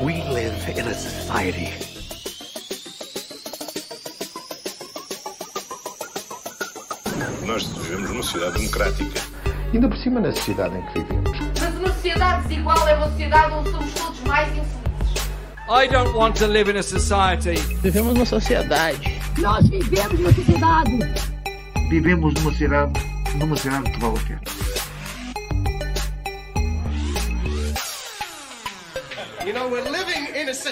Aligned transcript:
We 0.00 0.22
live 0.30 0.54
in 0.70 0.86
a 0.86 0.94
society. 0.94 1.72
Nós 7.44 7.64
vivemos 7.64 8.10
numa 8.10 8.22
sociedade 8.22 8.58
democrática. 8.58 9.20
Ainda 9.72 9.88
por 9.88 9.98
cima 9.98 10.20
na 10.20 10.30
sociedade 10.30 10.76
em 10.76 10.82
que 10.82 11.00
vivemos. 11.00 11.38
Mas 11.60 11.74
uma 11.74 11.92
sociedade 11.92 12.46
desigual 12.46 12.88
é 12.88 12.94
uma 12.94 13.10
sociedade 13.10 13.54
onde 13.54 13.70
somos 13.72 13.94
todos 13.94 14.20
mais 14.20 14.48
infelizes. 14.50 14.78
I 15.68 15.88
don't 15.88 16.16
want 16.16 16.36
to 16.36 16.46
live 16.46 16.70
in 16.70 16.76
a 16.76 16.82
society. 16.82 17.56
Vivemos 17.82 18.14
numa 18.14 18.26
sociedade. 18.26 19.20
Nós 19.38 19.68
vivemos 19.68 20.20
numa 20.20 20.32
sociedade. 20.32 20.98
Vivemos 21.90 22.34
numa 22.34 22.52
sociedade, 22.52 23.00
numa 23.34 23.56
sociedade 23.56 23.90
que 23.90 23.98
vale 23.98 24.16
a 24.16 24.22
pena. 24.22 24.47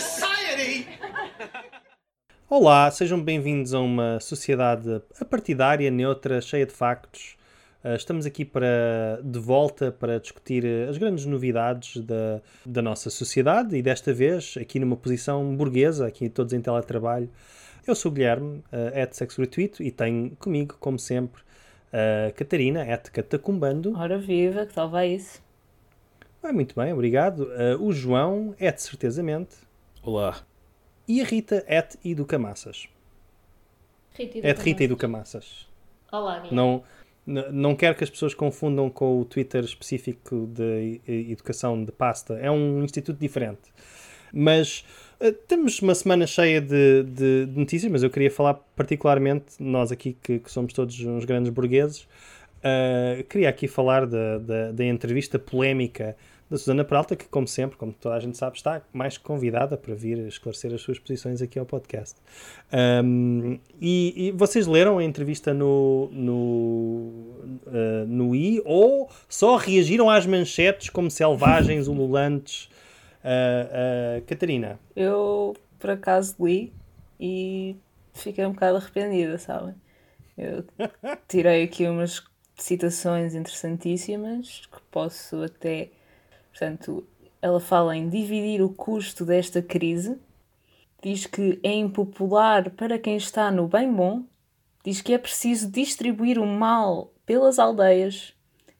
Society. 0.01 0.87
Olá, 2.49 2.91
sejam 2.91 3.21
bem-vindos 3.21 3.73
a 3.73 3.81
uma 3.81 4.21
sociedade 4.21 5.01
apartidária, 5.19 5.91
neutra, 5.91 6.41
cheia 6.41 6.67
de 6.67 6.73
factos. 6.73 7.37
Uh, 7.83 7.95
estamos 7.95 8.27
aqui 8.27 8.45
para, 8.45 9.21
de 9.25 9.39
volta 9.39 9.91
para 9.91 10.21
discutir 10.21 10.65
uh, 10.65 10.91
as 10.91 10.99
grandes 10.99 11.25
novidades 11.25 11.97
da, 12.03 12.43
da 12.65 12.83
nossa 12.83 13.09
sociedade 13.09 13.75
e 13.75 13.81
desta 13.83 14.13
vez 14.13 14.55
aqui 14.61 14.79
numa 14.79 14.97
posição 14.97 15.57
burguesa, 15.57 16.07
aqui 16.07 16.29
todos 16.29 16.53
em 16.53 16.61
teletrabalho. 16.61 17.31
Eu 17.87 17.95
sou 17.95 18.11
o 18.11 18.15
Guilherme, 18.15 18.59
uh, 18.59 18.91
é 18.93 19.07
de 19.07 19.17
sexo 19.17 19.41
gratuito 19.41 19.83
e 19.83 19.91
tenho 19.91 20.37
comigo, 20.37 20.77
como 20.79 20.99
sempre, 20.99 21.43
a 21.93 22.31
Catarina, 22.33 22.85
é 22.85 22.97
de 22.99 23.11
Catacumbando. 23.11 23.97
Ora 23.97 24.19
viva, 24.19 24.67
que 24.67 24.75
tal 24.75 24.91
vai 24.91 25.09
isso? 25.15 25.41
Ah, 26.43 26.53
muito 26.53 26.75
bem, 26.79 26.93
obrigado. 26.93 27.45
Uh, 27.45 27.83
o 27.83 27.93
João, 27.93 28.55
é 28.59 28.71
de 28.71 28.83
certezamente. 28.83 29.66
Olá. 30.07 30.47
E 31.09 31.21
a 31.21 31.25
Rita, 31.25 31.65
é 31.67 31.83
de 31.83 31.99
Educamassas. 32.05 32.89
Rita 34.15 34.41
de 34.41 34.63
Rita 34.63 34.85
Educamassas. 34.85 35.67
Olá, 36.13 36.39
Guilherme. 36.39 36.57
Não, 36.57 36.85
não 37.53 37.75
quero 37.75 37.97
que 37.97 38.05
as 38.05 38.11
pessoas 38.11 38.33
confundam 38.33 38.89
com 38.89 39.21
o 39.21 39.25
Twitter 39.25 39.65
específico 39.65 40.47
de 40.47 41.01
e- 41.09 41.33
educação 41.33 41.83
de 41.85 41.91
pasta. 41.91 42.35
É 42.35 42.49
um 42.49 42.85
instituto 42.85 43.19
diferente. 43.19 43.73
Mas 44.33 44.85
eh, 45.19 45.33
temos 45.33 45.83
uma 45.83 45.93
semana 45.93 46.25
cheia 46.25 46.61
de, 46.61 47.03
de- 47.03 47.47
de 47.47 47.59
notícias, 47.59 47.91
mas 47.91 48.05
eu 48.05 48.11
queria 48.11 48.31
falar 48.31 48.55
particularmente, 48.77 49.55
nós 49.59 49.91
aqui 49.91 50.17
que, 50.23 50.39
que 50.39 50.53
somos 50.53 50.73
todos 50.73 51.01
uns 51.01 51.25
grandes 51.25 51.51
burgueses, 51.51 52.07
eh, 52.63 53.25
queria 53.29 53.49
aqui 53.49 53.67
falar 53.67 54.07
da, 54.07 54.39
da, 54.39 54.71
da 54.71 54.85
entrevista 54.85 55.37
polémica 55.37 56.17
da 56.49 56.57
Susana 56.57 56.85
Peralta, 56.85 57.17
que, 57.17 57.27
como 57.27 57.47
sempre, 57.47 57.77
como 57.77 57.93
toda 57.93 58.15
a 58.15 58.21
gente 58.21 58.37
sabe, 58.37 58.57
está 58.57 58.83
mais 58.93 59.19
convidada 59.19 59.77
para 59.77 59.95
vir 59.95 60.19
esclarecer 60.27 60.73
as 60.73 60.81
suas 60.81 60.99
posições 60.99 61.43
aqui 61.43 61.59
ao 61.59 61.67
podcast. 61.67 62.17
Um, 62.73 63.59
e, 63.81 64.29
e 64.29 64.33
vocês 64.33 64.67
leram 64.67 64.99
a 64.99 65.05
entrevista 65.05 65.53
no, 65.53 66.09
no, 66.13 66.33
uh, 67.67 68.07
no 68.07 68.35
i 68.35 68.63
ou 68.65 69.11
só 69.29 69.57
reagiram 69.57 70.09
às 70.09 70.27
manchetes 70.27 70.89
como 70.89 71.11
selvagens, 71.11 71.89
ululantes? 71.89 72.69
Uh, 73.25 74.21
uh, 74.21 74.25
Catarina, 74.25 74.79
Eu, 74.95 75.57
por 75.81 75.91
acaso, 75.91 76.37
li 76.39 76.73
e 77.19 77.75
fiquei 78.15 78.47
um 78.47 78.53
bocado 78.53 78.77
arrependida, 78.77 79.37
sabem? 79.37 79.75
Eu 80.39 80.65
tirei 81.27 81.65
aqui 81.65 81.89
umas 81.89 82.23
citações 82.57 83.35
interessantíssimas 83.35 84.63
que 84.71 84.81
posso 84.91 85.43
até. 85.43 85.91
Portanto, 86.57 87.07
ela 87.43 87.61
fala 87.61 87.95
em 87.95 88.09
dividir 88.09 88.63
o 88.63 88.71
custo 88.71 89.27
desta 89.27 89.61
crise, 89.61 90.19
diz 91.03 91.27
que 91.27 91.61
é 91.63 91.71
impopular 91.71 92.71
para 92.71 92.99
quem 92.99 93.15
está 93.15 93.51
no 93.51 93.69
bem 93.69 93.93
bom, 93.93 94.25
diz 94.83 95.03
que 95.03 95.13
é 95.13 95.19
preciso 95.19 95.71
distribuir 95.71 96.39
o 96.39 96.47
mal 96.47 97.13
pelas 97.27 97.59
aldeias 97.59 98.33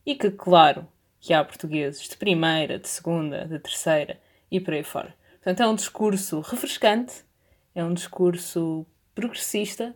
e 0.07 0.15
que, 0.15 0.31
claro, 0.31 0.89
que 1.21 1.35
há 1.35 1.45
portugueses 1.45 2.09
de 2.09 2.17
primeira, 2.17 2.79
de 2.79 2.89
segunda, 2.89 3.45
de 3.45 3.59
terceira 3.59 4.19
e 4.51 4.59
por 4.59 4.73
aí 4.73 4.83
fora. 4.83 5.15
Portanto, 5.35 5.61
é 5.61 5.69
um 5.69 5.75
discurso 5.75 6.41
refrescante, 6.41 7.27
é 7.75 7.85
um 7.85 7.93
discurso 7.93 8.87
progressista 9.15 9.95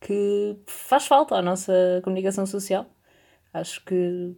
que 0.00 0.56
faz 0.66 1.08
falta 1.08 1.34
à 1.34 1.42
nossa 1.42 2.00
comunicação 2.04 2.46
social. 2.46 2.86
Acho 3.52 3.84
que 3.84 4.36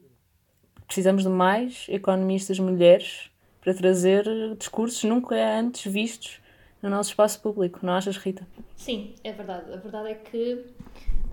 precisamos 0.91 1.23
de 1.23 1.29
mais 1.29 1.87
economistas 1.89 2.59
mulheres 2.59 3.31
para 3.61 3.73
trazer 3.73 4.25
discursos 4.59 5.05
nunca 5.05 5.37
antes 5.37 5.91
vistos 5.91 6.41
no 6.83 6.91
nosso 6.91 7.11
espaço 7.11 7.41
público. 7.41 7.79
Não 7.81 7.93
achas, 7.93 8.17
Rita? 8.17 8.45
Sim, 8.75 9.15
é 9.23 9.33
verdade. 9.33 9.73
A 9.73 9.77
verdade 9.77 10.09
é 10.09 10.15
que 10.15 10.65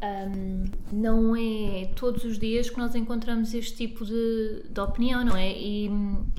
hum, 0.03 0.65
não 0.91 1.35
é 1.35 1.85
todos 1.95 2.23
os 2.23 2.37
dias 2.37 2.69
que 2.69 2.77
nós 2.77 2.93
encontramos 2.93 3.55
este 3.55 3.75
tipo 3.75 4.05
de, 4.05 4.61
de 4.69 4.79
opinião, 4.79 5.25
não 5.25 5.35
é? 5.35 5.51
E, 5.51 5.89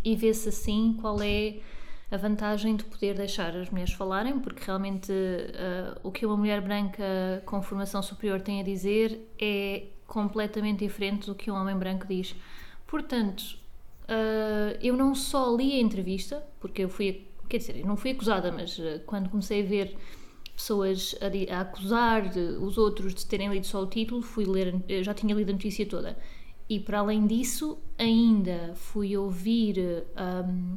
e 0.05 0.15
vê-se 0.15 0.51
assim 0.51 0.97
qual 1.01 1.21
é 1.21 1.57
a 2.13 2.17
vantagem 2.17 2.77
de 2.77 2.85
poder 2.85 3.15
deixar 3.17 3.57
as 3.57 3.69
mulheres 3.69 3.95
falarem, 3.95 4.39
porque 4.39 4.63
realmente 4.65 5.11
uh, 5.11 5.99
o 6.05 6.13
que 6.13 6.25
uma 6.25 6.37
mulher 6.37 6.61
branca 6.61 7.43
com 7.45 7.61
formação 7.63 8.01
superior 8.01 8.41
tem 8.41 8.61
a 8.61 8.63
dizer 8.63 9.29
é 9.41 9.89
completamente 10.07 10.79
diferente 10.87 11.27
do 11.27 11.35
que 11.35 11.51
um 11.51 11.55
homem 11.55 11.77
branco 11.77 12.07
diz. 12.07 12.37
Portanto, 12.89 13.43
uh, 14.05 14.77
eu 14.83 14.97
não 14.97 15.15
só 15.15 15.55
li 15.55 15.75
a 15.75 15.81
entrevista, 15.81 16.43
porque 16.59 16.83
eu 16.83 16.89
fui, 16.89 17.27
quer 17.49 17.59
dizer, 17.59 17.87
não 17.87 17.97
fui 17.97 18.11
acusada, 18.13 18.51
mas 18.51 18.77
uh, 18.79 19.01
quando 19.07 19.29
comecei 19.29 19.63
a 19.63 19.65
ver 19.67 19.95
pessoas 20.57 21.15
a, 21.21 21.55
a 21.57 21.61
acusar 21.61 22.29
de- 22.31 22.41
os 22.41 22.77
outros 22.79 23.15
de 23.15 23.25
terem 23.27 23.49
lido 23.51 23.67
só 23.67 23.83
o 23.83 23.87
título, 23.87 24.23
fui 24.23 24.45
ler, 24.45 24.75
já 25.03 25.15
tinha 25.15 25.35
lido 25.35 25.51
a 25.51 25.53
notícia 25.53 25.87
toda. 25.87 26.19
E 26.69 26.81
para 26.81 26.99
além 26.99 27.27
disso, 27.27 27.79
ainda 27.99 28.73
fui 28.75 29.17
ouvir 29.17 30.05
um, 30.47 30.77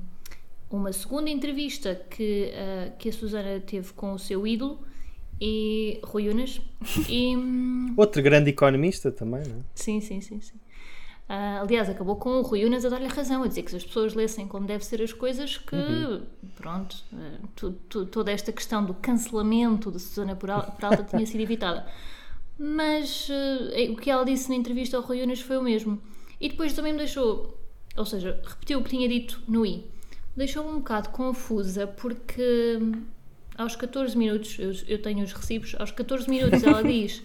uma 0.70 0.94
segunda 0.94 1.30
entrevista 1.30 1.96
que, 1.96 2.52
uh, 2.54 2.98
que 2.98 3.10
a 3.10 3.14
Susana 3.14 3.60
teve 3.62 3.92
com 3.94 4.14
o 4.14 4.20
seu 4.20 4.46
ídolo, 4.46 4.80
e 5.44 6.00
Rui 6.04 6.30
Unas. 6.30 6.62
E, 7.10 7.36
hum, 7.36 7.94
outro 7.98 8.22
grande 8.22 8.52
economista 8.52 9.12
também, 9.12 9.42
não 9.48 9.58
é? 9.58 9.62
Sim, 9.74 10.00
sim, 10.00 10.22
sim, 10.22 10.40
sim. 10.40 10.61
Ah, 11.34 11.62
aliás, 11.62 11.88
acabou 11.90 12.18
com 12.18 12.32
o 12.40 12.42
Rui 12.42 12.66
Unas 12.66 12.84
a 12.84 12.90
dar-lhe 12.90 13.08
razão, 13.08 13.42
a 13.44 13.48
dizer 13.48 13.62
que 13.64 13.72
se 13.72 13.78
as 13.78 13.86
pessoas 13.86 14.14
lessem 14.14 14.46
como 14.50 14.68
deve 14.68 14.84
ser 14.84 15.02
as 15.02 15.14
coisas, 15.14 15.58
que, 15.58 15.76
pronto, 16.58 16.98
ah, 17.14 17.38
tu- 17.56 17.72
tu- 17.88 18.06
toda 18.06 18.30
esta 18.34 18.52
questão 18.52 18.84
do 18.84 18.94
cancelamento 18.94 19.90
de 19.92 20.00
Susana 20.00 20.36
Peral- 20.36 20.74
Peralta 20.78 21.04
tinha 21.04 21.26
sido 21.26 21.40
evitada. 21.40 21.86
Mas 22.60 23.30
ah, 23.32 23.92
o 23.92 23.96
que 23.96 24.10
ela 24.12 24.26
disse 24.26 24.50
na 24.50 24.56
entrevista 24.56 24.98
ao 24.98 25.04
Rui 25.04 25.24
Unas 25.24 25.40
foi 25.40 25.58
o 25.58 25.62
mesmo. 25.64 26.02
E 26.40 26.50
depois 26.50 26.74
também 26.74 26.92
me 26.92 26.98
deixou, 27.00 27.58
ou 27.96 28.06
seja, 28.06 28.42
repetiu 28.44 28.80
o 28.80 28.84
que 28.84 28.90
tinha 28.90 29.08
dito 29.08 29.42
no 29.48 29.66
I. 29.66 29.86
Deixou-me 30.36 30.70
um 30.70 30.78
bocado 30.80 31.10
confusa 31.10 31.88
porque 31.88 32.78
hum, 32.82 33.04
aos 33.58 33.76
14 33.78 34.18
minutos, 34.18 34.58
eu, 34.60 34.72
eu 34.88 35.02
tenho 35.02 35.24
os 35.24 35.32
recibos, 35.32 35.76
aos 35.80 35.92
14 35.92 36.30
minutos 36.30 36.62
ela 36.64 36.84
diz 36.84 37.22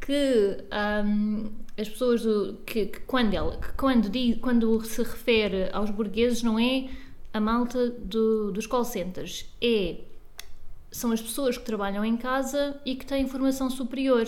que 0.00 0.56
hum, 1.04 1.50
as 1.78 1.88
pessoas 1.88 2.22
do- 2.22 2.54
que, 2.66 2.86
que 2.86 3.00
quando 3.00 3.34
ela 3.34 3.56
que 3.56 3.72
quando, 3.72 4.08
di- 4.08 4.36
quando 4.40 4.80
se 4.84 5.02
refere 5.02 5.68
aos 5.72 5.90
burgueses 5.90 6.42
não 6.42 6.58
é 6.58 6.88
a 7.32 7.40
malta 7.40 7.90
do- 7.90 8.50
dos 8.52 8.66
call 8.66 8.84
centers. 8.84 9.46
É 9.62 9.96
são 10.90 11.12
as 11.12 11.22
pessoas 11.22 11.56
que 11.56 11.64
trabalham 11.64 12.04
em 12.04 12.16
casa 12.16 12.80
e 12.84 12.96
que 12.96 13.06
têm 13.06 13.28
formação 13.28 13.70
superior 13.70 14.26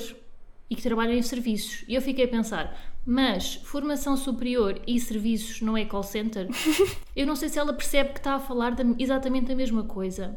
e 0.71 0.77
que 0.77 0.83
trabalham 0.83 1.15
em 1.15 1.23
serviços. 1.23 1.85
E 1.89 1.95
eu 1.95 2.01
fiquei 2.03 2.25
a 2.25 2.29
pensar 2.29 2.93
mas 3.05 3.57
formação 3.65 4.17
superior 4.17 4.81
e 4.87 5.01
serviços 5.01 5.61
não 5.61 5.77
é 5.77 5.85
call 5.85 6.05
center? 6.05 6.47
Eu 7.17 7.27
não 7.27 7.35
sei 7.35 7.49
se 7.49 7.59
ela 7.59 7.73
percebe 7.73 8.11
que 8.13 8.21
está 8.21 8.35
a 8.37 8.39
falar 8.41 8.77
da- 8.77 8.85
exatamente 8.97 9.51
a 9.51 9.57
mesma 9.57 9.83
coisa 9.83 10.37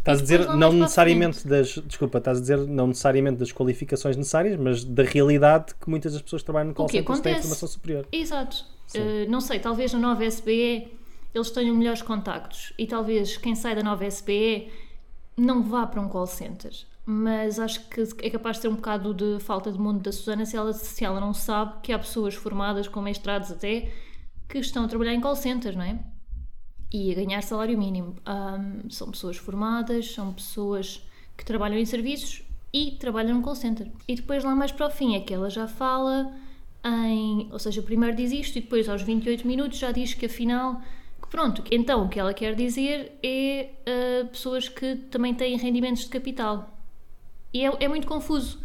Estás 0.00 0.18
a 0.18 0.22
dizer 0.22 0.56
não 0.56 0.72
necessariamente 0.72 1.46
das. 1.46 1.68
Desculpa, 1.68 2.18
estás 2.18 2.38
a 2.38 2.40
dizer 2.40 2.58
não 2.58 2.86
necessariamente 2.86 3.38
das 3.38 3.52
qualificações 3.52 4.16
necessárias, 4.16 4.58
mas 4.58 4.82
da 4.82 5.02
realidade 5.02 5.74
que 5.74 5.90
muitas 5.90 6.14
das 6.14 6.22
pessoas 6.22 6.40
que 6.40 6.46
trabalham 6.46 6.68
no 6.68 6.74
call 6.74 6.88
centers 6.88 7.20
têm 7.20 7.34
formação 7.40 7.68
superior. 7.68 8.06
Exato. 8.10 8.64
Uh, 8.94 9.30
não 9.30 9.40
sei, 9.40 9.60
talvez 9.60 9.92
na 9.92 9.98
nova 9.98 10.24
SBE 10.24 10.88
eles 11.32 11.50
tenham 11.50 11.76
melhores 11.76 12.02
contactos 12.02 12.72
e 12.76 12.86
talvez 12.86 13.36
quem 13.36 13.54
sai 13.54 13.74
da 13.76 13.82
nova 13.82 14.04
SBE 14.04 14.72
não 15.36 15.62
vá 15.62 15.86
para 15.86 16.00
um 16.00 16.08
call 16.08 16.26
center. 16.26 16.72
Mas 17.04 17.58
acho 17.58 17.88
que 17.88 18.02
é 18.22 18.30
capaz 18.30 18.56
de 18.56 18.62
ter 18.62 18.68
um 18.68 18.74
bocado 18.74 19.14
de 19.14 19.38
falta 19.40 19.70
de 19.70 19.78
mundo 19.78 20.00
da 20.00 20.12
Susana 20.12 20.44
se 20.46 20.56
ela, 20.56 20.72
se 20.72 21.04
ela 21.04 21.20
não 21.20 21.32
sabe 21.32 21.80
que 21.82 21.92
há 21.92 21.98
pessoas 21.98 22.34
formadas 22.34 22.88
com 22.88 23.00
mestrados 23.00 23.50
até 23.50 23.92
que 24.48 24.58
estão 24.58 24.84
a 24.84 24.88
trabalhar 24.88 25.14
em 25.14 25.20
call 25.20 25.36
centers, 25.36 25.76
não 25.76 25.84
é? 25.84 25.98
E 26.92 27.12
a 27.12 27.14
ganhar 27.14 27.42
salário 27.42 27.78
mínimo. 27.78 28.16
Ahm, 28.26 28.88
são 28.90 29.10
pessoas 29.10 29.36
formadas, 29.36 30.12
são 30.12 30.32
pessoas 30.32 31.02
que 31.36 31.44
trabalham 31.44 31.78
em 31.78 31.84
serviços 31.84 32.42
e 32.72 32.92
trabalham 32.92 33.36
no 33.36 33.42
call 33.42 33.54
center. 33.54 33.90
E 34.06 34.14
depois 34.14 34.44
lá 34.44 34.54
mais 34.54 34.72
para 34.72 34.86
o 34.86 34.90
fim 34.90 35.14
é 35.14 35.20
que 35.20 35.32
ela 35.32 35.48
já 35.48 35.66
fala 35.66 36.32
em, 36.84 37.48
ou 37.52 37.58
seja, 37.58 37.82
primeiro 37.82 38.16
diz 38.16 38.32
isto 38.32 38.58
e 38.58 38.60
depois 38.60 38.88
aos 38.88 39.02
28 39.02 39.46
minutos 39.46 39.78
já 39.78 39.92
diz 39.92 40.14
que 40.14 40.26
afinal 40.26 40.80
que 41.22 41.28
Pronto, 41.28 41.62
então 41.70 42.04
o 42.04 42.08
que 42.08 42.18
ela 42.18 42.34
quer 42.34 42.56
dizer 42.56 43.12
é 43.22 43.70
uh, 43.86 44.26
pessoas 44.28 44.68
que 44.68 44.96
também 45.12 45.32
têm 45.32 45.56
rendimentos 45.56 46.02
de 46.02 46.08
capital. 46.08 46.76
E 47.54 47.64
é, 47.64 47.72
é 47.84 47.88
muito 47.88 48.06
confuso, 48.06 48.60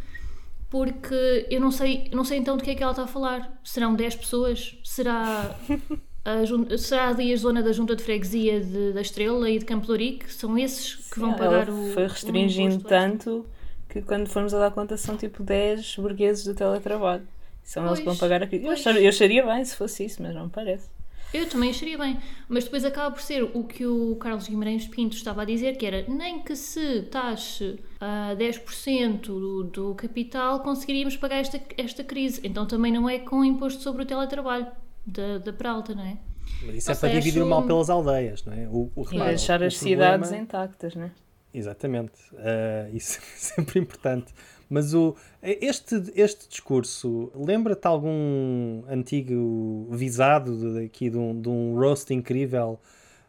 porque 0.68 1.46
eu 1.50 1.62
não 1.62 1.70
sei, 1.70 2.10
não 2.12 2.24
sei 2.24 2.40
então 2.40 2.58
do 2.58 2.64
que 2.64 2.72
é 2.72 2.76
que 2.76 2.82
ela 2.82 2.92
está 2.92 3.04
a 3.04 3.08
falar. 3.08 3.60
Serão 3.64 3.94
10 3.94 4.16
pessoas? 4.16 4.76
Será 4.84 5.56
a, 6.26 6.78
será 6.78 7.10
ali 7.10 7.32
a 7.32 7.38
zona 7.38 7.62
da 7.64 7.72
junta 7.72 7.96
de 7.96 8.04
freguesia 8.04 8.60
de- 8.60 8.92
da 8.94 9.02
Estrela 9.02 9.50
e 9.50 9.60
de 9.60 9.66
Campo 9.66 9.86
de 9.86 9.92
Ourique? 9.92 10.34
São 10.34 10.58
esses 10.58 10.96
que 11.12 11.20
vão 11.20 11.34
pagar 11.34 11.70
o. 11.70 11.92
foi 11.94 12.08
restringindo 12.08 12.84
tanto 12.84 13.46
que 13.90 14.02
quando 14.02 14.28
formos 14.28 14.54
a 14.54 14.60
dar 14.60 14.72
conta 14.72 14.98
são 14.98 15.16
tipo 15.16 15.44
10 15.44 15.96
burgueses 15.98 16.44
do 16.44 16.54
teletrabalho. 16.56 17.28
São 17.64 17.86
eles 17.88 18.00
que 18.00 18.06
vão 18.06 18.14
Pois, 18.14 18.20
pagar 18.20 18.44
a 18.44 18.48
crise. 18.48 18.64
Eu, 18.66 18.70
pois. 18.70 18.80
acharia- 18.82 19.02
eu 19.02 19.10
acharia 19.10 19.46
bem 19.46 19.64
se 19.66 19.76
fosse 19.76 20.06
isso, 20.06 20.22
mas 20.22 20.34
não 20.36 20.46
me 20.46 20.50
parece. 20.52 20.88
Eu 21.34 21.50
também 21.50 21.70
acharia 21.72 21.98
bem, 21.98 22.18
mas 22.48 22.64
depois 22.64 22.86
acaba 22.86 23.12
por 23.14 23.22
ser 23.22 23.44
o 23.44 23.64
que 23.64 23.86
o 23.86 24.16
Carlos 24.16 24.48
Guimarães 24.48 24.88
Pinto 24.88 25.16
estava 25.18 25.42
a 25.42 25.46
dizer, 25.46 25.76
que 25.78 25.86
era 25.86 26.06
nem 26.08 26.40
que 26.42 26.56
se 26.56 27.02
taxe 27.04 27.78
a 28.00 28.34
10% 28.38 29.20
do, 29.28 29.64
do 29.64 29.96
capital 29.96 30.62
conseguiríamos 30.62 31.18
pagar 31.18 31.38
esta, 31.38 31.60
esta 31.78 32.04
crise. 32.04 32.40
Então 32.44 32.66
também 32.66 32.92
não 32.92 33.10
é 33.10 33.20
com 33.20 33.38
o 33.40 33.46
imposto 33.46 33.82
sobre 33.82 34.04
o 34.04 34.06
teletrabalho 34.06 34.68
da, 35.06 35.38
da 35.40 35.54
Peralta, 35.54 35.94
não 35.96 36.04
é? 36.04 36.18
Mas 36.66 36.76
isso 36.78 36.92
é 36.92 36.94
Não 36.94 37.00
para 37.02 37.10
dividir 37.10 37.42
o 37.42 37.46
mal 37.48 37.64
pelas 37.66 37.90
aldeias, 37.90 38.44
não 38.46 38.54
é? 38.54 38.68
O, 38.68 38.92
o, 38.96 39.06
E 39.12 39.20
deixar 39.20 39.62
o 39.62 39.66
as 39.66 39.78
problema- 39.78 40.26
cidades 40.26 40.32
intactas, 40.32 40.96
né? 40.96 41.12
Exatamente. 41.54 42.14
Ah, 42.38 42.90
isso 42.94 43.20
é 43.20 43.22
sempre 43.38 43.80
importante. 43.80 44.34
Mas 44.70 44.94
o, 44.94 45.16
este, 45.44 46.12
este 46.16 46.48
discurso 46.50 47.32
lembra-te 47.36 47.86
algum 47.88 48.84
antigo 48.90 49.88
visado 49.92 50.74
de, 50.80 50.86
aqui 50.86 51.10
de 51.10 51.18
um, 51.18 51.40
de 51.40 51.48
um 51.50 51.76
roast 51.80 52.12
incrível 52.14 52.80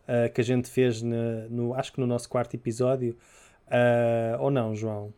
ah, 0.09 0.29
que 0.29 0.41
a 0.41 0.45
gente 0.45 0.69
fez 0.69 1.03
na- 1.03 1.47
no, 1.51 1.75
acho 1.75 1.93
que 1.93 2.01
no 2.01 2.07
nosso 2.07 2.29
quarto 2.29 2.55
episódio? 2.55 3.17
Ah, 3.69 4.37
ou 4.41 4.51
não, 4.51 4.75
João? 4.75 5.13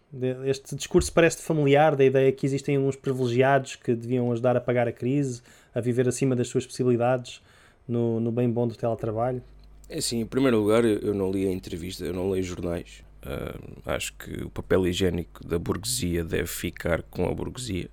Este 0.45 0.75
discurso 0.75 1.13
parece 1.13 1.43
familiar 1.43 1.95
da 1.95 2.05
ideia 2.05 2.33
que 2.33 2.47
existem 2.47 2.79
uns 2.79 2.97
privilegiados 2.97 3.77
que 3.77 3.95
deviam 3.95 4.31
ajudar 4.33 4.57
a 4.57 4.61
pagar 4.61 4.89
a 4.89 4.93
crise, 4.93 5.43
a 5.79 5.81
viver 5.81 6.09
acima 6.09 6.35
das 6.35 6.49
suas 6.49 6.67
possibilidades 6.67 7.41
no, 7.87 8.19
no 8.19 8.33
bem 8.33 8.51
bom 8.51 8.67
do 8.67 8.75
teletrabalho. 8.75 9.43
É 9.89 9.99
assim, 9.99 10.21
em 10.21 10.27
primeiro 10.27 10.59
lugar, 10.59 10.85
eu 10.85 11.15
não 11.15 11.31
li 11.31 11.47
a 11.47 11.53
entrevista, 11.53 12.05
eu 12.05 12.13
não 12.13 12.31
leio 12.31 12.45
jornais. 12.45 13.03
Ah, 13.23 13.95
acho 13.95 14.13
que 14.15 14.43
o 14.43 14.51
papel 14.51 14.87
higiênico 14.87 15.47
da 15.47 15.59
burguesia 15.59 16.25
deve 16.25 16.49
ficar 16.49 17.03
com 17.03 17.27
a 17.27 17.35
burguesia. 17.35 17.89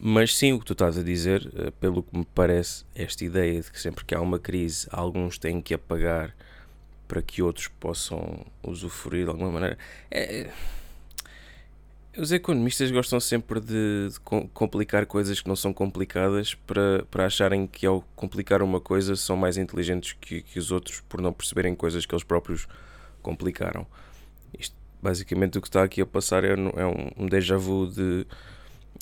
Mas 0.00 0.34
sim, 0.36 0.52
o 0.52 0.58
que 0.58 0.64
tu 0.64 0.72
estás 0.72 0.96
a 0.96 1.02
dizer, 1.02 1.52
ah, 1.56 1.72
pelo 1.72 2.02
que 2.02 2.16
me 2.16 2.24
parece, 2.24 2.84
esta 2.94 3.24
ideia 3.24 3.60
de 3.60 3.70
que 3.70 3.80
sempre 3.80 4.04
que 4.04 4.14
há 4.14 4.20
uma 4.20 4.38
crise, 4.38 4.86
alguns 4.90 5.38
têm 5.38 5.60
que 5.60 5.74
apagar 5.74 6.34
para 7.06 7.20
que 7.20 7.42
outros 7.42 7.68
possam 7.68 8.46
usufruir 8.62 9.24
de 9.24 9.30
alguma 9.30 9.50
maneira. 9.50 9.76
É- 10.10 10.50
os 12.16 12.32
economistas 12.32 12.90
gostam 12.90 13.18
sempre 13.18 13.60
de, 13.60 14.10
de 14.10 14.20
com- 14.20 14.46
complicar 14.48 15.06
coisas 15.06 15.40
que 15.40 15.48
não 15.48 15.56
são 15.56 15.72
complicadas 15.72 16.54
para, 16.54 17.04
para 17.10 17.26
acharem 17.26 17.66
que 17.66 17.86
ao 17.86 18.02
complicar 18.14 18.62
uma 18.62 18.80
coisa 18.80 19.16
são 19.16 19.36
mais 19.36 19.56
inteligentes 19.56 20.12
que, 20.12 20.42
que 20.42 20.58
os 20.58 20.70
outros 20.70 21.00
por 21.08 21.20
não 21.20 21.32
perceberem 21.32 21.74
coisas 21.74 22.04
que 22.04 22.14
eles 22.14 22.24
próprios 22.24 22.66
complicaram. 23.22 23.86
Isto, 24.58 24.76
basicamente, 25.02 25.56
o 25.58 25.60
que 25.60 25.68
está 25.68 25.82
aqui 25.82 26.00
a 26.00 26.06
passar 26.06 26.44
é, 26.44 26.52
é 26.52 26.86
um, 26.86 27.24
um 27.24 27.26
déjà 27.26 27.56
vu 27.56 27.86
de 27.86 28.26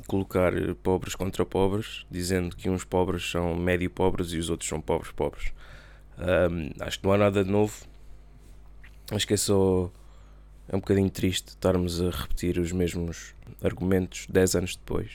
colocar 0.06 0.52
pobres 0.82 1.14
contra 1.14 1.44
pobres, 1.44 2.06
dizendo 2.10 2.54
que 2.54 2.70
uns 2.70 2.84
pobres 2.84 3.28
são 3.30 3.54
médio 3.56 3.90
pobres 3.90 4.32
e 4.32 4.38
os 4.38 4.50
outros 4.50 4.68
são 4.68 4.80
pobres 4.80 5.10
pobres. 5.10 5.52
Ahm, 6.18 6.70
acho 6.80 6.98
que 6.98 7.04
não 7.04 7.12
há 7.12 7.18
nada 7.18 7.42
de 7.42 7.50
novo. 7.50 7.74
Acho 9.10 9.26
que 9.26 9.34
é 9.34 9.36
só. 9.36 9.90
É 10.70 10.76
um 10.76 10.78
bocadinho 10.78 11.10
triste 11.10 11.48
estarmos 11.48 12.00
a 12.00 12.10
repetir 12.10 12.56
os 12.56 12.70
mesmos 12.70 13.34
argumentos 13.60 14.26
10 14.30 14.54
anos 14.54 14.76
depois. 14.76 15.10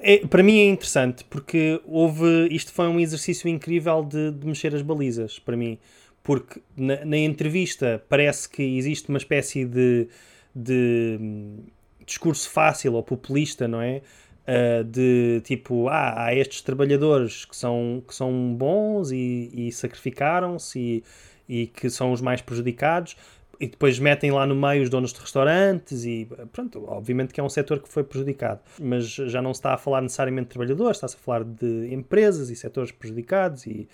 É, 0.00 0.26
para 0.26 0.42
mim 0.42 0.58
é 0.58 0.68
interessante 0.68 1.24
porque 1.24 1.80
houve 1.86 2.48
isto 2.50 2.72
foi 2.72 2.88
um 2.88 2.98
exercício 2.98 3.48
incrível 3.48 4.02
de, 4.02 4.32
de 4.32 4.46
mexer 4.46 4.74
as 4.74 4.80
balizas 4.80 5.38
para 5.38 5.54
mim 5.54 5.78
porque 6.22 6.60
na, 6.74 7.04
na 7.04 7.18
entrevista 7.18 8.02
parece 8.08 8.48
que 8.48 8.62
existe 8.62 9.08
uma 9.10 9.18
espécie 9.18 9.66
de, 9.66 10.08
de 10.54 11.18
hum, 11.20 11.58
discurso 12.06 12.48
fácil 12.48 12.94
ou 12.94 13.02
populista 13.02 13.68
não 13.68 13.80
é 13.80 14.02
Uh, 14.42 14.82
de 14.82 15.40
tipo 15.44 15.86
ah, 15.86 16.24
há 16.24 16.34
estes 16.34 16.62
trabalhadores 16.62 17.44
que 17.44 17.54
são, 17.54 18.02
que 18.04 18.12
são 18.12 18.52
bons 18.52 19.12
e, 19.12 19.48
e 19.54 19.70
sacrificaram-se 19.70 21.04
e, 21.48 21.62
e 21.62 21.66
que 21.68 21.88
são 21.88 22.10
os 22.10 22.20
mais 22.20 22.40
prejudicados 22.40 23.16
e 23.62 23.68
depois 23.68 23.96
metem 23.96 24.32
lá 24.32 24.44
no 24.44 24.56
meio 24.56 24.82
os 24.82 24.90
donos 24.90 25.12
de 25.12 25.20
restaurantes 25.20 26.04
e 26.04 26.28
pronto, 26.50 26.84
obviamente 26.88 27.32
que 27.32 27.38
é 27.38 27.44
um 27.44 27.48
setor 27.48 27.78
que 27.78 27.88
foi 27.88 28.02
prejudicado, 28.02 28.58
mas 28.80 29.06
já 29.06 29.40
não 29.40 29.54
se 29.54 29.58
está 29.58 29.74
a 29.74 29.78
falar 29.78 30.00
necessariamente 30.02 30.46
de 30.46 30.54
trabalhadores, 30.54 30.96
está-se 30.96 31.14
a 31.14 31.18
falar 31.20 31.44
de 31.44 31.94
empresas 31.94 32.50
e 32.50 32.56
setores 32.56 32.90
prejudicados 32.90 33.64
e 33.64 33.88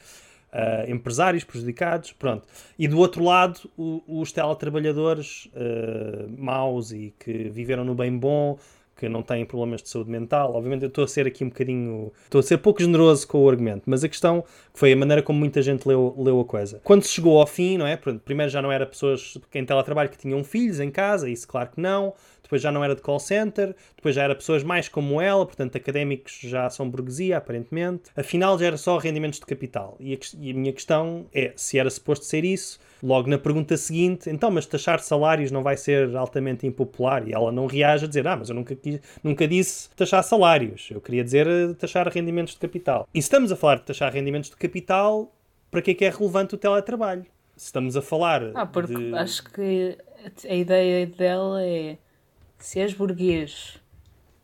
uh, 0.54 0.90
empresários 0.90 1.44
prejudicados, 1.44 2.12
pronto. 2.12 2.48
E 2.78 2.88
do 2.88 2.98
outro 2.98 3.22
lado, 3.22 3.70
o, 3.76 4.02
os 4.06 4.32
teletrabalhadores 4.32 5.50
uh, 5.52 6.34
maus 6.34 6.90
e 6.90 7.12
que 7.18 7.50
viveram 7.50 7.84
no 7.84 7.94
bem 7.94 8.16
bom, 8.16 8.58
que 8.98 9.08
não 9.08 9.22
têm 9.22 9.46
problemas 9.46 9.80
de 9.80 9.88
saúde 9.88 10.10
mental. 10.10 10.54
Obviamente 10.54 10.82
eu 10.82 10.88
estou 10.88 11.04
a 11.04 11.08
ser 11.08 11.26
aqui 11.26 11.44
um 11.44 11.48
bocadinho... 11.48 12.12
Estou 12.24 12.40
a 12.40 12.42
ser 12.42 12.58
pouco 12.58 12.82
generoso 12.82 13.26
com 13.28 13.44
o 13.44 13.48
argumento, 13.48 13.84
mas 13.86 14.02
a 14.02 14.08
questão 14.08 14.44
foi 14.74 14.92
a 14.92 14.96
maneira 14.96 15.22
como 15.22 15.38
muita 15.38 15.62
gente 15.62 15.86
leu, 15.86 16.14
leu 16.18 16.40
a 16.40 16.44
coisa. 16.44 16.80
Quando 16.82 17.04
se 17.04 17.12
chegou 17.12 17.40
ao 17.40 17.46
fim, 17.46 17.78
não 17.78 17.86
é? 17.86 17.96
Primeiro 17.96 18.50
já 18.50 18.60
não 18.60 18.72
era 18.72 18.84
pessoas 18.84 19.38
em 19.54 19.64
teletrabalho 19.64 20.10
que 20.10 20.18
tinham 20.18 20.42
filhos 20.42 20.80
em 20.80 20.90
casa, 20.90 21.30
isso 21.30 21.46
claro 21.46 21.70
que 21.70 21.80
não. 21.80 22.12
Depois 22.42 22.62
já 22.62 22.72
não 22.72 22.82
era 22.82 22.94
de 22.94 23.02
call 23.02 23.20
center, 23.20 23.76
depois 23.94 24.14
já 24.14 24.22
era 24.22 24.34
pessoas 24.34 24.64
mais 24.64 24.88
como 24.88 25.20
ela, 25.20 25.44
portanto 25.44 25.76
académicos 25.76 26.38
já 26.40 26.68
são 26.70 26.88
burguesia, 26.88 27.36
aparentemente. 27.36 28.10
Afinal 28.16 28.58
já 28.58 28.66
era 28.66 28.76
só 28.78 28.96
rendimentos 28.96 29.38
de 29.38 29.44
capital. 29.44 29.96
E 30.00 30.14
a, 30.14 30.18
e 30.40 30.50
a 30.50 30.54
minha 30.54 30.72
questão 30.72 31.26
é, 31.32 31.52
se 31.54 31.78
era 31.78 31.90
suposto 31.90 32.24
ser 32.24 32.44
isso, 32.44 32.80
logo 33.02 33.28
na 33.28 33.38
pergunta 33.38 33.76
seguinte, 33.76 34.28
então, 34.28 34.50
mas 34.50 34.66
taxar 34.66 35.00
salários 35.00 35.50
não 35.50 35.62
vai 35.62 35.76
ser 35.76 36.14
altamente 36.16 36.66
impopular? 36.66 37.26
E 37.28 37.32
ela 37.32 37.52
não 37.52 37.66
reage 37.66 38.04
a 38.04 38.08
dizer, 38.08 38.26
ah, 38.26 38.36
mas 38.36 38.48
eu 38.48 38.54
nunca, 38.54 38.74
quis, 38.74 39.00
nunca 39.22 39.46
disse 39.46 39.88
taxar 39.90 40.22
salários, 40.24 40.88
eu 40.90 41.00
queria 41.00 41.24
dizer 41.24 41.46
eh, 41.46 41.74
taxar 41.74 42.08
rendimentos 42.08 42.54
de 42.54 42.60
capital. 42.60 43.08
E 43.14 43.20
se 43.20 43.26
estamos 43.26 43.52
a 43.52 43.56
falar 43.56 43.76
de 43.76 43.82
taxar 43.84 44.12
rendimentos 44.12 44.50
de 44.50 44.56
capital, 44.56 45.32
para 45.70 45.82
que 45.82 45.90
é 45.92 45.94
que 45.94 46.04
é 46.04 46.10
relevante 46.10 46.54
o 46.54 46.58
teletrabalho? 46.58 47.24
Se 47.56 47.66
estamos 47.66 47.96
a 47.96 48.02
falar 48.02 48.42
Ah, 48.54 48.66
porque 48.66 48.94
de... 48.94 49.14
acho 49.14 49.44
que 49.44 49.96
a 50.48 50.54
ideia 50.54 51.06
dela 51.06 51.62
é 51.62 51.98
se 52.58 52.80
és 52.80 52.92
burguês, 52.92 53.78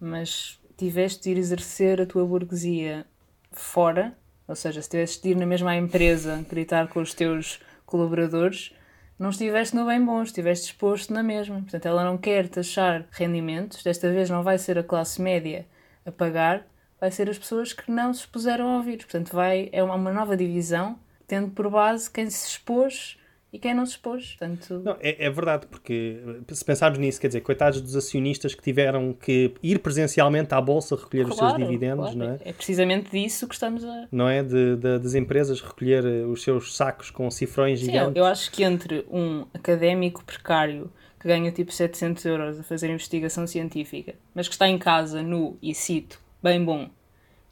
mas 0.00 0.60
tiveste 0.76 1.22
de 1.24 1.30
ir 1.30 1.38
exercer 1.38 2.00
a 2.00 2.06
tua 2.06 2.24
burguesia 2.26 3.06
fora, 3.52 4.16
ou 4.46 4.54
seja, 4.54 4.82
se 4.82 4.90
tiveste 4.90 5.22
de 5.22 5.30
ir 5.30 5.36
na 5.36 5.46
mesma 5.46 5.76
empresa 5.76 6.44
gritar 6.50 6.88
com 6.88 7.00
os 7.00 7.14
teus 7.14 7.60
colaboradores, 7.94 8.74
não 9.16 9.30
estiveste 9.30 9.76
no 9.76 9.86
bem 9.86 10.04
bom, 10.04 10.20
estiveste 10.20 10.66
exposto 10.66 11.14
na 11.14 11.22
mesma. 11.22 11.60
Portanto, 11.60 11.86
ela 11.86 12.02
não 12.02 12.18
quer 12.18 12.48
taxar 12.48 13.06
rendimentos, 13.12 13.84
desta 13.84 14.10
vez 14.10 14.28
não 14.28 14.42
vai 14.42 14.58
ser 14.58 14.76
a 14.76 14.82
classe 14.82 15.22
média 15.22 15.64
a 16.04 16.10
pagar, 16.10 16.66
vai 17.00 17.12
ser 17.12 17.30
as 17.30 17.38
pessoas 17.38 17.72
que 17.72 17.88
não 17.92 18.12
se 18.12 18.22
expuseram 18.22 18.68
a 18.68 18.76
ouvir. 18.78 18.96
Portanto, 18.96 19.32
vai, 19.32 19.68
é 19.70 19.80
uma, 19.80 19.94
uma 19.94 20.12
nova 20.12 20.36
divisão, 20.36 20.98
tendo 21.24 21.52
por 21.52 21.70
base 21.70 22.10
quem 22.10 22.28
se 22.28 22.48
expôs 22.48 23.16
e 23.54 23.58
quem 23.60 23.72
não 23.72 23.86
se 23.86 23.92
expôs. 23.92 24.34
Portanto... 24.36 24.82
Não, 24.84 24.96
é, 25.00 25.26
é, 25.26 25.30
verdade, 25.30 25.68
porque 25.68 26.18
se 26.48 26.64
pensarmos 26.64 26.98
nisso, 26.98 27.20
quer 27.20 27.28
dizer, 27.28 27.40
coitados 27.40 27.80
dos 27.80 27.94
acionistas 27.94 28.52
que 28.52 28.60
tiveram 28.60 29.12
que 29.12 29.54
ir 29.62 29.78
presencialmente 29.78 30.52
à 30.52 30.60
bolsa 30.60 30.96
recolher 30.96 31.28
claro, 31.28 31.34
os 31.34 31.38
seus 31.38 31.56
dividendos, 31.56 32.10
claro. 32.10 32.18
não 32.18 32.30
é? 32.30 32.38
É 32.44 32.52
precisamente 32.52 33.12
disso 33.12 33.46
que 33.46 33.54
estamos 33.54 33.84
a. 33.84 34.08
Não 34.10 34.28
é? 34.28 34.42
De, 34.42 34.74
de, 34.74 34.98
das 34.98 35.14
empresas 35.14 35.60
recolher 35.60 36.04
os 36.26 36.42
seus 36.42 36.74
sacos 36.74 37.12
com 37.12 37.30
cifrões 37.30 37.78
Sim, 37.78 37.86
gigantes. 37.86 38.16
Eu 38.16 38.24
acho 38.24 38.50
que 38.50 38.64
entre 38.64 39.06
um 39.08 39.46
académico 39.54 40.24
precário 40.24 40.90
que 41.20 41.28
ganha 41.28 41.52
tipo 41.52 41.72
700 41.72 42.24
euros 42.24 42.58
a 42.58 42.64
fazer 42.64 42.90
investigação 42.90 43.46
científica, 43.46 44.16
mas 44.34 44.48
que 44.48 44.54
está 44.54 44.66
em 44.68 44.78
casa 44.78 45.22
nu 45.22 45.56
e 45.62 45.72
cito, 45.76 46.18
bem 46.42 46.62
bom, 46.62 46.90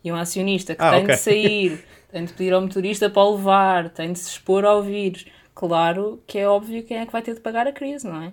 e 0.03 0.11
um 0.11 0.17
acionista 0.17 0.75
que 0.75 0.83
ah, 0.83 0.91
tem 0.91 1.05
okay. 1.05 1.15
de 1.15 1.21
sair, 1.21 1.85
tem 2.11 2.25
de 2.25 2.33
pedir 2.33 2.53
ao 2.53 2.61
motorista 2.61 3.09
para 3.09 3.23
o 3.23 3.37
levar, 3.37 3.91
tem 3.91 4.13
de 4.13 4.19
se 4.19 4.31
expor 4.31 4.65
ao 4.65 4.83
vírus 4.83 5.27
claro 5.55 6.23
que 6.27 6.39
é 6.39 6.49
óbvio 6.49 6.83
quem 6.85 6.99
é 6.99 7.07
que 7.07 7.13
vai 7.13 7.23
ter 7.23 7.35
de 7.35 7.41
pagar 7.41 7.67
a 7.67 7.73
crise, 7.73 8.07
não 8.07 8.23
é? 8.23 8.33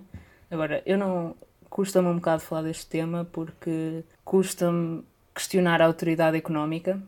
Agora, 0.50 0.82
eu 0.84 0.98
não. 0.98 1.34
Custa-me 1.68 2.08
um 2.08 2.16
bocado 2.16 2.42
falar 2.42 2.62
deste 2.62 2.86
tema 2.86 3.24
porque 3.30 4.02
custa-me 4.24 5.04
questionar 5.32 5.80
a 5.80 5.86
autoridade 5.86 6.36
económica, 6.36 7.00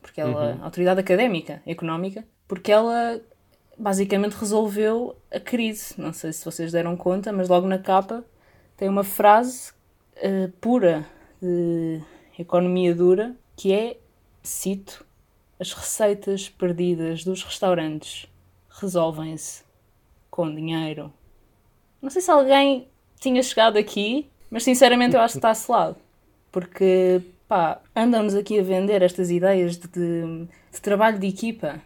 porque 0.00 0.20
ela. 0.20 0.54
Uhum. 0.54 0.62
A 0.62 0.64
autoridade 0.64 1.00
académica 1.00 1.62
económica, 1.66 2.24
porque 2.46 2.72
ela 2.72 3.20
basicamente 3.76 4.32
resolveu 4.32 5.16
a 5.30 5.38
crise. 5.38 5.94
Não 5.98 6.12
sei 6.12 6.32
se 6.32 6.44
vocês 6.44 6.72
deram 6.72 6.96
conta, 6.96 7.32
mas 7.32 7.48
logo 7.48 7.66
na 7.66 7.78
capa 7.78 8.24
tem 8.76 8.88
uma 8.88 9.04
frase 9.04 9.72
uh, 10.16 10.50
pura 10.60 11.06
de 11.40 12.00
economia 12.38 12.94
dura 12.94 13.36
que 13.56 13.72
é, 13.72 13.96
cito, 14.42 15.04
as 15.58 15.72
receitas 15.72 16.48
perdidas 16.48 17.24
dos 17.24 17.42
restaurantes 17.42 18.27
resolvem-se 18.80 19.62
com 20.30 20.54
dinheiro. 20.54 21.12
Não 22.00 22.10
sei 22.10 22.22
se 22.22 22.30
alguém 22.30 22.88
tinha 23.18 23.42
chegado 23.42 23.76
aqui, 23.76 24.30
mas 24.50 24.62
sinceramente 24.62 25.14
eu 25.14 25.20
acho 25.20 25.34
que 25.34 25.38
está 25.38 25.54
selado. 25.54 25.96
Porque, 26.50 27.20
pá, 27.46 27.80
andam-nos 27.94 28.34
aqui 28.34 28.58
a 28.58 28.62
vender 28.62 29.02
estas 29.02 29.30
ideias 29.30 29.76
de, 29.76 29.88
de, 29.88 30.48
de 30.72 30.80
trabalho 30.80 31.18
de 31.18 31.26
equipa, 31.26 31.80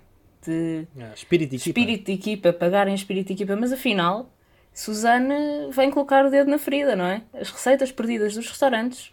de 0.47 0.87
ah, 0.99 1.13
espírito 1.15 1.51
de 1.51 1.57
equipa. 1.57 1.81
espírito 1.81 2.07
de 2.07 2.13
equipa, 2.13 2.53
pagarem 2.53 2.95
espírito 2.95 3.29
de 3.29 3.33
equipa, 3.35 3.57
mas 3.57 3.73
afinal, 3.73 4.31
Suzane 4.75 5.71
vem 5.71 5.91
colocar 5.91 6.25
o 6.25 6.31
dedo 6.31 6.51
na 6.51 6.59
ferida, 6.59 6.95
não 6.95 7.05
é? 7.05 7.23
As 7.35 7.51
receitas 7.51 7.91
perdidas 7.91 8.35
dos 8.35 8.49
restaurantes 8.49 9.13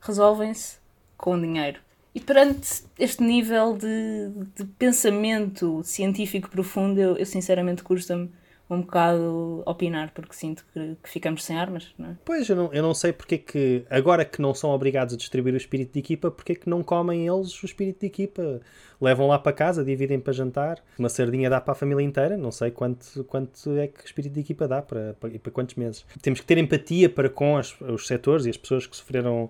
resolvem-se 0.00 0.78
com 1.16 1.40
dinheiro. 1.40 1.80
E 2.18 2.20
perante 2.20 2.82
este 2.98 3.22
nível 3.22 3.76
de, 3.76 4.30
de 4.56 4.64
pensamento 4.76 5.84
científico 5.84 6.50
profundo, 6.50 6.98
eu, 7.00 7.16
eu 7.16 7.24
sinceramente 7.24 7.84
custa-me 7.84 8.28
um 8.68 8.80
bocado 8.80 9.62
opinar, 9.64 10.10
porque 10.12 10.34
sinto 10.34 10.66
que, 10.74 10.96
que, 11.00 11.08
ficamos 11.08 11.44
sem 11.44 11.56
armas, 11.56 11.94
não 11.96 12.10
é? 12.10 12.16
Pois, 12.24 12.48
eu 12.48 12.56
não, 12.56 12.72
eu 12.72 12.82
não 12.82 12.92
sei 12.92 13.12
porque 13.12 13.36
é 13.36 13.38
que, 13.38 13.84
agora 13.88 14.24
que 14.24 14.42
não 14.42 14.52
são 14.52 14.70
obrigados 14.70 15.14
a 15.14 15.16
distribuir 15.16 15.54
o 15.54 15.56
espírito 15.56 15.92
de 15.92 16.00
equipa, 16.00 16.28
porque 16.28 16.52
é 16.52 16.54
que 16.56 16.68
não 16.68 16.82
comem 16.82 17.24
eles 17.24 17.62
o 17.62 17.64
espírito 17.64 18.00
de 18.00 18.06
equipa? 18.06 18.60
Levam 19.00 19.28
lá 19.28 19.38
para 19.38 19.52
casa, 19.52 19.84
dividem 19.84 20.18
para 20.18 20.32
jantar, 20.32 20.82
uma 20.98 21.08
sardinha 21.08 21.48
dá 21.48 21.60
para 21.60 21.70
a 21.70 21.76
família 21.76 22.02
inteira, 22.02 22.36
não 22.36 22.50
sei 22.50 22.72
quanto, 22.72 23.22
quanto 23.28 23.78
é 23.78 23.86
que 23.86 24.02
o 24.02 24.04
espírito 24.04 24.32
de 24.32 24.40
equipa 24.40 24.66
dá 24.66 24.82
para, 24.82 25.14
para, 25.20 25.38
para 25.38 25.52
quantos 25.52 25.76
meses. 25.76 26.04
Temos 26.20 26.40
que 26.40 26.46
ter 26.46 26.58
empatia 26.58 27.08
para 27.08 27.30
com 27.30 27.56
as, 27.56 27.80
os 27.80 28.08
setores 28.08 28.44
e 28.44 28.50
as 28.50 28.56
pessoas 28.56 28.88
que 28.88 28.96
sofreram 28.96 29.48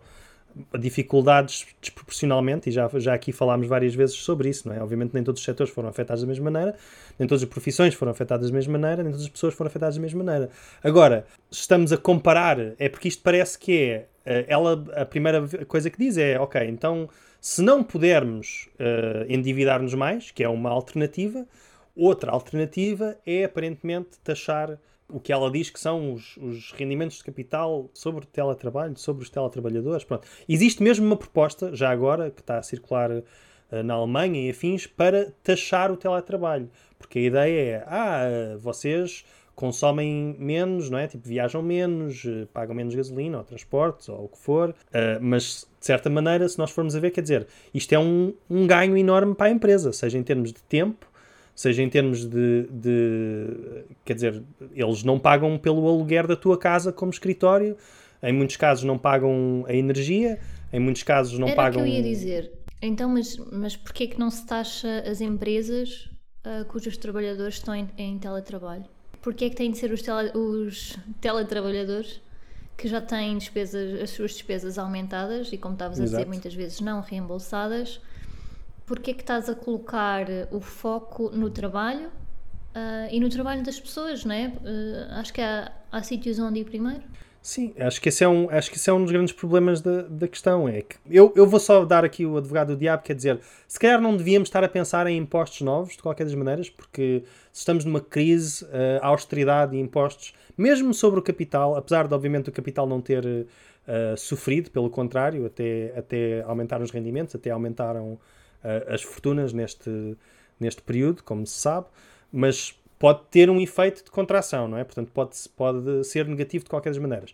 dificuldades 0.78 1.66
desproporcionalmente, 1.80 2.68
e 2.68 2.72
já, 2.72 2.88
já 2.94 3.14
aqui 3.14 3.32
falámos 3.32 3.66
várias 3.66 3.94
vezes 3.94 4.16
sobre 4.16 4.48
isso, 4.48 4.68
não 4.68 4.74
é? 4.74 4.82
Obviamente 4.82 5.14
nem 5.14 5.22
todos 5.22 5.40
os 5.40 5.44
setores 5.44 5.72
foram 5.72 5.88
afetados 5.88 6.22
da 6.22 6.28
mesma 6.28 6.50
maneira, 6.50 6.76
nem 7.18 7.28
todas 7.28 7.42
as 7.42 7.48
profissões 7.48 7.94
foram 7.94 8.12
afetadas 8.12 8.50
da 8.50 8.56
mesma 8.56 8.78
maneira, 8.78 9.02
nem 9.02 9.12
todas 9.12 9.26
as 9.26 9.30
pessoas 9.30 9.54
foram 9.54 9.68
afetadas 9.68 9.96
da 9.96 10.00
mesma 10.00 10.24
maneira. 10.24 10.50
Agora, 10.82 11.26
estamos 11.50 11.92
a 11.92 11.96
comparar, 11.96 12.58
é 12.78 12.88
porque 12.88 13.08
isto 13.08 13.22
parece 13.22 13.58
que 13.58 13.72
é, 13.72 14.06
eh, 14.24 14.44
ela, 14.48 14.84
a 14.94 15.04
primeira 15.04 15.46
coisa 15.66 15.90
que 15.90 15.98
diz 15.98 16.16
é, 16.16 16.38
ok, 16.38 16.60
então, 16.68 17.08
se 17.40 17.62
não 17.62 17.82
pudermos 17.84 18.68
uh, 18.74 19.24
endividar-nos 19.32 19.94
mais, 19.94 20.30
que 20.30 20.42
é 20.42 20.48
uma 20.48 20.70
alternativa, 20.70 21.46
outra 21.94 22.32
alternativa 22.32 23.16
é 23.24 23.44
aparentemente 23.44 24.18
taxar 24.24 24.78
o 25.10 25.18
que 25.18 25.32
ela 25.32 25.50
diz 25.50 25.70
que 25.70 25.80
são 25.80 26.12
os, 26.12 26.36
os, 26.36 26.72
rendimentos 26.72 27.18
de 27.18 27.24
capital 27.24 27.90
sobre 27.94 28.26
teletrabalho, 28.26 28.96
sobre 28.96 29.22
os 29.22 29.30
teletrabalhadores. 29.30 30.04
Pronto. 30.04 30.26
Existe 30.48 30.82
mesmo 30.82 31.06
uma 31.06 31.16
proposta, 31.16 31.74
já 31.74 31.90
agora, 31.90 32.30
que 32.30 32.40
está 32.40 32.58
a 32.58 32.62
circular 32.62 33.10
uh, 33.10 33.82
na 33.82 33.94
Alemanha 33.94 34.46
e 34.46 34.50
afins, 34.50 34.86
para 34.86 35.32
taxar 35.42 35.90
o 35.90 35.96
teletrabalho. 35.96 36.70
Porque 36.98 37.20
a 37.20 37.22
ideia 37.22 37.60
é, 37.60 37.84
ah, 37.86 38.56
vocês 38.58 39.24
consomem 39.54 40.36
menos, 40.38 40.88
não 40.88 40.98
é? 40.98 41.08
Tipo, 41.08 41.26
viajam 41.26 41.62
menos, 41.62 42.24
uh, 42.24 42.46
pagam 42.52 42.74
menos 42.74 42.94
gasolina 42.94 43.38
ou 43.38 43.44
transportes 43.44 44.08
ou 44.08 44.26
o 44.26 44.28
que 44.28 44.38
for, 44.38 44.70
uh, 44.70 44.74
mas 45.20 45.66
de 45.80 45.86
certa 45.86 46.10
maneira, 46.10 46.48
se 46.48 46.58
nós 46.58 46.70
formos 46.70 46.94
a 46.94 47.00
ver, 47.00 47.10
quer 47.10 47.22
dizer, 47.22 47.46
isto 47.72 47.92
é 47.92 47.98
um, 47.98 48.34
um 48.48 48.66
ganho 48.66 48.96
enorme 48.96 49.34
para 49.34 49.46
a 49.46 49.50
empresa, 49.50 49.92
seja 49.92 50.18
em 50.18 50.22
termos 50.22 50.52
de 50.52 50.62
tempo, 50.62 51.08
seja 51.58 51.82
em 51.82 51.90
termos 51.90 52.24
de, 52.24 52.68
de, 52.70 53.84
Quer 54.04 54.14
dizer, 54.14 54.44
eles 54.72 55.02
não 55.02 55.18
pagam 55.18 55.58
pelo 55.58 55.88
aluguer 55.88 56.24
da 56.24 56.36
tua 56.36 56.56
casa 56.56 56.92
como 56.92 57.10
escritório, 57.10 57.76
em 58.22 58.32
muitos 58.32 58.56
casos 58.56 58.84
não 58.84 58.96
pagam 58.96 59.64
a 59.66 59.74
energia, 59.74 60.38
em 60.72 60.78
muitos 60.78 61.02
casos 61.02 61.36
não 61.36 61.48
Era 61.48 61.56
pagam. 61.56 61.82
Que 61.82 61.88
eu 61.88 61.92
ia 61.92 62.02
dizer. 62.02 62.52
Então, 62.80 63.08
mas, 63.08 63.36
mas 63.50 63.74
porquê 63.74 64.06
que 64.06 64.20
não 64.20 64.30
se 64.30 64.46
taxa 64.46 65.02
as 65.04 65.20
empresas 65.20 66.08
uh, 66.46 66.64
cujos 66.66 66.96
trabalhadores 66.96 67.56
estão 67.56 67.74
em, 67.74 67.88
em 67.98 68.16
teletrabalho? 68.20 68.84
Porquê 69.20 69.46
é 69.46 69.50
que 69.50 69.56
têm 69.56 69.72
de 69.72 69.78
ser 69.78 69.90
os, 69.90 70.00
tele, 70.00 70.30
os 70.38 70.96
teletrabalhadores 71.20 72.20
que 72.76 72.86
já 72.86 73.00
têm 73.00 73.36
despesas, 73.36 74.00
as 74.00 74.10
suas 74.10 74.30
despesas 74.30 74.78
aumentadas 74.78 75.52
e, 75.52 75.58
como 75.58 75.74
estavas 75.74 75.98
a 75.98 76.04
dizer, 76.04 76.24
muitas 76.24 76.54
vezes 76.54 76.80
não 76.80 77.00
reembolsadas? 77.00 78.00
Porque 78.88 79.10
é 79.10 79.14
que 79.14 79.20
estás 79.20 79.48
a 79.50 79.54
colocar 79.54 80.26
o 80.50 80.60
foco 80.60 81.30
no 81.30 81.50
trabalho 81.50 82.06
uh, 82.08 83.12
e 83.12 83.20
no 83.20 83.28
trabalho 83.28 83.62
das 83.62 83.78
pessoas, 83.78 84.24
não 84.24 84.34
é? 84.34 84.48
Uh, 84.48 85.12
acho 85.20 85.32
que 85.32 85.42
há, 85.42 85.70
há 85.92 86.02
sítios 86.02 86.38
onde 86.38 86.60
ir 86.60 86.64
primeiro. 86.64 87.02
Sim, 87.40 87.72
acho 87.78 88.00
que 88.00 88.08
esse 88.08 88.24
é 88.24 88.28
um, 88.28 88.50
acho 88.50 88.70
que 88.70 88.76
esse 88.76 88.90
é 88.90 88.92
um 88.92 89.02
dos 89.02 89.12
grandes 89.12 89.32
problemas 89.32 89.80
da, 89.80 90.02
da 90.02 90.26
questão. 90.26 90.66
É 90.66 90.82
que 90.82 90.96
eu, 91.08 91.32
eu 91.36 91.46
vou 91.46 91.60
só 91.60 91.84
dar 91.84 92.04
aqui 92.04 92.24
o 92.24 92.38
advogado 92.38 92.74
do 92.74 92.76
diabo, 92.78 93.02
quer 93.02 93.14
dizer, 93.14 93.38
se 93.66 93.78
calhar 93.78 94.00
não 94.00 94.16
devíamos 94.16 94.48
estar 94.48 94.64
a 94.64 94.68
pensar 94.68 95.06
em 95.06 95.18
impostos 95.18 95.60
novos, 95.60 95.94
de 95.94 96.02
qualquer 96.02 96.24
das 96.24 96.34
maneiras, 96.34 96.70
porque 96.70 97.22
se 97.52 97.60
estamos 97.60 97.84
numa 97.84 98.00
crise, 98.00 98.64
uh, 98.64 98.68
austeridade 99.02 99.76
e 99.76 99.80
impostos, 99.80 100.32
mesmo 100.56 100.92
sobre 100.94 101.20
o 101.20 101.22
capital, 101.22 101.76
apesar 101.76 102.08
de 102.08 102.14
obviamente 102.14 102.48
o 102.48 102.52
capital 102.52 102.86
não 102.86 103.00
ter 103.02 103.24
uh, 103.24 104.16
sofrido, 104.16 104.70
pelo 104.70 104.88
contrário, 104.90 105.44
até, 105.46 105.92
até 105.96 106.42
aumentaram 106.42 106.84
os 106.84 106.90
rendimentos, 106.90 107.34
até 107.34 107.50
aumentaram 107.50 108.18
as 108.88 109.02
fortunas 109.02 109.52
neste, 109.52 110.16
neste 110.58 110.82
período, 110.82 111.22
como 111.22 111.46
se 111.46 111.58
sabe, 111.58 111.86
mas 112.32 112.78
pode 112.98 113.22
ter 113.30 113.48
um 113.48 113.60
efeito 113.60 114.04
de 114.04 114.10
contração, 114.10 114.66
não 114.68 114.76
é? 114.76 114.84
Portanto, 114.84 115.10
pode, 115.12 115.36
pode 115.56 116.04
ser 116.04 116.26
negativo 116.26 116.64
de 116.64 116.70
qualquer 116.70 116.90
das 116.90 116.98
maneiras. 116.98 117.32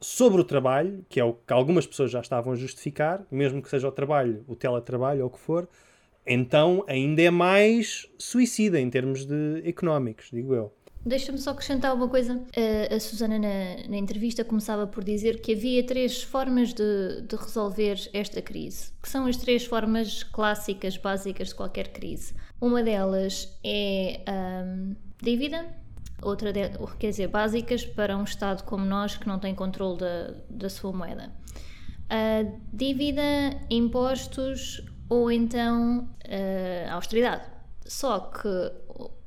Sobre 0.00 0.40
o 0.40 0.44
trabalho, 0.44 1.04
que 1.08 1.20
é 1.20 1.24
o 1.24 1.34
que 1.34 1.52
algumas 1.52 1.86
pessoas 1.86 2.10
já 2.10 2.20
estavam 2.20 2.52
a 2.52 2.56
justificar, 2.56 3.24
mesmo 3.30 3.62
que 3.62 3.68
seja 3.68 3.86
o 3.86 3.92
trabalho, 3.92 4.44
o 4.48 4.56
teletrabalho 4.56 5.20
ou 5.22 5.26
o 5.28 5.30
que 5.30 5.38
for, 5.38 5.68
então 6.26 6.84
ainda 6.88 7.22
é 7.22 7.30
mais 7.30 8.08
suicida 8.18 8.80
em 8.80 8.88
termos 8.90 9.24
de 9.24 9.62
económicos, 9.64 10.28
digo 10.32 10.54
eu. 10.54 10.72
Deixa-me 11.04 11.38
só 11.38 11.50
acrescentar 11.50 11.94
uma 11.94 12.08
coisa. 12.08 12.40
A, 12.94 13.00
Susana, 13.00 13.38
na, 13.38 13.88
na, 13.88 13.96
entrevista, 13.96 14.44
começava 14.44 14.86
por 14.86 15.02
dizer 15.02 15.40
que 15.40 15.52
havia 15.52 15.84
três 15.84 16.22
formas 16.22 16.72
de, 16.72 17.22
de, 17.22 17.34
resolver 17.34 18.08
esta 18.12 18.40
crise, 18.40 18.92
que 19.02 19.08
são 19.08 19.26
as 19.26 19.36
três 19.36 19.64
formas 19.64 20.22
clássicas, 20.22 20.96
básicas 20.96 21.48
de 21.48 21.54
qualquer 21.56 21.88
crise. 21.88 22.34
Uma 22.60 22.84
delas 22.84 23.52
é 23.64 24.20
um, 24.64 24.94
dívida, 25.20 25.66
outra, 26.22 26.52
de, 26.52 26.60
quer 27.00 27.10
dizer, 27.10 27.26
básicas 27.26 27.84
para 27.84 28.16
um 28.16 28.22
Estado 28.22 28.62
como 28.62 28.84
nós 28.84 29.16
que 29.16 29.26
não 29.26 29.40
tem 29.40 29.56
controle 29.56 29.98
da, 29.98 30.34
da 30.48 30.70
sua 30.70 30.92
moeda. 30.92 31.32
A 32.08 32.44
dívida, 32.72 33.22
impostos 33.68 34.80
ou 35.08 35.32
então 35.32 36.08
a 36.88 36.94
austeridade. 36.94 37.50
Só 37.84 38.20
que 38.20 38.48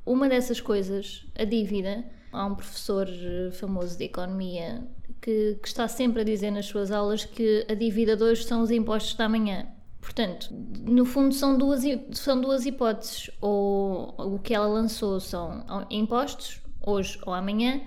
uma 0.06 0.28
dessas 0.28 0.60
coisas, 0.60 1.26
a 1.36 1.44
dívida, 1.44 2.04
há 2.32 2.46
um 2.46 2.54
professor 2.54 3.08
eh, 3.08 3.50
famoso 3.50 3.98
de 3.98 4.04
economia 4.04 4.86
que, 5.20 5.58
que, 5.60 5.68
está 5.68 5.88
sempre 5.88 6.20
a 6.20 6.24
dizer 6.24 6.50
nas 6.52 6.66
suas 6.66 6.92
aulas 6.92 7.24
que 7.24 7.66
a 7.68 7.74
dívida 7.74 8.16
de 8.16 8.22
hoje 8.22 8.44
são 8.44 8.62
os 8.62 8.70
impostos 8.70 9.14
da 9.14 9.28
manhã. 9.28 9.66
Portanto, 10.00 10.48
no 10.86 11.04
fundo 11.04 11.34
são 11.34 11.58
duas, 11.58 11.82
são 12.12 12.40
duas 12.40 12.64
hipóteses. 12.64 13.28
Ou 13.40 14.14
o 14.18 14.38
que 14.38 14.54
ela 14.54 14.68
lançou 14.68 15.18
são 15.18 15.64
impostos, 15.90 16.60
hoje 16.80 17.18
ou 17.26 17.34
amanhã, 17.34 17.80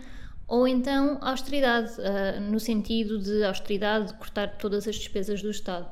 ou 0.45 0.67
então 0.67 1.17
austeridade, 1.21 1.93
uh, 1.93 2.41
no 2.41 2.59
sentido 2.59 3.19
de 3.19 3.43
austeridade, 3.45 4.07
de 4.07 4.13
cortar 4.15 4.57
todas 4.57 4.85
as 4.85 4.97
despesas 4.97 5.41
do 5.41 5.49
Estado. 5.49 5.88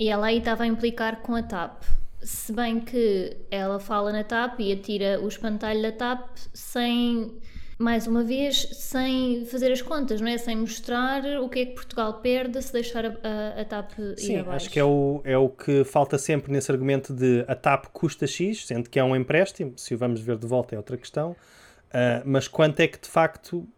E 0.00 0.08
ela 0.08 0.28
aí 0.28 0.38
estava 0.38 0.62
a 0.62 0.66
implicar 0.66 1.20
com 1.20 1.34
a 1.34 1.42
TAP. 1.42 1.82
Se 2.22 2.52
bem 2.52 2.80
que 2.80 3.36
ela 3.50 3.78
fala 3.80 4.12
na 4.12 4.24
TAP 4.24 4.60
e 4.60 4.72
atira 4.72 5.20
o 5.20 5.28
espantalho 5.28 5.82
da 5.82 5.92
TAP 5.92 6.36
sem, 6.54 7.36
mais 7.78 8.06
uma 8.06 8.22
vez, 8.22 8.68
sem 8.72 9.44
fazer 9.46 9.72
as 9.72 9.82
contas, 9.82 10.20
não 10.20 10.28
é? 10.28 10.38
Sem 10.38 10.56
mostrar 10.56 11.24
o 11.40 11.48
que 11.48 11.58
é 11.58 11.66
que 11.66 11.74
Portugal 11.74 12.20
perde 12.20 12.62
se 12.62 12.72
deixar 12.72 13.04
a, 13.04 13.08
a, 13.08 13.60
a 13.60 13.64
TAP 13.64 13.98
ir 13.98 14.18
Sim, 14.18 14.36
abaixo. 14.36 14.56
acho 14.56 14.70
que 14.70 14.78
é 14.78 14.84
o, 14.84 15.20
é 15.24 15.36
o 15.36 15.48
que 15.48 15.84
falta 15.84 16.16
sempre 16.16 16.52
nesse 16.52 16.70
argumento 16.70 17.12
de 17.12 17.44
a 17.48 17.54
TAP 17.54 17.86
custa 17.92 18.26
X, 18.26 18.66
sendo 18.66 18.88
que 18.88 18.98
é 18.98 19.04
um 19.04 19.16
empréstimo, 19.16 19.74
se 19.76 19.94
o 19.94 19.98
vamos 19.98 20.20
ver 20.20 20.36
de 20.36 20.46
volta 20.46 20.74
é 20.74 20.78
outra 20.78 20.96
questão, 20.96 21.32
uh, 21.32 22.22
mas 22.24 22.46
quanto 22.46 22.80
é 22.80 22.86
que 22.86 23.00
de 23.00 23.08
facto 23.08 23.68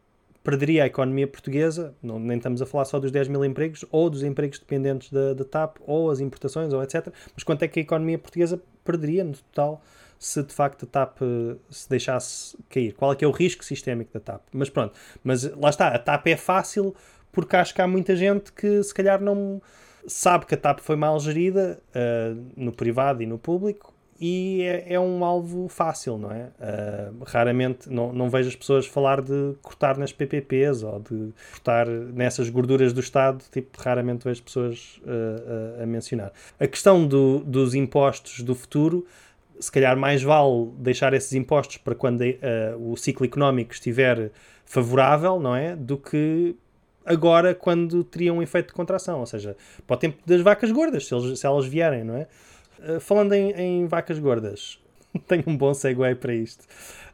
perderia 0.44 0.84
a 0.84 0.86
economia 0.86 1.26
portuguesa, 1.26 1.94
não, 2.02 2.20
nem 2.20 2.36
estamos 2.36 2.60
a 2.60 2.66
falar 2.66 2.84
só 2.84 3.00
dos 3.00 3.10
10 3.10 3.28
mil 3.28 3.42
empregos, 3.44 3.84
ou 3.90 4.10
dos 4.10 4.22
empregos 4.22 4.58
dependentes 4.58 5.10
da, 5.10 5.32
da 5.32 5.44
TAP, 5.44 5.78
ou 5.80 6.10
as 6.10 6.20
importações, 6.20 6.72
ou 6.72 6.82
etc. 6.82 7.08
Mas 7.34 7.42
quanto 7.42 7.62
é 7.62 7.68
que 7.68 7.80
a 7.80 7.82
economia 7.82 8.18
portuguesa 8.18 8.62
perderia 8.84 9.24
no 9.24 9.32
total 9.32 9.82
se 10.18 10.42
de 10.42 10.52
facto 10.52 10.84
a 10.84 10.86
TAP 10.86 11.18
se 11.70 11.88
deixasse 11.88 12.56
cair? 12.68 12.92
Qual 12.92 13.10
é 13.10 13.16
que 13.16 13.24
é 13.24 13.28
o 13.28 13.30
risco 13.30 13.64
sistémico 13.64 14.12
da 14.12 14.20
TAP? 14.20 14.42
Mas 14.52 14.68
pronto, 14.68 14.92
mas 15.24 15.44
lá 15.56 15.70
está, 15.70 15.88
a 15.88 15.98
TAP 15.98 16.26
é 16.26 16.36
fácil 16.36 16.94
porque 17.32 17.56
acho 17.56 17.74
que 17.74 17.80
há 17.80 17.86
muita 17.88 18.14
gente 18.14 18.52
que 18.52 18.82
se 18.82 18.92
calhar 18.92 19.20
não 19.20 19.62
sabe 20.06 20.44
que 20.44 20.54
a 20.54 20.58
TAP 20.58 20.80
foi 20.80 20.94
mal 20.94 21.18
gerida 21.18 21.80
uh, 21.88 22.52
no 22.54 22.70
privado 22.70 23.22
e 23.22 23.26
no 23.26 23.38
público 23.38 23.93
e 24.26 24.62
é, 24.62 24.94
é, 24.94 24.98
um 24.98 25.22
alvo 25.22 25.68
fácil, 25.68 26.16
não 26.16 26.32
é? 26.32 26.44
Uh, 26.58 27.24
raramente 27.26 27.90
não, 27.90 28.10
não 28.10 28.30
vejo 28.30 28.48
as 28.48 28.56
pessoas 28.56 28.86
falar 28.86 29.20
de 29.20 29.54
cortar 29.60 29.98
nas 29.98 30.14
PPPs 30.14 30.82
ou 30.82 30.98
de 30.98 31.34
cortar 31.50 31.86
nessas 31.86 32.48
gorduras 32.48 32.94
do 32.94 33.00
Estado, 33.00 33.44
tipo, 33.52 33.78
raramente 33.78 34.24
vejo 34.24 34.42
pessoas 34.42 34.98
uh, 35.02 35.80
uh, 35.80 35.82
a 35.82 35.86
mencionar. 35.86 36.32
A 36.58 36.66
questão 36.66 37.06
do, 37.06 37.40
dos 37.40 37.74
impostos 37.74 38.40
do 38.40 38.54
futuro 38.54 39.06
se 39.60 39.70
calhar 39.70 39.94
mais 39.94 40.22
vale 40.22 40.70
deixar 40.78 41.12
esses 41.12 41.34
impostos 41.34 41.76
para 41.76 41.94
quando 41.94 42.22
o 42.80 42.96
ciclo 42.96 43.24
económico 43.24 43.72
estiver 43.72 44.30
favorável, 44.64 45.38
não 45.38 45.54
é? 45.54 45.76
Do 45.76 45.96
que 45.96 46.56
agora 47.04 47.54
quando 47.54 48.02
teria 48.02 48.32
um 48.32 48.42
efeito 48.42 48.68
de 48.68 48.72
contração, 48.72 49.20
ou 49.20 49.26
seja, 49.26 49.56
para 49.86 49.94
o 49.94 49.96
tempo 49.98 50.18
das 50.26 50.40
vacas 50.40 50.72
gordas, 50.72 51.06
se, 51.06 51.14
eles, 51.14 51.38
se 51.38 51.46
elas 51.46 51.66
vierem, 51.66 52.02
não 52.02 52.16
é? 52.16 52.26
Uh, 52.84 53.00
falando 53.00 53.32
em, 53.32 53.50
em, 53.52 53.86
vacas 53.86 54.18
gordas, 54.18 54.78
tenho 55.26 55.44
um 55.46 55.56
bom 55.56 55.72
segue 55.72 56.14
para 56.16 56.34
isto. 56.34 56.64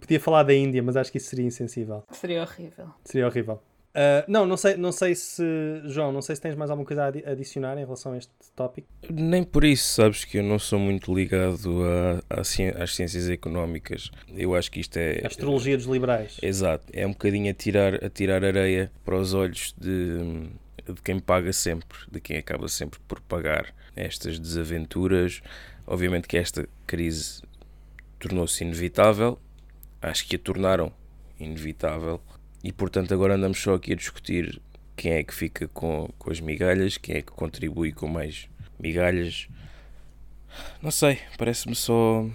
Podia 0.00 0.18
falar 0.18 0.42
da 0.42 0.54
Índia, 0.54 0.82
mas 0.82 0.96
acho 0.96 1.12
que 1.12 1.18
isso 1.18 1.28
seria 1.28 1.46
insensível. 1.46 2.02
Seria 2.10 2.42
horrível. 2.42 2.86
Seria 3.04 3.26
horrível. 3.26 3.60
Uh, 3.90 4.22
não, 4.28 4.46
não 4.46 4.56
sei, 4.56 4.76
não 4.76 4.92
sei 4.92 5.16
se. 5.16 5.42
João, 5.86 6.12
não 6.12 6.22
sei 6.22 6.36
se 6.36 6.42
tens 6.42 6.54
mais 6.54 6.70
alguma 6.70 6.86
coisa 6.86 7.04
a 7.04 7.08
adicionar 7.08 7.76
em 7.76 7.80
relação 7.80 8.12
a 8.12 8.18
este 8.18 8.30
tópico. 8.54 8.86
Nem 9.10 9.42
por 9.42 9.64
isso, 9.64 9.94
sabes 9.94 10.24
que 10.24 10.38
eu 10.38 10.44
não 10.44 10.60
sou 10.60 10.78
muito 10.78 11.12
ligado 11.12 11.82
a, 11.82 12.36
a, 12.36 12.40
às 12.40 12.94
ciências 12.94 13.28
económicas. 13.28 14.12
Eu 14.32 14.54
acho 14.54 14.70
que 14.70 14.78
isto 14.78 14.96
é. 14.96 15.22
A 15.24 15.26
astrologia 15.26 15.76
dos 15.76 15.86
liberais. 15.86 16.36
Exato, 16.40 16.86
é 16.92 17.04
um 17.04 17.10
bocadinho 17.10 17.50
a 17.50 17.54
tirar, 17.54 18.04
a 18.04 18.08
tirar 18.08 18.44
areia 18.44 18.92
para 19.04 19.16
os 19.16 19.34
olhos 19.34 19.74
de, 19.76 20.48
de 20.86 21.00
quem 21.02 21.18
paga 21.18 21.52
sempre, 21.52 21.98
de 22.10 22.20
quem 22.20 22.36
acaba 22.36 22.68
sempre 22.68 22.98
por 23.06 23.20
pagar 23.20 23.74
estas 23.94 24.38
desaventuras. 24.38 25.42
Obviamente 25.86 26.28
que 26.28 26.36
esta 26.36 26.68
crise 26.86 27.42
tornou-se 28.18 28.62
inevitável, 28.62 29.38
acho 30.00 30.26
que 30.26 30.36
a 30.36 30.38
tornaram 30.38 30.92
inevitável 31.38 32.20
e 32.62 32.72
portanto 32.72 33.14
agora 33.14 33.34
andamos 33.34 33.60
só 33.60 33.74
aqui 33.74 33.92
a 33.92 33.96
discutir 33.96 34.60
quem 34.94 35.12
é 35.12 35.24
que 35.24 35.34
fica 35.34 35.66
com, 35.68 36.10
com 36.18 36.30
as 36.30 36.40
migalhas, 36.40 36.98
quem 36.98 37.16
é 37.16 37.22
que 37.22 37.32
contribui 37.32 37.92
com 37.92 38.06
mais 38.06 38.48
migalhas. 38.78 39.48
Não 40.82 40.90
sei, 40.90 41.18
parece-me 41.38 41.74
só 41.74 42.26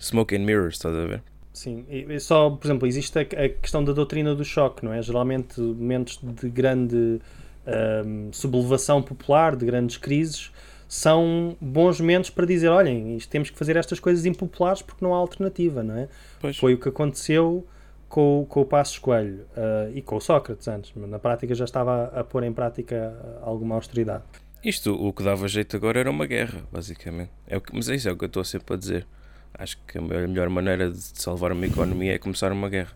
smoke 0.00 0.34
and 0.34 0.40
mirrors, 0.40 0.74
estás 0.74 0.94
a 0.94 1.06
ver? 1.06 1.22
Sim, 1.52 1.86
e 1.88 2.20
só, 2.20 2.50
por 2.50 2.66
exemplo, 2.66 2.86
existe 2.86 3.18
a, 3.18 3.22
a 3.22 3.48
questão 3.48 3.82
da 3.82 3.92
doutrina 3.92 4.34
do 4.34 4.44
choque, 4.44 4.84
não 4.84 4.92
é? 4.92 5.00
Geralmente 5.00 5.58
momentos 5.60 6.18
de 6.22 6.50
grande 6.50 7.20
um, 7.66 8.32
sublevação 8.32 9.02
popular, 9.02 9.56
de 9.56 9.66
grandes 9.66 9.96
crises, 9.96 10.52
são 10.88 11.56
bons 11.60 12.00
momentos 12.00 12.30
para 12.30 12.46
dizer, 12.46 12.68
olhem, 12.68 13.18
temos 13.28 13.50
que 13.50 13.58
fazer 13.58 13.76
estas 13.76 13.98
coisas 13.98 14.24
impopulares 14.24 14.82
porque 14.82 15.04
não 15.04 15.14
há 15.14 15.18
alternativa, 15.18 15.82
não 15.82 15.96
é? 15.96 16.08
Pois. 16.40 16.56
Foi 16.56 16.74
o 16.74 16.78
que 16.78 16.88
aconteceu 16.88 17.66
com, 18.08 18.46
com 18.48 18.60
o 18.60 18.64
Passos 18.64 18.98
Coelho 18.98 19.46
uh, 19.56 19.90
e 19.94 20.00
com 20.00 20.16
o 20.16 20.20
Sócrates 20.20 20.68
antes, 20.68 20.92
mas 20.94 21.10
na 21.10 21.18
prática 21.18 21.54
já 21.54 21.64
estava 21.64 22.10
a, 22.14 22.20
a 22.20 22.24
pôr 22.24 22.44
em 22.44 22.52
prática 22.52 23.14
alguma 23.42 23.74
austeridade. 23.74 24.22
Isto, 24.64 24.94
o 24.94 25.12
que 25.12 25.22
dava 25.22 25.46
jeito 25.48 25.76
agora 25.76 26.00
era 26.00 26.10
uma 26.10 26.26
guerra, 26.26 26.62
basicamente. 26.72 27.30
É 27.46 27.56
o 27.56 27.60
que, 27.60 27.74
mas 27.74 27.88
é 27.88 27.94
isso 27.94 28.08
é 28.08 28.12
o 28.12 28.16
que 28.16 28.24
eu 28.24 28.28
estou 28.28 28.44
sempre 28.44 28.74
a 28.74 28.76
dizer. 28.76 29.06
Acho 29.54 29.78
que 29.86 29.98
a 29.98 30.00
melhor 30.00 30.48
maneira 30.48 30.90
de 30.90 31.00
salvar 31.00 31.52
uma 31.52 31.66
economia 31.66 32.14
é 32.14 32.18
começar 32.18 32.52
uma 32.52 32.68
guerra. 32.68 32.92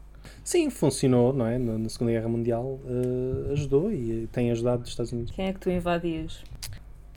Sim, 0.51 0.69
funcionou, 0.69 1.33
não 1.33 1.47
é? 1.47 1.57
Na 1.59 1.89
Segunda 1.89 2.11
Guerra 2.11 2.29
Mundial 2.29 2.81
uh, 2.85 3.53
ajudou 3.53 3.93
e 3.93 4.29
tem 4.33 4.51
ajudado 4.51 4.83
os 4.83 4.89
Estados 4.89 5.13
Unidos. 5.13 5.31
Quem 5.31 5.47
é 5.47 5.53
que 5.53 5.61
tu 5.61 5.71
invadias? 5.71 6.43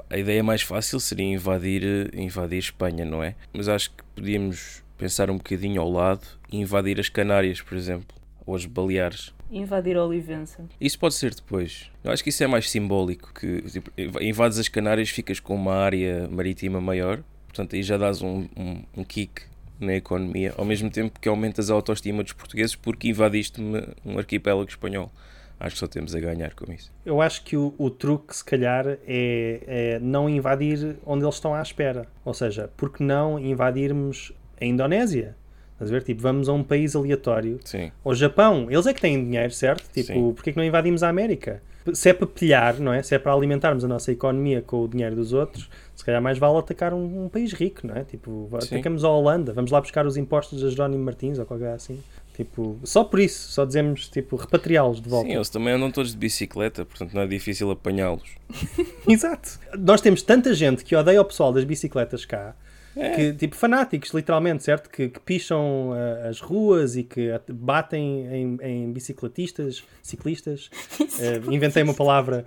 A 0.07 0.19
ideia 0.19 0.43
mais 0.43 0.61
fácil 0.61 0.99
seria 0.99 1.25
invadir, 1.25 2.13
invadir 2.13 2.59
Espanha, 2.59 3.03
não 3.03 3.23
é? 3.23 3.33
Mas 3.51 3.67
acho 3.67 3.89
que 3.89 4.03
podíamos 4.15 4.83
pensar 4.99 5.31
um 5.31 5.37
bocadinho 5.37 5.81
ao 5.81 5.89
lado 5.89 6.27
e 6.51 6.57
invadir 6.57 6.99
as 6.99 7.09
Canárias, 7.09 7.59
por 7.59 7.75
exemplo, 7.75 8.15
ou 8.45 8.55
as 8.55 8.67
Baleares. 8.67 9.33
Invadir 9.51 9.97
Olivença. 9.97 10.63
Isso 10.79 10.99
pode 10.99 11.15
ser 11.15 11.33
depois. 11.33 11.89
Eu 12.03 12.11
acho 12.11 12.23
que 12.23 12.29
isso 12.29 12.43
é 12.43 12.45
mais 12.45 12.69
simbólico, 12.69 13.33
que 13.33 13.63
tipo, 13.63 13.91
invades 14.21 14.59
as 14.59 14.67
Canárias, 14.67 15.09
ficas 15.09 15.39
com 15.39 15.55
uma 15.55 15.73
área 15.73 16.29
marítima 16.29 16.79
maior, 16.79 17.23
portanto 17.47 17.75
aí 17.75 17.81
já 17.81 17.97
dás 17.97 18.21
um, 18.21 18.47
um, 18.55 18.83
um 18.95 19.03
kick 19.03 19.41
na 19.83 19.95
economia, 19.95 20.53
ao 20.57 20.65
mesmo 20.65 20.89
tempo 20.89 21.19
que 21.19 21.29
aumentas 21.29 21.69
a 21.69 21.73
autoestima 21.73 22.23
dos 22.23 22.33
portugueses 22.33 22.75
porque 22.75 23.07
invadiste 23.09 23.61
um 24.05 24.17
arquipélago 24.17 24.69
espanhol. 24.69 25.11
Acho 25.59 25.75
que 25.75 25.79
só 25.79 25.87
temos 25.87 26.13
a 26.13 26.19
ganhar 26.19 26.53
com 26.55 26.71
isso. 26.73 26.91
Eu 27.05 27.21
acho 27.21 27.43
que 27.43 27.55
o, 27.55 27.73
o 27.77 27.89
truque, 27.89 28.35
se 28.35 28.43
calhar, 28.43 28.85
é, 28.87 28.97
é, 29.07 29.99
não 29.99 30.29
invadir 30.29 30.97
onde 31.05 31.23
eles 31.23 31.35
estão 31.35 31.55
à 31.55 31.61
espera. 31.61 32.05
Ou 32.25 32.33
seja, 32.33 32.69
porque 32.75 33.01
não 33.01 33.39
invadirmos 33.39 34.33
a 34.59 34.65
Indonésia. 34.65 35.35
Estás 35.73 35.89
a 35.89 35.93
ver? 35.93 36.03
Tipo, 36.03 36.21
vamos 36.21 36.49
a 36.49 36.53
um 36.53 36.63
país 36.63 36.95
aleatório. 36.95 37.59
Sim. 37.63 37.91
Ou 38.03 38.13
Japão, 38.13 38.67
eles 38.69 38.85
é 38.87 38.93
que 38.93 38.99
têm 38.99 39.23
dinheiro, 39.23 39.51
certo? 39.51 39.89
Tipo, 39.89 40.07
Sim. 40.07 40.33
porquê 40.33 40.51
que 40.51 40.57
não 40.57 40.65
invadimos 40.65 41.01
a 41.01 41.09
América? 41.09 41.61
Se 41.93 42.09
é 42.09 42.13
para 42.13 42.27
pilhar, 42.27 42.79
não 42.79 42.93
é? 42.93 43.03
Se 43.03 43.15
é 43.15 43.19
para 43.19 43.33
alimentarmos 43.33 43.83
a 43.83 43.87
nossa 43.87 44.11
economia 44.11 44.61
com 44.61 44.83
o 44.83 44.87
dinheiro 44.87 45.15
dos 45.15 45.33
outros, 45.33 45.69
se 45.95 46.05
calhar 46.05 46.21
mais 46.21 46.37
vale 46.37 46.57
atacar 46.57 46.93
um, 46.93 47.25
um 47.25 47.29
país 47.29 47.51
rico, 47.53 47.85
não 47.85 47.95
é? 47.95 48.03
Tipo, 48.03 48.49
Sim. 48.61 48.75
atacamos 48.75 49.03
a 49.03 49.09
Holanda, 49.09 49.53
vamos 49.53 49.71
lá 49.71 49.81
buscar 49.81 50.05
os 50.05 50.15
impostos 50.15 50.59
de 50.59 50.69
Jerónimo 50.69 51.03
Martins 51.03 51.39
ou 51.39 51.45
qualquer 51.45 51.73
assim. 51.73 52.01
Tipo, 52.35 52.79
só 52.83 53.03
por 53.03 53.19
isso, 53.19 53.51
só 53.51 53.63
dizemos, 53.63 54.07
tipo, 54.07 54.35
repatriá-los 54.35 54.99
de 54.99 55.07
volta. 55.07 55.27
Sim, 55.27 55.35
eles 55.35 55.49
também 55.49 55.73
andam 55.73 55.91
todos 55.91 56.11
de 56.11 56.17
bicicleta, 56.17 56.83
portanto 56.83 57.13
não 57.13 57.21
é 57.21 57.27
difícil 57.27 57.69
apanhá-los. 57.69 58.37
Exato. 59.07 59.59
Nós 59.77 60.01
temos 60.01 60.23
tanta 60.23 60.53
gente 60.53 60.83
que 60.83 60.95
odeia 60.95 61.21
o 61.21 61.25
pessoal 61.25 61.53
das 61.53 61.63
bicicletas 61.63 62.25
cá 62.25 62.55
é. 62.95 63.15
Que, 63.15 63.33
tipo, 63.33 63.55
fanáticos, 63.55 64.11
literalmente, 64.11 64.63
certo? 64.63 64.89
Que, 64.89 65.09
que 65.09 65.19
picham 65.19 65.91
uh, 65.91 66.27
as 66.29 66.39
ruas 66.39 66.95
e 66.95 67.03
que 67.03 67.29
batem 67.49 68.27
em, 68.27 68.57
em 68.61 68.93
bicicletistas, 68.93 69.83
ciclistas. 70.01 70.69
Uh, 70.99 71.49
inventei 71.53 71.81
uma 71.81 71.93
palavra. 71.93 72.45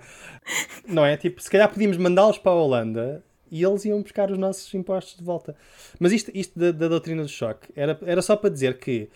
Não 0.87 1.05
é? 1.05 1.17
Tipo, 1.17 1.41
se 1.41 1.49
calhar 1.49 1.69
podíamos 1.69 1.97
mandá-los 1.97 2.37
para 2.37 2.51
a 2.51 2.55
Holanda 2.55 3.23
e 3.51 3.63
eles 3.63 3.85
iam 3.85 4.01
buscar 4.01 4.31
os 4.31 4.37
nossos 4.37 4.73
impostos 4.73 5.17
de 5.17 5.23
volta. 5.23 5.55
Mas 5.99 6.11
isto, 6.11 6.31
isto 6.33 6.57
da, 6.57 6.71
da 6.71 6.87
doutrina 6.87 7.23
do 7.23 7.29
choque 7.29 7.67
era, 7.75 7.97
era 8.05 8.21
só 8.21 8.35
para 8.35 8.49
dizer 8.49 8.77
que 8.77 9.09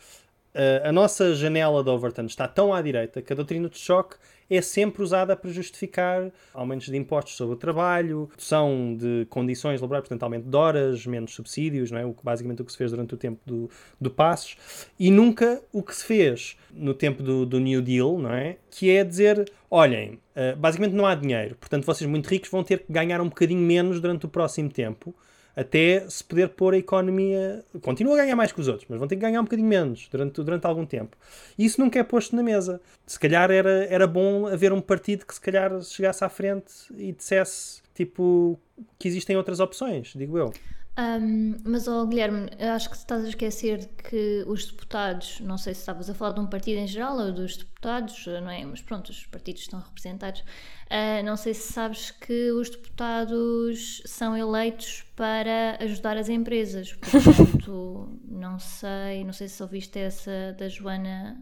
uh, 0.54 0.88
a 0.88 0.92
nossa 0.92 1.34
janela 1.34 1.84
de 1.84 1.90
Overton 1.90 2.26
está 2.26 2.48
tão 2.48 2.74
à 2.74 2.82
direita 2.82 3.22
que 3.22 3.32
a 3.32 3.36
doutrina 3.36 3.70
do 3.70 3.78
choque 3.78 4.16
é 4.58 4.62
sempre 4.62 5.02
usada 5.02 5.34
para 5.36 5.50
justificar 5.50 6.30
aumentos 6.54 6.88
de 6.88 6.98
impostos 6.98 7.36
sobre 7.36 7.56
o 7.56 7.58
trabalho, 7.58 8.28
redução 8.32 8.96
de 8.98 9.26
condições 9.30 9.80
laborais, 9.80 10.04
portanto, 10.04 10.24
aumento 10.24 10.50
de 10.50 10.56
horas, 10.58 11.06
menos 11.06 11.34
subsídios, 11.34 11.90
não 11.90 11.98
é? 11.98 12.06
o, 12.06 12.14
basicamente 12.22 12.62
o 12.62 12.66
que 12.66 12.72
se 12.72 12.78
fez 12.78 12.92
durante 12.92 13.14
o 13.14 13.18
tempo 13.18 13.40
do, 13.46 13.70
do 14.00 14.12
Passos, 14.12 14.58
e 15.00 15.10
nunca 15.10 15.62
o 15.72 15.82
que 15.82 15.96
se 15.96 16.04
fez 16.04 16.58
no 16.74 16.94
tempo 16.94 17.24
do, 17.24 17.46
do 17.46 17.60
New 17.60 17.82
Deal, 17.82 18.20
não 18.20 18.34
é? 18.34 18.58
que 18.70 18.90
é 18.90 19.06
dizer, 19.06 19.50
olhem, 19.70 20.20
uh, 20.36 20.56
basicamente 20.58 20.94
não 20.94 21.06
há 21.06 21.16
dinheiro, 21.16 21.56
portanto 21.56 21.86
vocês 21.86 22.10
muito 22.10 22.28
ricos 22.28 22.50
vão 22.50 22.64
ter 22.64 22.80
que 22.80 22.92
ganhar 22.92 23.22
um 23.22 23.30
bocadinho 23.30 23.62
menos 23.62 24.02
durante 24.02 24.26
o 24.26 24.30
próximo 24.30 24.70
tempo, 24.70 25.16
até 25.56 26.08
se 26.10 26.24
poder 26.24 26.50
pôr 26.50 26.74
a 26.74 26.78
economia. 26.78 27.64
Continua 27.82 28.16
a 28.16 28.18
ganhar 28.18 28.36
mais 28.36 28.52
que 28.52 28.62
os 28.62 28.68
outros, 28.68 28.88
mas 28.90 29.00
vão 29.00 29.08
ter 29.08 29.16
que 29.16 29.22
ganhar 29.22 29.40
um 29.40 29.44
bocadinho 29.44 29.68
menos 29.68 30.08
durante, 30.12 30.42
durante 30.44 30.66
algum 30.66 30.86
tempo. 30.86 31.18
E 31.58 31.66
isso 31.66 31.82
nunca 31.82 32.00
é 32.00 32.04
posto 32.04 32.36
na 32.36 32.44
mesa. 32.44 32.82
Se 33.06 33.20
calhar 33.20 33.52
era, 33.52 33.86
era 33.86 34.08
bom 34.08 34.48
haver 34.48 34.72
um 34.72 34.82
partido 34.82 35.26
que 35.26 35.34
se 35.34 35.42
calhar 35.42 35.82
chegasse 35.82 36.24
à 36.24 36.30
frente 36.30 36.74
e 36.98 37.12
dissesse 37.12 37.82
tipo 37.94 38.60
que 38.98 39.08
existem 39.08 39.36
outras 39.38 39.60
opções, 39.60 40.14
digo 40.16 40.38
eu. 40.38 40.54
Um, 40.98 41.56
mas, 41.64 41.88
oh, 41.88 42.06
Guilherme, 42.06 42.50
acho 42.60 42.90
que 42.90 42.98
estás 42.98 43.24
a 43.24 43.30
esquecer 43.30 43.88
que 44.10 44.44
os 44.46 44.66
deputados, 44.66 45.40
não 45.40 45.58
sei 45.58 45.74
se 45.74 45.80
estavas 45.80 46.10
a 46.10 46.14
falar 46.14 46.34
de 46.34 46.42
um 46.42 46.48
partido 46.48 46.80
em 46.80 46.88
geral 46.88 47.18
ou 47.18 47.32
dos 47.32 47.56
deputados, 47.56 48.26
não 48.28 48.50
é? 48.50 48.66
Mas 48.66 48.82
pronto, 48.82 49.10
os 49.10 49.26
partidos 49.26 49.62
estão 49.62 49.80
representados. 49.80 50.42
Uh, 50.42 51.24
não 51.24 51.38
sei 51.38 51.54
se 51.54 51.72
sabes 51.72 52.12
que 52.12 52.52
os 52.52 52.70
deputados 52.70 54.02
são 54.06 54.36
eleitos 54.36 55.06
para 55.16 55.78
ajudar 55.82 56.18
as 56.18 56.28
empresas. 56.28 56.94
Portanto, 56.94 58.20
não 58.28 58.60
sei, 58.60 59.24
não 59.24 59.34
sei 59.34 59.48
se 59.48 59.64
ouviste 59.64 59.98
essa 59.98 60.54
da 60.60 60.68
Joana 60.68 61.42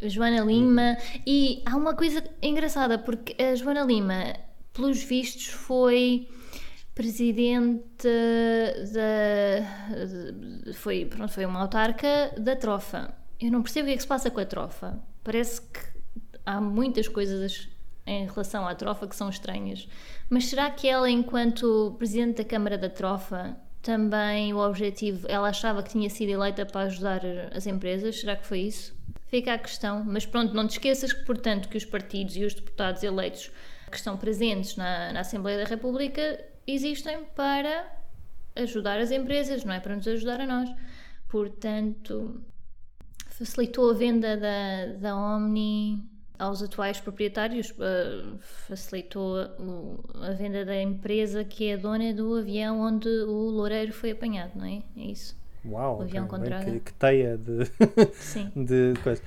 Joana 0.00 0.44
Lima. 0.44 0.96
E 1.26 1.62
há 1.66 1.76
uma 1.76 1.94
coisa 1.94 2.22
engraçada, 2.40 2.98
porque 2.98 3.40
a 3.42 3.54
Joana 3.56 3.82
Lima, 3.82 4.36
pelos 4.72 5.02
vistos, 5.02 5.46
foi 5.48 6.28
presidente 6.94 8.08
da. 8.92 10.72
Foi, 10.74 11.04
pronto, 11.04 11.32
foi 11.32 11.44
uma 11.44 11.60
autarca 11.60 12.32
da 12.38 12.54
Trofa. 12.54 13.14
Eu 13.40 13.50
não 13.50 13.62
percebo 13.62 13.84
o 13.84 13.86
que 13.88 13.94
é 13.94 13.96
que 13.96 14.02
se 14.02 14.08
passa 14.08 14.30
com 14.30 14.40
a 14.40 14.44
Trofa. 14.44 15.02
Parece 15.22 15.60
que 15.60 15.80
há 16.46 16.60
muitas 16.60 17.08
coisas 17.08 17.68
em 18.06 18.26
relação 18.26 18.66
à 18.66 18.74
Trofa 18.74 19.06
que 19.06 19.16
são 19.16 19.28
estranhas. 19.28 19.88
Mas 20.30 20.46
será 20.46 20.70
que 20.70 20.86
ela, 20.86 21.10
enquanto 21.10 21.94
presidente 21.98 22.38
da 22.38 22.44
Câmara 22.44 22.78
da 22.78 22.88
Trofa, 22.88 23.56
também 23.82 24.54
o 24.54 24.58
objetivo, 24.58 25.26
ela 25.28 25.48
achava 25.48 25.82
que 25.82 25.90
tinha 25.90 26.08
sido 26.08 26.30
eleita 26.30 26.64
para 26.64 26.82
ajudar 26.82 27.20
as 27.54 27.66
empresas? 27.66 28.20
Será 28.20 28.36
que 28.36 28.46
foi 28.46 28.60
isso? 28.60 28.94
Fica 29.26 29.54
a 29.54 29.58
questão. 29.58 30.04
Mas 30.06 30.24
pronto, 30.24 30.54
não 30.54 30.66
te 30.66 30.72
esqueças 30.72 31.12
que, 31.12 31.24
portanto, 31.24 31.68
que 31.68 31.76
os 31.76 31.84
partidos 31.84 32.36
e 32.36 32.44
os 32.44 32.54
deputados 32.54 33.02
eleitos 33.02 33.50
que 33.90 33.96
estão 33.96 34.16
presentes 34.16 34.76
na, 34.76 35.12
na 35.12 35.20
Assembleia 35.20 35.58
da 35.58 35.64
República 35.64 36.40
existem 36.66 37.24
para 37.34 37.86
ajudar 38.56 38.98
as 38.98 39.10
empresas, 39.10 39.64
não 39.64 39.74
é 39.74 39.80
para 39.80 39.96
nos 39.96 40.06
ajudar 40.06 40.40
a 40.40 40.46
nós. 40.46 40.70
Portanto, 41.28 42.40
facilitou 43.28 43.90
a 43.90 43.94
venda 43.94 44.36
da, 44.36 44.86
da 44.98 45.16
Omni 45.16 46.02
aos 46.38 46.62
atuais 46.62 47.00
proprietários, 47.00 47.70
uh, 47.70 48.38
facilitou 48.38 49.38
a, 49.38 50.28
a 50.28 50.32
venda 50.32 50.64
da 50.64 50.80
empresa 50.80 51.44
que 51.44 51.68
é 51.68 51.76
dona 51.76 52.12
do 52.12 52.34
avião 52.34 52.80
onde 52.80 53.08
o 53.08 53.50
Loureiro 53.50 53.92
foi 53.92 54.10
apanhado, 54.10 54.52
não 54.56 54.64
é? 54.64 54.82
É 54.96 55.04
isso. 55.06 55.36
Uau, 55.64 55.98
O 55.98 56.02
avião 56.02 56.24
ok, 56.24 56.36
com 56.36 56.42
bem, 56.42 56.50
draga. 56.50 56.70
que, 56.72 56.80
que 56.80 56.92
teia 56.94 57.38
de, 57.38 57.64
de 58.94 59.00
coisa. 59.02 59.22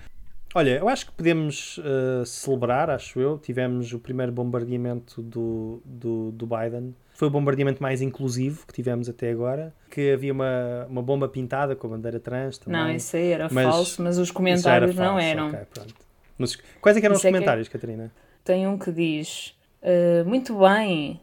Olha, 0.56 0.78
eu 0.78 0.88
acho 0.90 1.06
que 1.06 1.12
podemos 1.12 1.78
uh, 1.80 2.26
celebrar, 2.26 2.90
acho 2.90 3.20
eu. 3.20 3.38
Tivemos 3.38 3.94
o 3.94 4.00
primeiro 4.00 4.32
bombardeamento 4.32 5.22
do, 5.22 5.82
do, 5.86 6.32
do 6.32 6.48
Biden. 6.48 6.96
Foi 7.14 7.28
o 7.28 7.32
bombardeamento 7.32 7.82
mais 7.82 8.02
inclusivo 8.02 8.66
que 8.66 8.74
tivemos 8.74 9.10
até 9.10 9.30
agora. 9.30 9.74
Que 9.90 10.12
havia 10.12 10.32
uma, 10.32 10.86
uma 10.90 11.02
bomba 11.02 11.28
pintada 11.28 11.76
com 11.76 11.88
a 11.88 11.90
bandeira 11.92 12.20
trans 12.20 12.58
também. 12.58 12.80
Não, 12.80 12.92
isso 12.92 13.16
aí 13.16 13.32
era 13.32 13.50
Mas 13.52 13.66
falso, 13.66 14.02
mas 14.02 14.18
os 14.18 14.32
comentários 14.32 14.96
era 14.98 15.06
não 15.06 15.20
eram. 15.20 15.48
ok, 15.50 15.60
pronto. 15.74 15.96
Mas 16.38 16.56
quais 16.80 16.96
é 16.98 17.00
que 17.00 17.06
eram 17.06 17.16
Isso 17.16 17.22
os 17.22 17.26
é 17.26 17.30
que 17.30 17.34
comentários, 17.36 17.68
Catarina? 17.68 18.12
Tem 18.44 18.68
um 18.68 18.78
que 18.78 18.92
diz: 18.92 19.56
"Ah, 19.84 20.24
Muito 20.26 20.58
bem, 20.60 21.20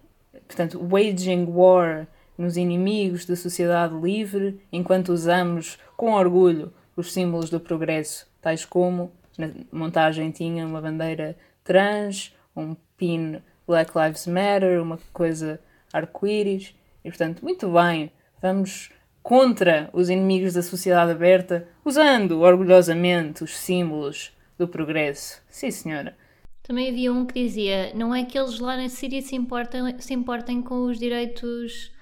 portanto, 0.47 0.85
waging 0.87 1.47
war 1.49 2.07
nos 2.37 2.57
inimigos 2.57 3.25
da 3.25 3.37
sociedade 3.37 3.95
livre, 3.95 4.61
enquanto 4.73 5.11
usamos 5.13 5.79
com 5.97 6.13
orgulho 6.13 6.73
os 6.97 7.13
símbolos 7.13 7.49
do 7.51 7.61
progresso, 7.61 8.27
tais 8.45 8.67
como 8.67 9.11
na 9.39 9.49
montagem 9.73 10.31
tinha 10.31 10.67
uma 10.67 10.79
bandeira 10.79 11.35
trans, 11.65 12.37
um 12.55 12.77
pin 12.95 13.41
Black 13.67 13.91
Lives 13.99 14.27
Matter, 14.27 14.83
uma 14.83 14.99
coisa 15.15 15.59
arco-íris, 15.91 16.75
e 17.03 17.09
portanto, 17.09 17.43
muito 17.43 17.67
bem, 17.73 18.13
vamos 18.43 18.91
contra 19.23 19.89
os 19.95 20.11
inimigos 20.11 20.53
da 20.53 20.63
sociedade 20.63 21.13
aberta, 21.13 21.67
usando 21.83 22.41
orgulhosamente 22.41 23.43
os 23.43 23.57
símbolos 23.57 24.31
do 24.59 24.69
progresso. 24.69 25.43
Sim, 25.49 25.71
senhora. 25.71 26.15
Também 26.63 26.91
havia 26.91 27.11
um 27.11 27.25
que 27.25 27.43
dizia: 27.43 27.95
não 27.95 28.15
é 28.15 28.25
que 28.25 28.39
eles 28.39 28.59
lá 28.59 28.77
na 28.77 28.91
Síria 28.91 29.23
se 29.23 29.35
importem, 29.35 29.99
se 29.99 30.13
importem 30.13 30.61
com 30.61 30.85
os 30.85 30.99
direitos 30.99 31.94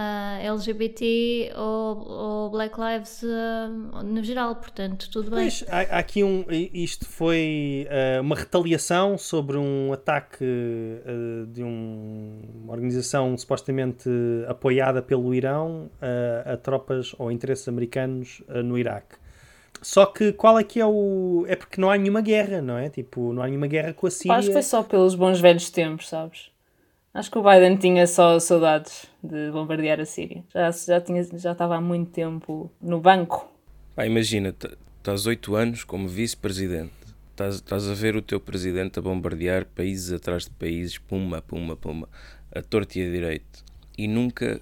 ah, 0.00 0.38
LGBT 0.42 1.52
ou, 1.56 2.08
ou 2.08 2.50
Black 2.50 2.74
Lives 2.80 3.24
ah, 3.24 3.68
no 4.04 4.22
geral, 4.22 4.54
portanto, 4.54 5.08
tudo 5.10 5.30
bem. 5.30 5.40
Pois, 5.40 5.64
há, 5.68 5.96
há 5.96 5.98
aqui 5.98 6.22
um. 6.22 6.44
Isto 6.72 7.06
foi 7.06 7.86
uh, 7.90 8.20
uma 8.20 8.36
retaliação 8.36 9.18
sobre 9.18 9.56
um 9.56 9.92
ataque 9.92 10.44
uh, 10.44 11.46
de 11.46 11.62
um- 11.64 12.40
uma 12.62 12.72
organização 12.74 13.36
supostamente 13.36 14.08
apoiada 14.46 15.02
pelo 15.02 15.34
Irão 15.34 15.90
uh, 16.00 16.52
a 16.52 16.56
tropas 16.56 17.14
ou 17.18 17.32
interesses 17.32 17.66
americanos 17.68 18.40
uh, 18.48 18.62
no 18.62 18.78
Iraque. 18.78 19.16
Só 19.82 20.06
que 20.06 20.32
qual 20.32 20.58
é 20.58 20.64
que 20.64 20.80
é 20.80 20.86
o. 20.86 21.44
É 21.48 21.54
porque 21.56 21.80
não 21.80 21.90
há 21.90 21.96
nenhuma 21.96 22.20
guerra, 22.20 22.60
não 22.60 22.76
é? 22.76 22.88
Tipo, 22.88 23.32
não 23.32 23.42
há 23.42 23.46
nenhuma 23.46 23.66
guerra 23.68 23.92
com 23.92 24.06
a 24.06 24.10
Síria. 24.10 24.36
acho 24.36 24.48
que 24.48 24.52
foi 24.52 24.62
só 24.62 24.82
pelos 24.82 25.14
bons 25.14 25.40
velhos 25.40 25.70
tempos, 25.70 26.08
sabes? 26.08 26.50
Acho 27.18 27.32
que 27.32 27.38
o 27.38 27.42
Biden 27.42 27.76
tinha 27.76 28.06
só 28.06 28.38
saudades 28.38 29.08
de 29.20 29.50
bombardear 29.50 29.98
a 29.98 30.04
Síria. 30.04 30.44
Já, 30.54 30.70
já, 30.70 31.00
tinha, 31.00 31.24
já 31.36 31.50
estava 31.50 31.74
há 31.74 31.80
muito 31.80 32.12
tempo 32.12 32.70
no 32.80 33.00
banco. 33.00 33.52
Pá, 33.96 34.06
imagina, 34.06 34.54
estás 34.98 35.26
oito 35.26 35.56
anos 35.56 35.82
como 35.82 36.06
vice-presidente. 36.06 36.92
Estás, 37.36 37.90
a 37.90 37.94
ver 37.94 38.14
o 38.14 38.22
teu 38.22 38.38
presidente 38.38 39.00
a 39.00 39.02
bombardear 39.02 39.66
países 39.66 40.12
atrás 40.12 40.44
de 40.44 40.50
países, 40.50 40.96
puma, 40.96 41.42
puma, 41.42 41.74
puma, 41.74 42.08
a 42.54 42.62
torto 42.62 42.96
e 42.96 43.02
a 43.02 43.10
direito. 43.10 43.64
E 43.96 44.06
nunca 44.06 44.60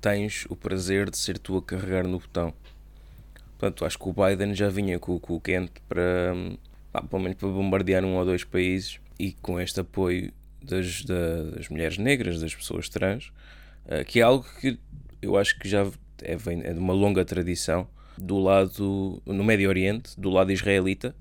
tens 0.00 0.46
o 0.48 0.54
prazer 0.54 1.10
de 1.10 1.18
ser 1.18 1.36
tu 1.36 1.56
a 1.56 1.62
carregar 1.62 2.06
no 2.06 2.20
botão. 2.20 2.54
Portanto, 3.58 3.84
acho 3.84 3.98
que 3.98 4.08
o 4.08 4.12
Biden 4.12 4.54
já 4.54 4.68
vinha 4.68 5.00
com 5.00 5.16
o 5.16 5.18
cu 5.18 5.40
quente 5.40 5.72
para, 5.88 6.32
hum, 6.32 6.56
pelo 7.10 7.22
menos 7.24 7.38
para 7.38 7.48
bombardear 7.48 8.04
um 8.04 8.14
ou 8.14 8.24
dois 8.24 8.44
países 8.44 9.00
e 9.18 9.32
com 9.32 9.58
este 9.58 9.80
apoio 9.80 10.32
das, 10.68 11.04
da- 11.04 11.42
das 11.56 11.68
mulheres 11.68 11.98
negras, 11.98 12.40
das 12.40 12.54
pessoas 12.54 12.88
trans, 12.88 13.32
eh, 13.86 14.04
que 14.04 14.20
é 14.20 14.22
algo 14.22 14.46
que 14.60 14.78
eu 15.20 15.36
acho 15.36 15.58
que 15.58 15.68
já 15.68 15.86
é, 16.22 16.36
vem, 16.36 16.60
é 16.62 16.72
de 16.72 16.78
uma 16.78 16.92
longa 16.94 17.24
tradição 17.24 17.88
do 18.16 18.38
lado, 18.38 19.22
no 19.26 19.44
Médio 19.44 19.68
Oriente, 19.68 20.18
do 20.20 20.30
lado 20.30 20.50
israelita. 20.52 21.14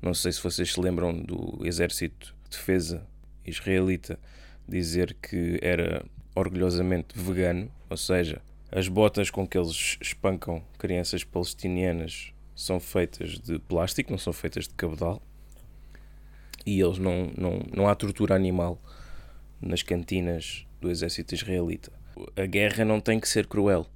Não 0.00 0.14
sei 0.14 0.32
se 0.32 0.42
vocês 0.42 0.72
se 0.72 0.80
lembram 0.80 1.12
do 1.12 1.60
Exército 1.64 2.34
de 2.44 2.56
Defesa 2.56 3.06
israelita 3.46 4.18
dizer 4.66 5.16
que 5.22 5.58
era 5.62 6.04
orgulhosamente 6.34 7.08
vegano, 7.18 7.70
ou 7.90 7.96
seja, 7.96 8.40
as 8.70 8.86
botas 8.88 9.30
com 9.30 9.46
que 9.46 9.56
eles 9.58 9.96
espancam 10.00 10.62
crianças 10.78 11.24
palestinianas 11.24 12.32
são 12.54 12.78
feitas 12.78 13.38
de 13.38 13.58
plástico, 13.58 14.10
não 14.10 14.18
são 14.18 14.32
feitas 14.32 14.68
de 14.68 14.74
cabedal. 14.74 15.22
E 16.68 16.82
eles 16.82 16.98
não, 16.98 17.32
não, 17.34 17.62
não 17.74 17.88
há 17.88 17.94
tortura 17.94 18.34
animal 18.34 18.78
nas 19.58 19.82
cantinas 19.82 20.66
do 20.78 20.90
exército 20.90 21.34
israelita. 21.34 21.90
A 22.36 22.44
guerra 22.44 22.84
não 22.84 23.00
tem 23.00 23.18
que 23.18 23.26
ser 23.26 23.46
cruel, 23.46 23.86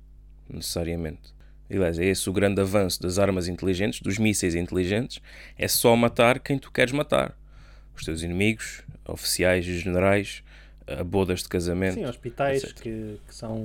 necessariamente. 0.48 1.34
Aliás, 1.70 1.98
é 1.98 2.06
esse 2.06 2.30
o 2.30 2.32
grande 2.32 2.62
avanço 2.62 3.02
das 3.02 3.18
armas 3.18 3.46
inteligentes, 3.46 4.00
dos 4.00 4.16
mísseis 4.16 4.54
inteligentes, 4.54 5.20
é 5.58 5.68
só 5.68 5.94
matar 5.94 6.40
quem 6.40 6.58
tu 6.58 6.72
queres 6.72 6.94
matar. 6.94 7.38
Os 7.94 8.06
teus 8.06 8.22
inimigos, 8.22 8.82
oficiais 9.06 9.66
e 9.66 9.78
generais, 9.78 10.42
a 10.86 11.04
bodas 11.04 11.42
de 11.42 11.48
casamento. 11.48 11.94
Sim, 11.94 12.04
hospitais 12.04 12.72
que, 12.72 13.20
que 13.26 13.34
são, 13.34 13.64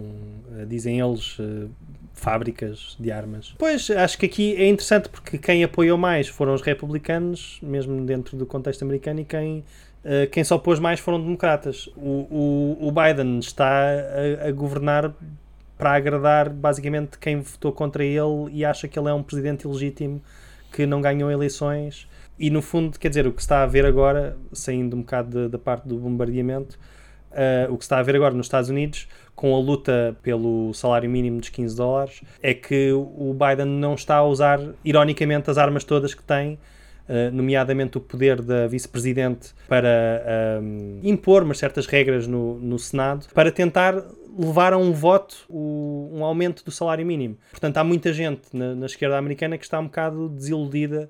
eh, 0.57 0.65
dizem 0.65 0.99
eles, 0.99 1.37
eh, 1.39 1.67
fábricas 2.13 2.95
de 2.99 3.11
armas. 3.11 3.55
Pois, 3.57 3.89
acho 3.89 4.17
que 4.17 4.25
aqui 4.25 4.55
é 4.55 4.67
interessante 4.67 5.09
porque 5.09 5.37
quem 5.37 5.63
apoiou 5.63 5.97
mais 5.97 6.27
foram 6.27 6.53
os 6.53 6.61
republicanos, 6.61 7.59
mesmo 7.61 8.05
dentro 8.05 8.37
do 8.37 8.45
contexto 8.45 8.83
americano, 8.83 9.21
e 9.21 9.25
quem, 9.25 9.63
eh, 10.03 10.27
quem 10.27 10.43
se 10.43 10.53
opôs 10.53 10.79
mais 10.79 10.99
foram 10.99 11.21
democratas. 11.21 11.87
O, 11.95 12.77
o, 12.79 12.87
o 12.87 12.91
Biden 12.91 13.39
está 13.39 13.87
a, 14.43 14.47
a 14.47 14.51
governar 14.51 15.13
para 15.77 15.93
agradar 15.93 16.49
basicamente 16.49 17.17
quem 17.19 17.39
votou 17.39 17.71
contra 17.71 18.03
ele 18.03 18.51
e 18.51 18.65
acha 18.65 18.87
que 18.87 18.97
ele 18.97 19.09
é 19.09 19.13
um 19.13 19.21
presidente 19.21 19.67
ilegítimo 19.67 20.21
que 20.71 20.85
não 20.85 21.01
ganhou 21.01 21.31
eleições. 21.31 22.07
E 22.39 22.49
no 22.49 22.61
fundo, 22.61 22.99
quer 22.99 23.09
dizer, 23.09 23.25
o 23.25 23.31
que 23.31 23.41
se 23.41 23.45
está 23.45 23.63
a 23.63 23.65
ver 23.65 23.85
agora, 23.85 24.37
saindo 24.53 24.95
um 24.95 25.01
bocado 25.01 25.49
da 25.49 25.57
parte 25.57 25.87
do 25.87 25.97
bombardeamento, 25.97 26.77
Uh, 27.37 27.71
o 27.71 27.77
que 27.77 27.83
se 27.83 27.85
está 27.85 27.99
a 27.99 28.03
ver 28.03 28.15
agora 28.15 28.33
nos 28.33 28.47
Estados 28.47 28.69
Unidos, 28.69 29.07
com 29.35 29.55
a 29.55 29.59
luta 29.59 30.17
pelo 30.23 30.73
salário 30.73 31.07
mínimo 31.07 31.39
dos 31.39 31.49
15 31.49 31.75
dólares, 31.77 32.21
é 32.41 32.53
que 32.53 32.91
o 32.91 33.31
Biden 33.35 33.67
não 33.67 33.93
está 33.93 34.15
a 34.15 34.23
usar, 34.25 34.59
ironicamente, 34.83 35.47
as 35.51 35.59
armas 35.59 35.83
todas 35.83 36.15
que 36.15 36.23
tem, 36.23 36.53
uh, 37.07 37.31
nomeadamente 37.31 37.95
o 37.97 38.01
poder 38.01 38.41
da 38.41 38.65
vice-presidente, 38.65 39.53
para 39.67 40.59
um, 40.63 40.99
impor 41.03 41.43
umas 41.43 41.59
certas 41.59 41.85
regras 41.85 42.25
no, 42.25 42.57
no 42.59 42.79
Senado, 42.79 43.27
para 43.35 43.51
tentar 43.51 44.03
levar 44.39 44.73
a 44.73 44.77
um 44.77 44.91
voto 44.91 45.35
o- 45.49 46.09
um 46.13 46.23
aumento 46.23 46.63
do 46.65 46.71
salário 46.71 47.05
mínimo. 47.05 47.37
Portanto, 47.51 47.77
há 47.77 47.83
muita 47.83 48.11
gente 48.13 48.41
na, 48.53 48.73
na 48.75 48.85
esquerda 48.87 49.17
americana 49.17 49.57
que 49.57 49.63
está 49.63 49.79
um 49.79 49.85
bocado 49.85 50.29
desiludida 50.29 51.09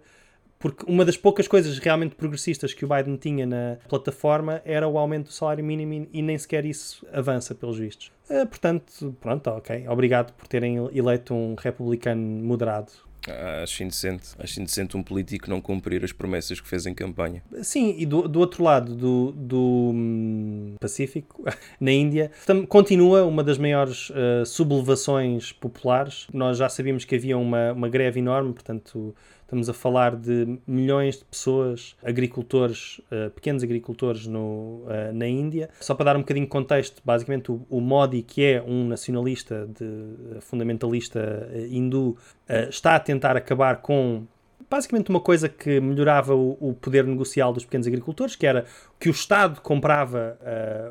porque 0.59 0.85
uma 0.87 1.05
das 1.05 1.17
poucas 1.17 1.47
coisas 1.47 1.77
realmente 1.79 2.15
progressistas 2.15 2.73
que 2.73 2.85
o 2.85 2.87
Biden 2.87 3.17
tinha 3.17 3.45
na 3.45 3.77
plataforma 3.87 4.61
era 4.65 4.87
o 4.87 4.97
aumento 4.97 5.27
do 5.27 5.33
salário 5.33 5.63
mínimo 5.63 6.07
e 6.11 6.21
nem 6.21 6.37
sequer 6.37 6.65
isso 6.65 7.05
avança, 7.11 7.53
pelos 7.53 7.77
vistos. 7.77 8.11
Eh, 8.29 8.45
portanto, 8.45 9.15
pronto, 9.21 9.47
ok. 9.49 9.87
Obrigado 9.87 10.33
por 10.33 10.47
terem 10.47 10.77
eleito 10.93 11.33
um 11.33 11.55
republicano 11.55 12.21
moderado. 12.21 12.91
Ah, 13.27 13.61
Acho 13.63 13.83
indecente. 13.83 14.29
Acho 14.39 14.61
indecente 14.61 14.95
um 14.95 15.03
político 15.03 15.49
não 15.49 15.59
cumprir 15.61 16.03
as 16.03 16.11
promessas 16.11 16.59
que 16.59 16.67
fez 16.67 16.85
em 16.85 16.93
campanha. 16.93 17.43
Sim, 17.61 17.95
e 17.97 18.05
do, 18.05 18.27
do 18.27 18.39
outro 18.39 18.63
lado 18.63 18.95
do, 18.95 19.31
do 19.33 19.91
hum, 19.93 20.75
Pacífico, 20.79 21.43
na 21.79 21.91
Índia, 21.91 22.31
continua 22.69 23.25
uma 23.25 23.43
das 23.43 23.57
maiores 23.57 24.11
eh, 24.15 24.43
sublevações 24.45 25.51
populares. 25.51 26.27
Nós 26.33 26.57
já 26.57 26.69
sabíamos 26.69 27.05
que 27.05 27.15
havia 27.15 27.37
uma, 27.37 27.73
uma 27.73 27.89
greve 27.89 28.19
enorme, 28.19 28.53
portanto, 28.53 29.13
estamos 29.47 29.69
a 29.69 29.73
falar 29.73 30.13
de 30.17 30.59
milhões 30.67 31.19
de 31.19 31.25
pessoas, 31.25 31.95
agricultores, 32.03 32.99
eh, 33.09 33.29
pequenos 33.29 33.63
agricultores 33.63 34.27
no, 34.27 34.83
eh, 34.89 35.11
na 35.13 35.25
Índia. 35.25 35.69
Só 35.79 35.95
para 35.95 36.07
dar 36.07 36.17
um 36.17 36.19
bocadinho 36.19 36.45
de 36.45 36.51
contexto, 36.51 37.01
basicamente 37.03 37.49
o, 37.49 37.65
o 37.69 37.79
Modi, 37.79 38.21
que 38.21 38.43
é 38.43 38.61
um 38.61 38.85
nacionalista, 38.85 39.65
de, 39.65 40.41
fundamentalista 40.41 41.49
eh, 41.53 41.67
hindu, 41.71 42.17
eh, 42.47 42.67
está 42.69 42.95
a 42.95 42.99
tentar 42.99 43.37
acabar 43.37 43.77
com 43.77 44.27
basicamente 44.69 45.09
uma 45.09 45.21
coisa 45.21 45.47
que 45.47 45.79
melhorava 45.79 46.35
o, 46.35 46.57
o 46.59 46.73
poder 46.73 47.05
negocial 47.05 47.53
dos 47.53 47.63
pequenos 47.63 47.87
agricultores, 47.87 48.35
que 48.35 48.45
era 48.45 48.65
que 48.99 49.07
o 49.07 49.11
Estado 49.11 49.61
comprava 49.61 50.37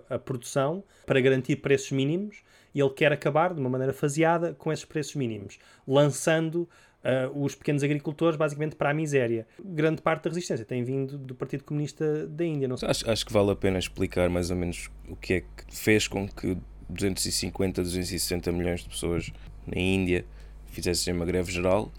a, 0.08 0.14
a 0.14 0.18
produção 0.18 0.82
para 1.04 1.20
garantir 1.20 1.56
preços 1.56 1.92
mínimos 1.92 2.42
e 2.76 2.80
ele 2.80 2.90
quer 2.90 3.10
acabar 3.10 3.54
de 3.54 3.60
uma 3.60 3.70
maneira 3.70 3.92
faseada 3.92 4.52
com 4.52 4.70
esses 4.70 4.84
preços 4.84 5.14
mínimos, 5.14 5.58
lançando 5.88 6.68
ah, 7.06 7.30
os 7.32 7.54
pequenos 7.54 7.84
agricultores 7.84 8.36
basicamente 8.36 8.74
para 8.74 8.90
a 8.90 8.94
miséria. 8.94 9.46
Grande 9.64 10.02
parte 10.02 10.24
da 10.24 10.30
resistência 10.30 10.64
tem 10.64 10.82
vindo 10.82 11.16
do 11.16 11.36
Partido 11.36 11.62
Comunista 11.62 12.26
da 12.26 12.44
Índia. 12.44 12.66
Não 12.66 12.76
sei. 12.76 12.88
Acho, 12.88 13.08
acho 13.08 13.24
que 13.24 13.32
vale 13.32 13.52
a 13.52 13.56
pena 13.56 13.78
explicar 13.78 14.28
mais 14.28 14.50
ou 14.50 14.56
menos 14.56 14.90
o 15.08 15.14
que 15.14 15.34
é 15.34 15.40
que 15.40 15.76
fez 15.76 16.08
com 16.08 16.28
que 16.28 16.58
250, 16.88 17.80
260 17.80 18.50
milhões 18.50 18.80
de 18.80 18.88
pessoas 18.88 19.32
na 19.64 19.80
Índia 19.80 20.24
fizessem 20.66 21.14
uma 21.14 21.24
greve 21.24 21.52
geral. 21.52 21.92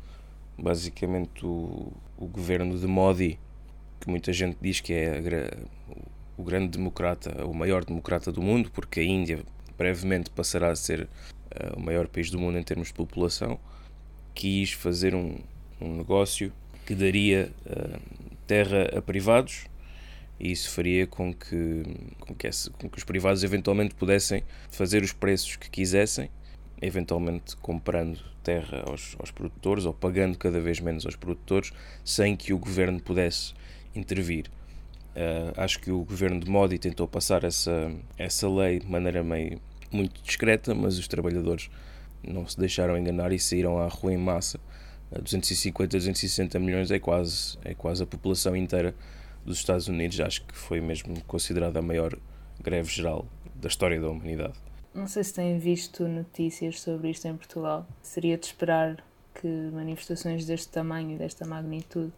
Basicamente, 0.57 1.45
o, 1.45 1.93
o 2.17 2.27
governo 2.27 2.77
de 2.77 2.85
Modi, 2.85 3.39
que 4.01 4.09
muita 4.09 4.33
gente 4.33 4.57
diz 4.59 4.81
que 4.81 4.91
é 4.91 5.17
a 5.17 5.21
o 6.35 6.43
grande 6.43 6.77
democrata, 6.77 7.45
o 7.45 7.53
maior 7.53 7.85
democrata 7.85 8.29
do 8.29 8.41
mundo, 8.41 8.69
porque 8.71 8.99
a 8.99 9.03
Índia 9.03 9.39
brevemente 9.77 10.29
passará 10.29 10.69
a 10.69 10.75
ser 10.75 11.07
eh, 11.49 11.73
o 11.75 11.79
maior 11.79 12.07
país 12.07 12.29
do 12.29 12.37
mundo 12.37 12.59
em 12.59 12.63
termos 12.63 12.89
de 12.89 12.93
população. 12.93 13.57
Quis 14.37 14.71
fazer 14.71 15.15
um, 15.15 15.35
um 15.81 15.97
negócio 15.97 16.53
que 16.85 16.93
daria 16.93 17.51
uh, 17.65 17.99
terra 18.45 18.83
a 18.95 19.01
privados 19.01 19.65
e 20.39 20.51
isso 20.51 20.69
faria 20.69 21.07
com 21.07 21.33
que, 21.33 21.83
com 22.19 22.35
que, 22.35 22.45
esse, 22.45 22.69
com 22.69 22.87
que 22.87 22.97
os 22.99 23.03
privados 23.03 23.43
eventualmente 23.43 23.95
pudessem 23.95 24.43
fazer 24.69 25.01
os 25.01 25.11
preços 25.11 25.55
que 25.55 25.69
quisessem, 25.69 26.29
eventualmente 26.79 27.55
comprando 27.57 28.19
terra 28.43 28.83
aos, 28.85 29.15
aos 29.17 29.31
produtores 29.31 29.85
ou 29.85 29.93
pagando 29.93 30.37
cada 30.37 30.61
vez 30.61 30.79
menos 30.79 31.03
aos 31.07 31.15
produtores, 31.15 31.73
sem 32.05 32.35
que 32.35 32.53
o 32.53 32.59
governo 32.59 33.01
pudesse 33.01 33.55
intervir. 33.95 34.45
Uh, 35.15 35.59
acho 35.59 35.79
que 35.79 35.89
o 35.89 36.03
governo 36.03 36.39
de 36.39 36.47
Modi 36.47 36.77
tentou 36.77 37.07
passar 37.07 37.43
essa, 37.43 37.91
essa 38.15 38.47
lei 38.47 38.79
de 38.79 38.87
maneira 38.87 39.23
meio 39.23 39.59
muito 39.91 40.21
discreta, 40.21 40.75
mas 40.75 40.99
os 40.99 41.07
trabalhadores 41.07 41.71
não 42.23 42.47
se 42.47 42.57
deixaram 42.57 42.97
enganar 42.97 43.31
e 43.31 43.39
saíram 43.39 43.79
à 43.79 43.87
rua 43.87 44.13
em 44.13 44.17
massa. 44.17 44.59
Uh, 45.11 45.21
250, 45.21 45.97
260 45.97 46.59
milhões 46.59 46.91
é 46.91 46.99
quase, 46.99 47.57
é 47.63 47.73
quase 47.73 48.03
a 48.03 48.05
população 48.05 48.55
inteira 48.55 48.95
dos 49.45 49.57
Estados 49.57 49.87
Unidos. 49.87 50.19
Acho 50.19 50.45
que 50.45 50.55
foi 50.55 50.81
mesmo 50.81 51.21
considerada 51.23 51.79
a 51.79 51.81
maior 51.81 52.17
greve 52.61 52.91
geral 52.91 53.25
da 53.55 53.67
história 53.67 53.99
da 53.99 54.09
humanidade. 54.09 54.53
Não 54.93 55.07
sei 55.07 55.23
se 55.23 55.33
têm 55.33 55.59
visto 55.59 56.07
notícias 56.07 56.81
sobre 56.81 57.11
isto 57.11 57.27
em 57.27 57.35
Portugal. 57.35 57.87
Seria 58.01 58.37
de 58.37 58.45
esperar 58.47 59.03
que 59.35 59.47
manifestações 59.71 60.45
deste 60.45 60.69
tamanho 60.69 61.11
e 61.11 61.17
desta 61.17 61.45
magnitude 61.45 62.11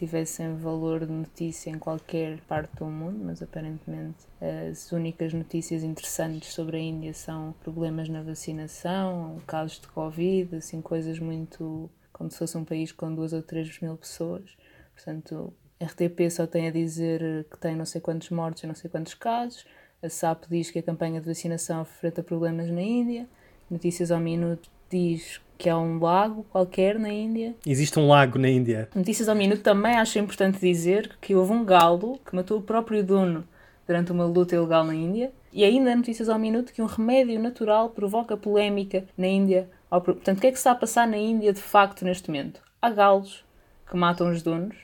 tivessem 0.00 0.56
valor 0.56 1.04
de 1.04 1.12
notícia 1.12 1.68
em 1.68 1.78
qualquer 1.78 2.40
parte 2.48 2.74
do 2.76 2.86
mundo, 2.86 3.22
mas 3.22 3.42
aparentemente 3.42 4.26
as 4.70 4.90
únicas 4.92 5.34
notícias 5.34 5.82
interessantes 5.82 6.54
sobre 6.54 6.78
a 6.78 6.80
Índia 6.80 7.12
são 7.12 7.54
problemas 7.62 8.08
na 8.08 8.22
vacinação, 8.22 9.38
casos 9.46 9.78
de 9.78 9.88
Covid, 9.88 10.56
assim, 10.56 10.80
coisas 10.80 11.18
muito 11.18 11.90
como 12.14 12.30
se 12.30 12.38
fosse 12.38 12.56
um 12.56 12.64
país 12.64 12.92
com 12.92 13.14
duas 13.14 13.34
ou 13.34 13.42
três 13.42 13.78
mil 13.80 13.94
pessoas. 13.94 14.56
Portanto, 14.94 15.52
RTP 15.78 16.30
só 16.30 16.46
tem 16.46 16.68
a 16.68 16.70
dizer 16.70 17.46
que 17.50 17.58
tem 17.58 17.76
não 17.76 17.84
sei 17.84 18.00
quantos 18.00 18.30
mortos 18.30 18.62
e 18.62 18.66
não 18.66 18.74
sei 18.74 18.88
quantos 18.88 19.12
casos. 19.12 19.66
A 20.02 20.08
SAP 20.08 20.44
diz 20.48 20.70
que 20.70 20.78
a 20.78 20.82
campanha 20.82 21.20
de 21.20 21.26
vacinação 21.26 21.82
enfrenta 21.82 22.22
problemas 22.22 22.70
na 22.70 22.80
Índia. 22.80 23.28
Notícias 23.70 24.10
ao 24.10 24.18
Minuto 24.18 24.70
diz 24.90 25.42
que 25.60 25.68
há 25.68 25.78
um 25.78 26.00
lago 26.00 26.42
qualquer 26.44 26.98
na 26.98 27.10
Índia. 27.10 27.54
Existe 27.66 27.98
um 27.98 28.08
lago 28.08 28.38
na 28.38 28.48
Índia. 28.48 28.88
Notícias 28.94 29.28
ao 29.28 29.36
Minuto 29.36 29.60
também 29.60 29.94
acho 29.96 30.18
importante 30.18 30.58
dizer 30.58 31.18
que 31.20 31.34
houve 31.34 31.52
um 31.52 31.66
galo 31.66 32.18
que 32.24 32.34
matou 32.34 32.58
o 32.58 32.62
próprio 32.62 33.04
dono 33.04 33.44
durante 33.86 34.10
uma 34.10 34.24
luta 34.24 34.54
ilegal 34.54 34.84
na 34.84 34.94
Índia. 34.94 35.30
E 35.52 35.62
ainda 35.62 35.94
notícias 35.94 36.30
ao 36.30 36.38
minuto 36.38 36.72
que 36.72 36.80
um 36.80 36.86
remédio 36.86 37.38
natural 37.38 37.90
provoca 37.90 38.36
polémica 38.36 39.04
na 39.18 39.26
Índia. 39.26 39.68
Portanto, 39.90 40.38
o 40.38 40.40
que 40.40 40.46
é 40.46 40.50
que 40.50 40.56
se 40.56 40.60
está 40.60 40.70
a 40.70 40.76
passar 40.76 41.06
na 41.06 41.18
Índia 41.18 41.52
de 41.52 41.60
facto 41.60 42.04
neste 42.04 42.30
momento? 42.30 42.62
Há 42.80 42.88
galos 42.88 43.44
que 43.90 43.96
matam 43.96 44.30
os 44.30 44.42
donos, 44.42 44.76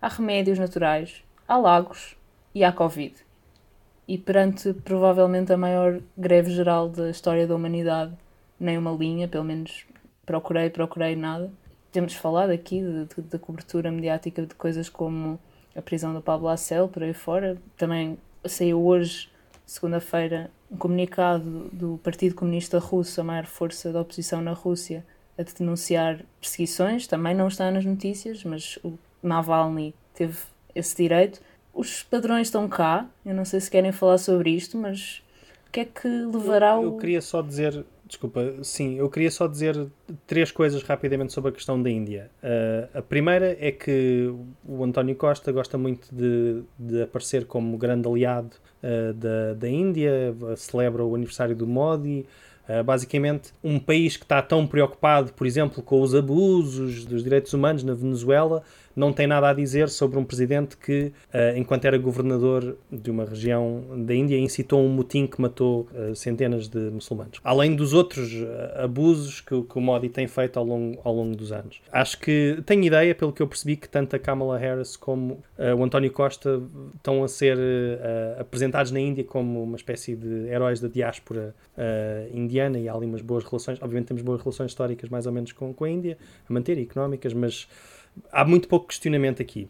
há 0.00 0.08
remédios 0.08 0.58
naturais, 0.58 1.24
há 1.48 1.56
lagos 1.56 2.16
e 2.54 2.62
há 2.62 2.70
Covid. 2.70 3.14
E 4.06 4.16
perante 4.18 4.74
provavelmente 4.74 5.52
a 5.52 5.56
maior 5.56 6.00
greve 6.16 6.50
geral 6.52 6.88
da 6.88 7.10
história 7.10 7.46
da 7.46 7.56
humanidade, 7.56 8.12
nem 8.60 8.76
uma 8.76 8.92
linha, 8.92 9.26
pelo 9.26 9.44
menos 9.44 9.86
procurei, 10.30 10.70
procurei 10.70 11.16
nada. 11.16 11.50
Temos 11.90 12.14
falado 12.14 12.50
aqui 12.50 12.80
da 13.28 13.36
cobertura 13.36 13.90
mediática 13.90 14.46
de 14.46 14.54
coisas 14.54 14.88
como 14.88 15.40
a 15.74 15.82
prisão 15.82 16.14
do 16.14 16.22
Pablo 16.22 16.46
Acel, 16.46 16.86
por 16.86 17.02
aí 17.02 17.12
fora. 17.12 17.58
Também 17.76 18.16
saiu 18.44 18.80
hoje, 18.80 19.28
segunda-feira, 19.66 20.48
um 20.70 20.76
comunicado 20.76 21.68
do 21.72 21.98
Partido 22.04 22.36
Comunista 22.36 22.78
Russo, 22.78 23.20
a 23.20 23.24
maior 23.24 23.46
força 23.46 23.92
da 23.92 24.00
oposição 24.00 24.40
na 24.40 24.52
Rússia, 24.52 25.04
a 25.36 25.42
denunciar 25.42 26.20
perseguições. 26.40 27.08
Também 27.08 27.34
não 27.34 27.48
está 27.48 27.68
nas 27.68 27.84
notícias, 27.84 28.44
mas 28.44 28.78
o 28.84 28.96
Navalny 29.20 29.92
teve 30.14 30.38
esse 30.76 30.96
direito. 30.96 31.40
Os 31.74 32.04
padrões 32.04 32.46
estão 32.46 32.68
cá. 32.68 33.04
Eu 33.26 33.34
não 33.34 33.44
sei 33.44 33.58
se 33.58 33.68
querem 33.68 33.90
falar 33.90 34.18
sobre 34.18 34.50
isto, 34.50 34.78
mas 34.78 35.24
o 35.66 35.72
que 35.72 35.80
é 35.80 35.84
que 35.84 36.06
levará 36.06 36.74
eu, 36.74 36.82
o. 36.82 36.84
Eu 36.84 36.96
queria 36.98 37.20
só 37.20 37.42
dizer 37.42 37.84
Desculpa, 38.10 38.40
sim, 38.64 38.96
eu 38.96 39.08
queria 39.08 39.30
só 39.30 39.46
dizer 39.46 39.86
três 40.26 40.50
coisas 40.50 40.82
rapidamente 40.82 41.32
sobre 41.32 41.50
a 41.50 41.52
questão 41.52 41.80
da 41.80 41.88
Índia. 41.88 42.28
Uh, 42.42 42.98
a 42.98 43.00
primeira 43.00 43.56
é 43.60 43.70
que 43.70 44.34
o 44.66 44.82
António 44.82 45.14
Costa 45.14 45.52
gosta 45.52 45.78
muito 45.78 46.12
de, 46.12 46.60
de 46.76 47.02
aparecer 47.02 47.44
como 47.44 47.78
grande 47.78 48.08
aliado 48.08 48.50
uh, 48.82 49.14
da, 49.14 49.54
da 49.54 49.68
Índia, 49.68 50.34
celebra 50.56 51.04
o 51.04 51.14
aniversário 51.14 51.54
do 51.54 51.68
Modi. 51.68 52.26
Uh, 52.68 52.82
basicamente, 52.82 53.52
um 53.62 53.78
país 53.78 54.16
que 54.16 54.24
está 54.24 54.42
tão 54.42 54.66
preocupado, 54.66 55.32
por 55.32 55.46
exemplo, 55.46 55.80
com 55.80 56.02
os 56.02 56.12
abusos 56.12 57.04
dos 57.04 57.22
direitos 57.22 57.52
humanos 57.54 57.84
na 57.84 57.94
Venezuela, 57.94 58.64
não 58.94 59.12
tem 59.12 59.26
nada 59.26 59.48
a 59.48 59.52
dizer 59.52 59.88
sobre 59.88 60.18
um 60.18 60.24
presidente 60.24 60.76
que, 60.76 61.12
uh, 61.32 61.56
enquanto 61.56 61.84
era 61.84 61.96
governador 61.96 62.76
de 62.90 63.10
uma 63.10 63.24
região 63.24 63.82
da 64.04 64.14
Índia, 64.14 64.38
incitou 64.38 64.80
um 64.80 64.88
motim 64.88 65.26
que 65.26 65.40
matou 65.40 65.88
uh, 65.92 66.14
centenas 66.14 66.68
de 66.68 66.78
muçulmanos. 66.90 67.40
Além 67.44 67.74
dos 67.74 67.92
outros 67.92 68.32
uh, 68.32 68.82
abusos 68.82 69.40
que, 69.40 69.54
o 69.54 69.80
Modi 69.80 70.08
tem 70.08 70.26
feito 70.26 70.58
ao 70.58 70.64
longo, 70.64 71.00
ao 71.04 71.14
longo 71.14 71.36
dos 71.36 71.52
anos. 71.52 71.80
Acho 71.90 72.18
que 72.18 72.62
tenho 72.66 72.84
ideia, 72.84 73.14
pelo 73.14 73.32
que 73.32 73.42
eu 73.42 73.46
percebi, 73.46 73.76
que 73.76 73.88
tanto 73.88 74.14
a 74.14 74.18
Kamala 74.18 74.58
Harris 74.58 74.96
como 74.96 75.42
o 75.58 75.84
António 75.84 76.10
Costa 76.10 76.60
estão 76.94 77.24
a 77.24 77.28
ser 77.28 77.58
apresentados 78.38 78.90
na 78.90 79.00
Índia 79.00 79.24
como 79.24 79.62
uma 79.62 79.76
espécie 79.76 80.14
de 80.14 80.48
heróis 80.48 80.80
da 80.80 80.88
diáspora 80.88 81.54
indiana 82.32 82.78
e 82.78 82.88
há 82.88 82.94
ali 82.94 83.06
umas 83.06 83.22
boas 83.22 83.44
relações. 83.44 83.80
Obviamente 83.80 84.08
temos 84.08 84.22
boas 84.22 84.40
relações 84.40 84.70
históricas 84.70 85.08
mais 85.08 85.26
ou 85.26 85.32
menos 85.32 85.52
com, 85.52 85.72
com 85.72 85.84
a 85.84 85.90
Índia, 85.90 86.18
a 86.48 86.52
manter, 86.52 86.78
económicas, 86.78 87.32
mas 87.32 87.68
há 88.30 88.44
muito 88.44 88.68
pouco 88.68 88.88
questionamento 88.88 89.40
aqui. 89.42 89.68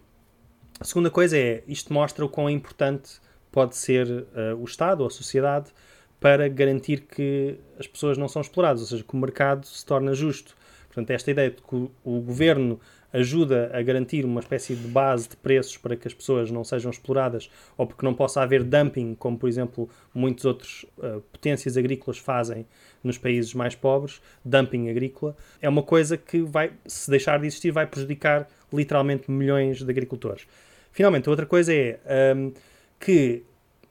A 0.79 0.85
segunda 0.85 1.11
coisa 1.11 1.37
é, 1.37 1.63
isto 1.67 1.93
mostra 1.93 2.25
o 2.25 2.29
quão 2.29 2.49
importante 2.49 3.21
pode 3.53 3.77
ser 3.77 4.09
uh, 4.09 4.57
o 4.59 4.65
Estado 4.65 5.01
ou 5.01 5.07
a 5.07 5.11
sociedade 5.11 5.71
para 6.19 6.49
garantir 6.49 7.03
que 7.03 7.59
as 7.79 7.87
pessoas 7.87 8.17
não 8.17 8.29
são 8.29 8.43
exploradas, 8.43 8.83
ou 8.83 8.87
seja, 8.87 9.05
que 9.05 9.15
o 9.15 9.19
mercado 9.19 9.67
se 9.67 9.85
torna 9.85 10.15
justo. 10.15 10.55
Portanto, 10.87 11.11
esta 11.11 11.31
ideia 11.31 11.51
de 11.51 11.63
que 11.63 11.75
o, 11.75 11.91
o 12.05 12.21
governo 12.21 12.81
ajuda 13.13 13.71
a 13.73 13.83
garantir 13.83 14.25
uma 14.25 14.41
espécie 14.41 14.75
de 14.75 14.87
base 14.89 15.29
de 15.29 15.37
preços 15.37 15.77
para 15.77 15.97
que 15.97 16.07
as 16.07 16.15
pessoas 16.15 16.51
não 16.51 16.65
sejam 16.65 16.91
exploradas 16.91 17.51
ou 17.77 17.87
porque 17.87 18.05
não 18.05 18.15
possa 18.15 18.43
haver 18.43 18.63
dumping, 18.63 19.15
como 19.15 19.37
por 19.37 19.49
exemplo 19.49 19.89
muitos 20.15 20.45
outros 20.45 20.85
uh, 20.99 21.21
potências 21.33 21.77
agrícolas 21.77 22.19
fazem 22.19 22.67
nos 23.03 23.19
países 23.19 23.55
mais 23.55 23.75
pobres, 23.75 24.21
dumping 24.45 24.91
agrícola, 24.91 25.37
é 25.61 25.69
uma 25.69 25.83
coisa 25.83 26.17
que 26.17 26.41
vai, 26.43 26.73
se 26.87 27.11
deixar 27.11 27.39
de 27.39 27.47
existir, 27.47 27.71
vai 27.71 27.87
prejudicar 27.87 28.49
literalmente 28.73 29.31
milhões 29.31 29.83
de 29.83 29.91
agricultores. 29.91 30.47
Finalmente, 30.93 31.29
outra 31.31 31.47
coisa 31.47 31.73
é 31.73 31.99
um, 32.37 32.53
que 32.99 33.43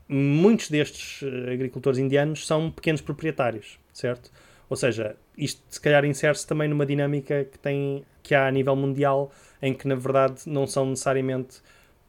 muitos 0.07 0.69
destes 0.69 1.21
eh, 1.23 1.53
agricultores 1.53 1.99
indianos 1.99 2.45
são 2.45 2.71
pequenos 2.71 2.99
proprietários, 2.99 3.79
certo? 3.93 4.31
Ou 4.69 4.77
seja, 4.77 5.15
isto 5.37 5.61
se 5.67 5.81
calhar 5.81 6.05
insere-se 6.05 6.45
também 6.45 6.67
numa 6.67 6.85
dinâmica 6.85 7.45
que, 7.45 7.57
tem, 7.57 8.03
que 8.21 8.35
há 8.35 8.47
a 8.47 8.51
nível 8.51 8.75
mundial, 8.75 9.31
em 9.61 9.73
que 9.73 9.87
na 9.87 9.95
verdade 9.95 10.41
não 10.45 10.67
são 10.67 10.85
necessariamente 10.85 11.57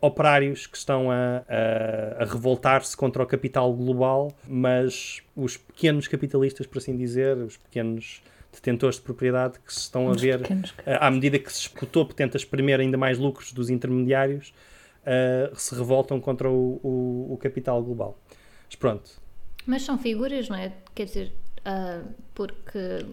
operários 0.01 0.67
que 0.67 0.77
estão 0.77 1.11
a, 1.11 1.43
a, 1.49 2.23
a 2.23 2.25
revoltar-se 2.25 2.97
contra 2.97 3.23
o 3.23 3.27
capital 3.27 3.73
global, 3.73 4.33
mas 4.49 5.23
os 5.37 5.57
pequenos 5.57 6.09
capitalistas, 6.09 6.67
por 6.67 6.79
assim 6.79 6.97
dizer, 6.97 7.37
os 7.37 7.57
pequenos 7.57 8.23
detentores 8.53 8.97
de 8.97 9.03
propriedade 9.03 9.59
que 9.61 9.73
se 9.73 9.81
estão 9.81 10.11
a 10.11 10.15
ver, 10.15 10.41
à 10.87 11.11
medida 11.11 11.39
que 11.39 11.53
se 11.53 11.61
escutou, 11.61 12.05
tenta 12.07 12.37
exprimir 12.37 12.81
ainda 12.81 12.97
mais 12.97 13.19
lucros 13.19 13.53
dos 13.53 13.71
intermediários, 13.71 14.53
uh, 15.03 15.55
se 15.55 15.75
revoltam 15.75 16.21
contra 16.21 16.51
o, 16.51 16.81
o, 16.83 17.35
o, 17.35 17.39
capital 17.39 17.83
global. 17.83 18.19
Mas 18.67 18.77
pronto. 18.77 19.11
Mas 19.67 19.83
são 19.83 19.99
figuras, 19.99 20.49
não 20.49 20.57
é? 20.57 20.73
Quer 20.95 21.05
dizer, 21.05 21.33
uh, 21.67 22.09
porque 22.35 23.05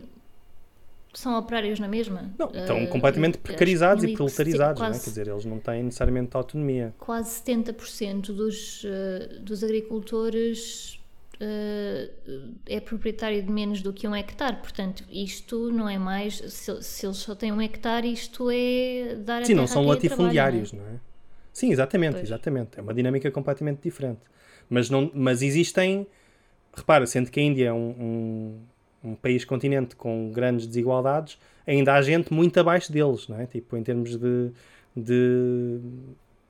são 1.13 1.37
operários 1.37 1.79
na 1.79 1.87
mesma. 1.87 2.31
Não, 2.37 2.47
estão 2.47 2.83
uh, 2.83 2.87
precarizados 2.87 3.37
precarizados 3.41 4.03
e 4.03 4.13
proletarizados, 4.13 4.79
quase, 4.79 4.91
não 4.91 5.01
é? 5.01 5.03
quer 5.03 5.09
dizer, 5.09 5.27
eles 5.27 5.45
não 5.45 5.59
têm 5.59 5.83
necessariamente 5.83 6.37
autonomia. 6.37 6.93
Quase 6.99 7.41
70% 7.41 8.33
dos, 8.33 8.83
uh, 8.83 9.39
dos 9.41 9.63
agricultores 9.63 10.99
uh, 11.41 12.49
é 12.67 12.79
proprietário 12.79 13.41
de 13.41 13.51
menos 13.51 13.81
do 13.81 13.91
que 13.91 14.07
um 14.07 14.15
hectare, 14.15 14.57
portanto, 14.57 15.03
isto 15.11 15.71
não 15.71 15.89
é 15.89 15.97
mais, 15.97 16.35
se, 16.35 16.83
se 16.83 17.05
eles 17.05 17.17
só 17.17 17.33
têm 17.33 17.51
um 17.51 17.61
hectare, 17.61 18.11
isto 18.11 18.49
é 18.51 19.15
dar 19.15 19.43
Sim, 19.45 19.53
a 19.53 19.55
não 19.55 19.67
são 19.67 19.83
é? 19.83 19.87
latifundiários, 19.87 20.71
não 20.71 20.83
é? 20.83 20.87
não 20.87 20.95
é? 20.95 20.99
Sim, 21.51 21.71
exatamente, 21.71 22.13
pois. 22.13 22.25
exatamente. 22.25 22.77
É 22.77 22.81
uma 22.83 22.93
dinâmica 22.93 23.31
completamente 23.31 23.81
diferente. 23.81 24.19
Mas, 24.69 24.91
não, 24.91 25.09
mas 25.15 25.41
existem, 25.41 26.05
repara, 26.77 27.05
sendo 27.05 27.29
que 27.29 27.39
a 27.39 27.43
Índia 27.43 27.67
é 27.67 27.73
um, 27.73 27.89
um 27.99 28.59
um 29.03 29.15
país 29.15 29.45
continente 29.45 29.95
com 29.95 30.31
grandes 30.31 30.67
desigualdades, 30.67 31.37
ainda 31.65 31.93
há 31.93 32.01
gente 32.01 32.33
muito 32.33 32.59
abaixo 32.59 32.91
deles, 32.91 33.27
não 33.27 33.39
é? 33.39 33.45
Tipo, 33.45 33.77
em 33.77 33.83
termos 33.83 34.17
de, 34.17 34.51
de 34.95 35.79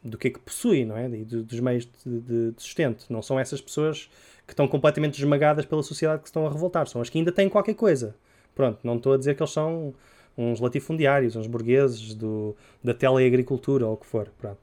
do 0.04 0.18
que 0.18 0.30
é 0.30 0.32
que 0.32 0.40
possui, 0.40 0.86
não 0.86 0.98
é? 0.98 1.08
E 1.08 1.26
de, 1.26 1.44
dos 1.44 1.60
meios 1.60 1.86
de, 1.86 2.20
de, 2.20 2.52
de, 2.52 2.62
sustento. 2.62 3.06
Não 3.10 3.22
são 3.22 3.40
essas 3.40 3.62
pessoas 3.62 4.10
que 4.46 4.54
estão 4.54 4.68
completamente 4.68 5.20
esmagadas 5.20 5.66
pela 5.66 5.84
sociedade 5.84 6.22
que 6.22 6.28
se 6.28 6.32
estão 6.32 6.48
a 6.48 6.50
revoltar, 6.52 6.88
são 6.88 7.02
as 7.02 7.10
que 7.10 7.18
ainda 7.18 7.32
têm 7.32 7.50
qualquer 7.50 7.76
coisa. 7.76 8.16
Pronto, 8.56 8.80
não 8.84 8.96
estou 8.96 9.14
a 9.14 9.18
dizer 9.18 9.36
que 9.36 9.44
eles 9.44 9.52
são 9.52 9.94
uns 10.38 10.60
latifundiários, 10.60 11.36
uns 11.36 11.48
burgueses 11.48 12.14
do, 12.14 12.56
da 12.84 12.94
teleagricultura 12.94 13.86
ou 13.86 13.94
o 13.94 13.98
que 13.98 14.06
for. 14.06 14.32
Pronto. 14.38 14.60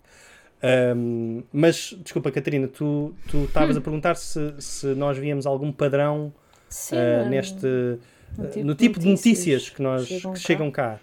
Um, 0.65 1.43
mas, 1.53 1.95
desculpa, 2.03 2.31
Catarina, 2.31 2.67
tu 2.67 3.15
estavas 3.45 3.77
a 3.77 3.81
perguntar 3.83 4.15
se, 4.15 4.55
se 4.59 4.87
nós 4.95 5.19
víamos 5.19 5.45
algum 5.45 5.71
padrão 5.71 6.33
Sim, 6.71 6.97
uh, 6.97 7.29
neste. 7.29 7.67
no 7.67 8.45
uh, 8.45 8.51
tipo 8.51 8.65
no 8.65 8.75
de 8.75 8.79
tipo 8.79 8.99
de 8.99 9.07
notícias 9.07 9.69
notícias 9.69 9.69
que, 9.69 9.83
nós, 9.83 10.07
chegam 10.07 10.33
que 10.33 10.41
cá. 10.41 10.47
chegam 10.47 10.71
cá. 10.71 11.01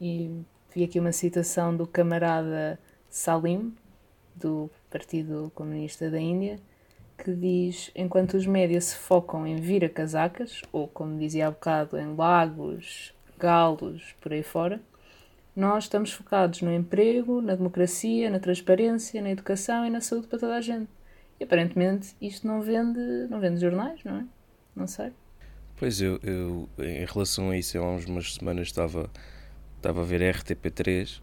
E 0.00 0.30
vi 0.74 0.84
aqui 0.84 0.98
uma 0.98 1.12
citação 1.12 1.76
do 1.76 1.86
camarada 1.86 2.78
Salim, 3.10 3.74
do 4.34 4.70
Partido 4.90 5.52
Comunista 5.54 6.10
da 6.10 6.18
Índia, 6.18 6.58
que 7.18 7.34
diz: 7.34 7.90
enquanto 7.94 8.34
os 8.34 8.46
médias 8.46 8.84
se 8.84 8.96
focam 8.96 9.46
em 9.46 9.56
vira 9.56 9.90
casacas, 9.90 10.62
ou 10.72 10.88
como 10.88 11.18
dizia 11.18 11.48
há 11.48 11.50
bocado, 11.50 11.98
em 11.98 12.16
lagos, 12.16 13.12
galos, 13.38 14.14
por 14.22 14.32
aí 14.32 14.42
fora, 14.42 14.80
nós 15.54 15.84
estamos 15.84 16.12
focados 16.12 16.62
no 16.62 16.72
emprego, 16.72 17.40
na 17.42 17.54
democracia, 17.54 18.30
na 18.30 18.38
transparência, 18.38 19.20
na 19.20 19.30
educação 19.30 19.86
e 19.86 19.90
na 19.90 20.00
saúde 20.00 20.26
para 20.26 20.38
toda 20.38 20.56
a 20.56 20.60
gente. 20.60 20.88
E 21.38 21.44
aparentemente 21.44 22.14
isto 22.20 22.46
não 22.46 22.62
vende, 22.62 23.00
não 23.28 23.38
vende 23.38 23.60
jornais, 23.60 24.02
não 24.04 24.16
é? 24.18 24.24
Não 24.74 24.86
sei. 24.86 25.12
Pois 25.76 26.00
eu, 26.00 26.18
eu, 26.22 26.68
em 26.78 27.04
relação 27.04 27.50
a 27.50 27.56
isso, 27.56 27.76
eu 27.76 27.84
há 27.84 27.96
umas 27.96 28.34
semanas 28.34 28.68
estava, 28.68 29.10
estava 29.76 30.00
a 30.00 30.04
ver 30.04 30.34
RTP3 30.34 31.20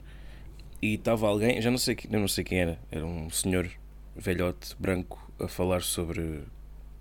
e 0.81 0.95
estava 0.95 1.27
alguém, 1.27 1.61
já 1.61 1.71
não 1.71 1.77
sei, 1.77 1.97
não 2.09 2.27
sei 2.27 2.43
quem 2.43 2.59
era, 2.59 2.79
era 2.91 3.05
um 3.05 3.29
senhor 3.29 3.69
velhote 4.15 4.75
branco 4.77 5.31
a 5.39 5.47
falar 5.47 5.81
sobre, 5.81 6.43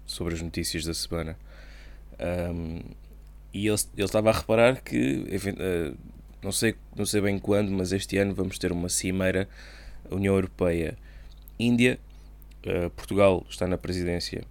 sobre 0.06 0.34
as 0.34 0.42
notícias 0.42 0.84
da 0.84 0.94
semana. 0.94 1.36
Ahm, 2.18 2.80
e 3.52 3.66
ele, 3.66 3.78
ele 3.96 4.04
estava 4.04 4.30
a 4.30 4.32
reparar 4.32 4.82
que, 4.82 5.26
eh, 5.28 5.92
não, 6.42 6.53
sei, 6.53 6.74
não 6.96 7.05
sei 7.05 7.20
bem 7.20 7.38
quando, 7.38 7.70
mas 7.70 7.92
este 7.92 8.18
ano 8.18 8.35
vamos 8.35 8.59
ter 8.59 8.72
uma 8.72 8.88
cimeira 8.88 9.48
União 10.11 10.35
Europeia-Índia. 10.35 11.98
Eh, 12.62 12.88
Portugal 12.90 13.44
está 13.48 13.66
na 13.66 13.79
presidência 13.79 14.44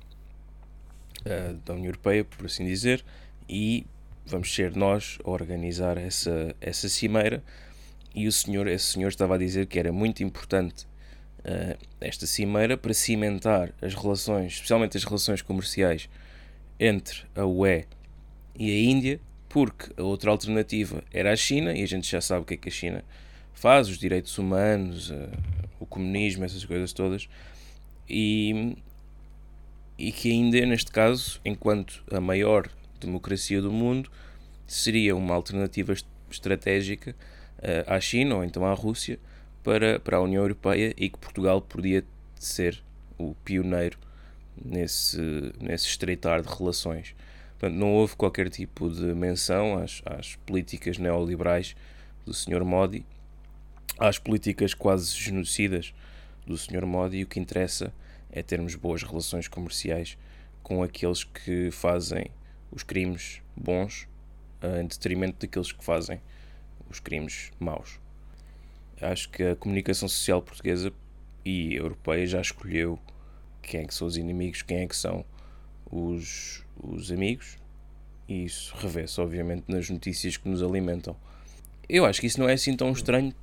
eh, 1.25 1.55
da 1.65 1.73
União 1.73 1.87
Europeia, 1.87 2.23
por 2.23 2.45
assim 2.45 2.65
dizer, 2.65 3.03
e 3.47 3.85
vamos 4.25 4.53
ser 4.53 4.75
nós 4.75 5.17
a 5.23 5.29
organizar 5.29 5.97
essa, 5.97 6.55
essa 6.59 6.89
cimeira. 6.89 7.43
E 8.13 8.27
o 8.27 8.31
senhor, 8.31 8.67
esse 8.67 8.85
senhor 8.85 9.09
estava 9.09 9.35
a 9.35 9.37
dizer 9.37 9.67
que 9.67 9.77
era 9.77 9.91
muito 9.91 10.23
importante 10.23 10.87
eh, 11.43 11.77
esta 12.01 12.25
cimeira 12.25 12.75
para 12.77 12.93
cimentar 12.93 13.73
as 13.81 13.93
relações, 13.93 14.53
especialmente 14.53 14.97
as 14.97 15.03
relações 15.03 15.41
comerciais 15.41 16.09
entre 16.79 17.23
a 17.35 17.45
UE 17.45 17.85
e 18.57 18.71
a 18.71 18.91
Índia, 18.91 19.19
porque 19.57 19.91
a 19.99 20.03
outra 20.03 20.29
alternativa 20.29 21.03
era 21.11 21.33
a 21.33 21.35
China, 21.35 21.73
e 21.73 21.81
a 21.81 21.87
gente 21.87 22.07
já 22.07 22.21
sabe 22.21 22.43
o 22.43 22.45
que 22.45 22.53
é 22.53 22.57
que 22.57 22.69
a 22.69 22.71
China 22.71 23.03
faz, 23.55 23.89
os 23.89 23.97
direitos 23.97 24.37
humanos, 24.37 25.09
eh, 25.09 25.29
o 25.79 25.85
comunismo, 25.87 26.45
essas 26.45 26.63
coisas 26.63 26.93
todas, 26.93 27.27
e, 28.07 28.77
e 29.97 30.11
que 30.11 30.29
a 30.29 30.33
Índia, 30.35 30.63
neste 30.63 30.91
caso, 30.91 31.41
enquanto 31.43 32.03
a 32.11 32.21
maior 32.21 32.69
democracia 32.99 33.59
do 33.59 33.71
mundo, 33.71 34.11
seria 34.67 35.15
uma 35.15 35.33
alternativa 35.33 35.91
est- 35.91 36.05
estratégica 36.29 37.15
eh, 37.59 37.83
à 37.87 37.99
China 37.99 38.35
ou 38.35 38.43
então 38.43 38.63
à 38.63 38.75
Rússia 38.75 39.17
para, 39.63 39.99
para 39.99 40.17
a 40.17 40.21
União 40.21 40.43
Europeia 40.43 40.93
e 40.95 41.09
que 41.09 41.17
Portugal 41.17 41.61
podia 41.63 42.03
ser 42.35 42.79
o 43.17 43.33
pioneiro 43.43 43.97
nesse, 44.63 45.19
nesse 45.59 45.87
estreitar 45.87 46.43
de 46.43 46.47
relações. 46.47 47.15
Portanto, 47.59 47.77
não 47.77 47.93
houve 47.93 48.15
qualquer 48.15 48.49
tipo 48.49 48.89
de 48.89 49.13
menção 49.15 49.79
às, 49.79 50.01
às 50.05 50.35
políticas 50.35 50.97
neoliberais 50.99 51.75
do 52.23 52.33
Sr. 52.33 52.63
Modi, 52.63 53.03
às 53.97 54.19
políticas 54.19 54.75
quase 54.75 55.15
genocidas 55.15 55.93
do 56.45 56.55
Sr. 56.55 56.85
Modi, 56.85 57.17
e 57.17 57.23
o 57.23 57.27
que 57.27 57.39
interessa 57.39 57.91
é 58.31 58.43
termos 58.43 58.75
boas 58.75 59.01
relações 59.01 59.47
comerciais 59.47 60.17
com 60.61 60.83
aqueles 60.83 61.23
que 61.23 61.71
fazem 61.71 62.27
os 62.71 62.83
crimes 62.83 63.41
bons 63.55 64.07
eh, 64.61 64.81
em 64.81 64.87
detrimento 64.87 65.39
daqueles 65.39 65.71
que 65.71 65.83
fazem 65.83 66.21
os 66.89 66.99
crimes 66.99 67.51
maus. 67.59 67.99
Acho 69.01 69.29
que 69.29 69.43
a 69.43 69.55
comunicação 69.55 70.07
social 70.07 70.41
portuguesa 70.41 70.93
e 71.43 71.73
europeia 71.75 72.27
já 72.27 72.41
escolheu 72.41 72.99
quem 73.61 73.81
é 73.81 73.87
que 73.87 73.93
são 73.93 74.07
os 74.07 74.17
inimigos, 74.17 74.61
quem 74.61 74.79
é 74.79 74.87
que 74.87 74.95
são 74.95 75.25
os, 75.89 76.63
os 76.83 77.11
amigos, 77.11 77.57
e 78.27 78.45
isso 78.45 78.75
revê-se, 78.77 79.19
obviamente, 79.21 79.65
nas 79.67 79.89
notícias 79.89 80.37
que 80.37 80.47
nos 80.49 80.61
alimentam. 80.61 81.15
Eu 81.87 82.05
acho 82.05 82.19
que 82.19 82.27
isso 82.27 82.39
não 82.39 82.49
é 82.49 82.53
assim 82.53 82.75
tão 82.75 82.91
estranho 82.91 83.33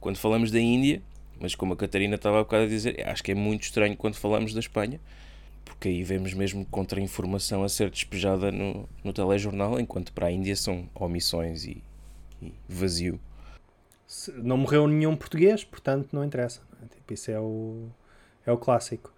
quando 0.00 0.16
falamos 0.16 0.50
da 0.50 0.58
Índia, 0.58 1.02
mas 1.38 1.54
como 1.54 1.74
a 1.74 1.76
Catarina 1.76 2.14
estava 2.14 2.40
há 2.40 2.42
bocado 2.42 2.64
a 2.64 2.68
dizer, 2.68 3.06
acho 3.06 3.22
que 3.22 3.32
é 3.32 3.34
muito 3.34 3.64
estranho 3.64 3.96
quando 3.96 4.14
falamos 4.14 4.54
da 4.54 4.60
Espanha, 4.60 5.00
porque 5.64 5.88
aí 5.88 6.02
vemos 6.02 6.32
mesmo 6.34 6.64
contra-informação 6.66 7.62
a 7.62 7.68
ser 7.68 7.90
despejada 7.90 8.50
no, 8.50 8.88
no 9.04 9.12
telejornal, 9.12 9.78
enquanto 9.78 10.12
para 10.12 10.26
a 10.26 10.30
Índia 10.30 10.56
são 10.56 10.88
omissões 10.94 11.64
e, 11.64 11.82
e 12.42 12.52
vazio. 12.68 13.20
Não 14.36 14.56
morreu 14.56 14.86
nenhum 14.86 15.14
português, 15.14 15.62
portanto 15.62 16.08
não 16.12 16.24
interessa. 16.24 16.62
é? 16.82 16.94
Tipo, 16.94 17.12
isso 17.12 17.30
é 17.30 17.38
o, 17.38 17.88
é 18.44 18.50
o 18.52 18.56
clássico. 18.56 19.12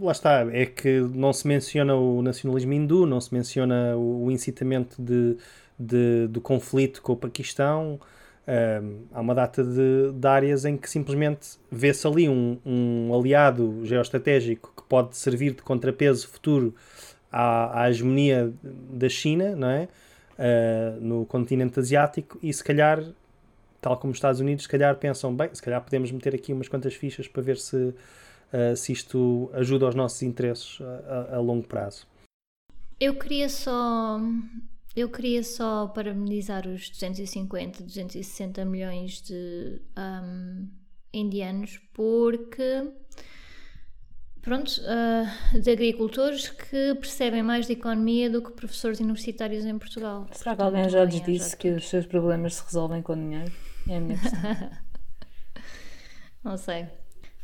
Lá 0.00 0.12
está, 0.12 0.46
é 0.50 0.64
que 0.64 1.00
não 1.14 1.32
se 1.32 1.46
menciona 1.46 1.94
o 1.94 2.22
nacionalismo 2.22 2.72
hindu, 2.72 3.04
não 3.06 3.20
se 3.20 3.32
menciona 3.34 3.94
o, 3.96 4.30
incitamento 4.30 5.00
de, 5.00 5.36
de- 5.78 6.26
do 6.28 6.40
conflito 6.40 7.02
com 7.02 7.12
o 7.12 7.16
Paquistão. 7.16 8.00
Ahm, 8.46 9.02
há 9.12 9.20
uma 9.20 9.34
data 9.34 9.62
de, 9.62 10.12
de 10.14 10.26
áreas 10.26 10.64
em 10.64 10.76
que 10.76 10.88
simplesmente 10.88 11.58
vê-se 11.70 12.06
ali 12.06 12.28
um, 12.28 12.58
um 12.64 13.14
aliado 13.14 13.80
geoestratégico 13.84 14.72
que 14.74 14.82
pode 14.88 15.16
servir 15.18 15.52
de 15.54 15.62
contrapeso 15.62 16.26
futuro 16.28 16.74
à, 17.30 17.82
à 17.82 17.90
hegemonia 17.90 18.50
da 18.62 19.08
China, 19.10 19.54
não 19.54 19.68
é? 19.68 19.88
Ah, 20.38 20.96
no 21.00 21.26
continente 21.26 21.78
asiático 21.80 22.38
e 22.42 22.52
se 22.52 22.62
calhar 22.64 23.02
tal 23.80 23.96
como 23.96 24.10
os 24.12 24.16
Estados 24.18 24.40
Unidos, 24.40 24.64
se 24.64 24.68
calhar 24.68 24.94
pensam, 24.96 25.34
bem, 25.34 25.50
se 25.52 25.62
calhar 25.62 25.80
podemos 25.82 26.10
meter 26.10 26.34
aqui 26.34 26.52
umas 26.52 26.68
quantas 26.68 26.94
fichas 26.94 27.28
para 27.28 27.42
ver 27.42 27.56
se, 27.58 27.94
ah, 28.52 28.74
se 28.76 28.92
isto 28.92 29.50
ajuda 29.54 29.86
aos 29.86 29.94
nossos 29.94 30.22
interesses 30.22 30.80
a, 30.80 31.34
a- 31.34 31.36
a 31.36 31.40
longo 31.40 31.66
prazo. 31.66 32.06
Eu 33.00 33.14
queria 33.18 33.48
só. 33.48 34.18
Eu 34.96 35.08
queria 35.08 35.44
só 35.44 35.86
parabenizar 35.88 36.66
os 36.66 36.90
250, 36.90 37.84
260 37.84 38.64
milhões 38.64 39.22
de 39.22 39.80
ahm, 39.96 40.66
indianos 41.12 41.78
porque. 41.92 42.90
Pronto, 44.40 44.70
ah, 44.86 45.58
de 45.58 45.70
agricultores 45.70 46.48
que 46.48 46.94
percebem 46.94 47.42
mais 47.42 47.66
de 47.66 47.74
economia 47.74 48.30
do 48.30 48.40
que 48.42 48.50
professores 48.52 48.98
universitários 49.00 49.64
em 49.64 49.78
Portugal. 49.78 50.26
Será 50.32 50.56
que 50.56 50.62
alguém 50.62 50.88
já 50.88 51.04
lhes 51.04 51.20
Portanto, 51.20 51.32
disse 51.32 51.56
que 51.56 51.70
os 51.70 51.88
seus 51.88 52.06
problemas 52.06 52.54
se 52.54 52.64
resolvem 52.64 53.02
com 53.02 53.14
dinheiro? 53.14 53.52
É 53.86 53.96
a 53.96 54.00
minha 54.00 54.18
questão. 54.18 54.48
Não 56.42 56.56
sei. 56.56 56.88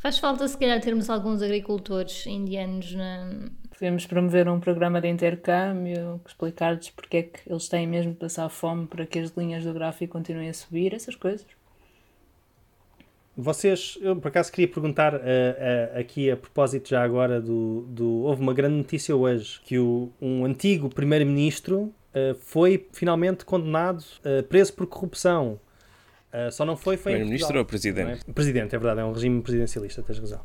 Faz 0.05 0.19
falta, 0.19 0.47
se 0.47 0.55
calhar, 0.55 0.79
termos 0.79 1.09
alguns 1.09 1.41
agricultores 1.41 2.27
indianos 2.27 2.93
na, 2.93 3.27
Podemos 3.71 4.05
promover 4.05 4.47
um 4.47 4.59
programa 4.59 5.01
de 5.01 5.07
intercâmbio, 5.07 6.21
explicar-lhes 6.23 6.91
porque 6.91 7.17
é 7.17 7.23
que 7.23 7.39
eles 7.47 7.67
têm 7.67 7.87
mesmo 7.87 8.11
de 8.11 8.19
passar 8.19 8.47
fome 8.49 8.85
para 8.85 9.03
que 9.07 9.17
as 9.17 9.31
linhas 9.31 9.63
do 9.63 9.73
gráfico 9.73 10.13
continuem 10.13 10.49
a 10.49 10.53
subir, 10.53 10.93
essas 10.93 11.15
coisas. 11.15 11.47
Vocês, 13.35 13.97
eu 13.99 14.15
por 14.15 14.27
acaso 14.27 14.51
queria 14.51 14.71
perguntar 14.71 15.15
ah, 15.15 15.19
ah, 15.19 15.99
aqui 15.99 16.29
a 16.29 16.37
propósito 16.37 16.87
já 16.87 17.01
agora 17.01 17.41
do, 17.41 17.87
do 17.89 18.07
houve 18.25 18.43
uma 18.43 18.53
grande 18.53 18.75
notícia 18.75 19.15
hoje 19.15 19.59
que 19.65 19.79
o, 19.79 20.11
um 20.21 20.45
antigo 20.45 20.87
primeiro-ministro 20.87 21.91
ah, 22.13 22.35
foi 22.41 22.87
finalmente 22.93 23.43
condenado, 23.43 24.03
preso 24.49 24.71
por 24.71 24.85
corrupção. 24.85 25.59
Ah, 26.37 26.51
só 26.51 26.65
não 26.65 26.75
foi, 26.75 26.97
foi 26.97 27.13
Primeiro-ministro 27.13 27.57
ou 27.59 27.65
presidente? 27.65 28.21
é? 28.27 28.33
Presidente, 28.33 28.75
é 28.75 28.77
verdade, 28.79 28.99
é 28.99 29.05
um 29.05 29.13
regime 29.13 29.41
presidencialista, 29.41 30.03
tens 30.03 30.19
razão. 30.19 30.41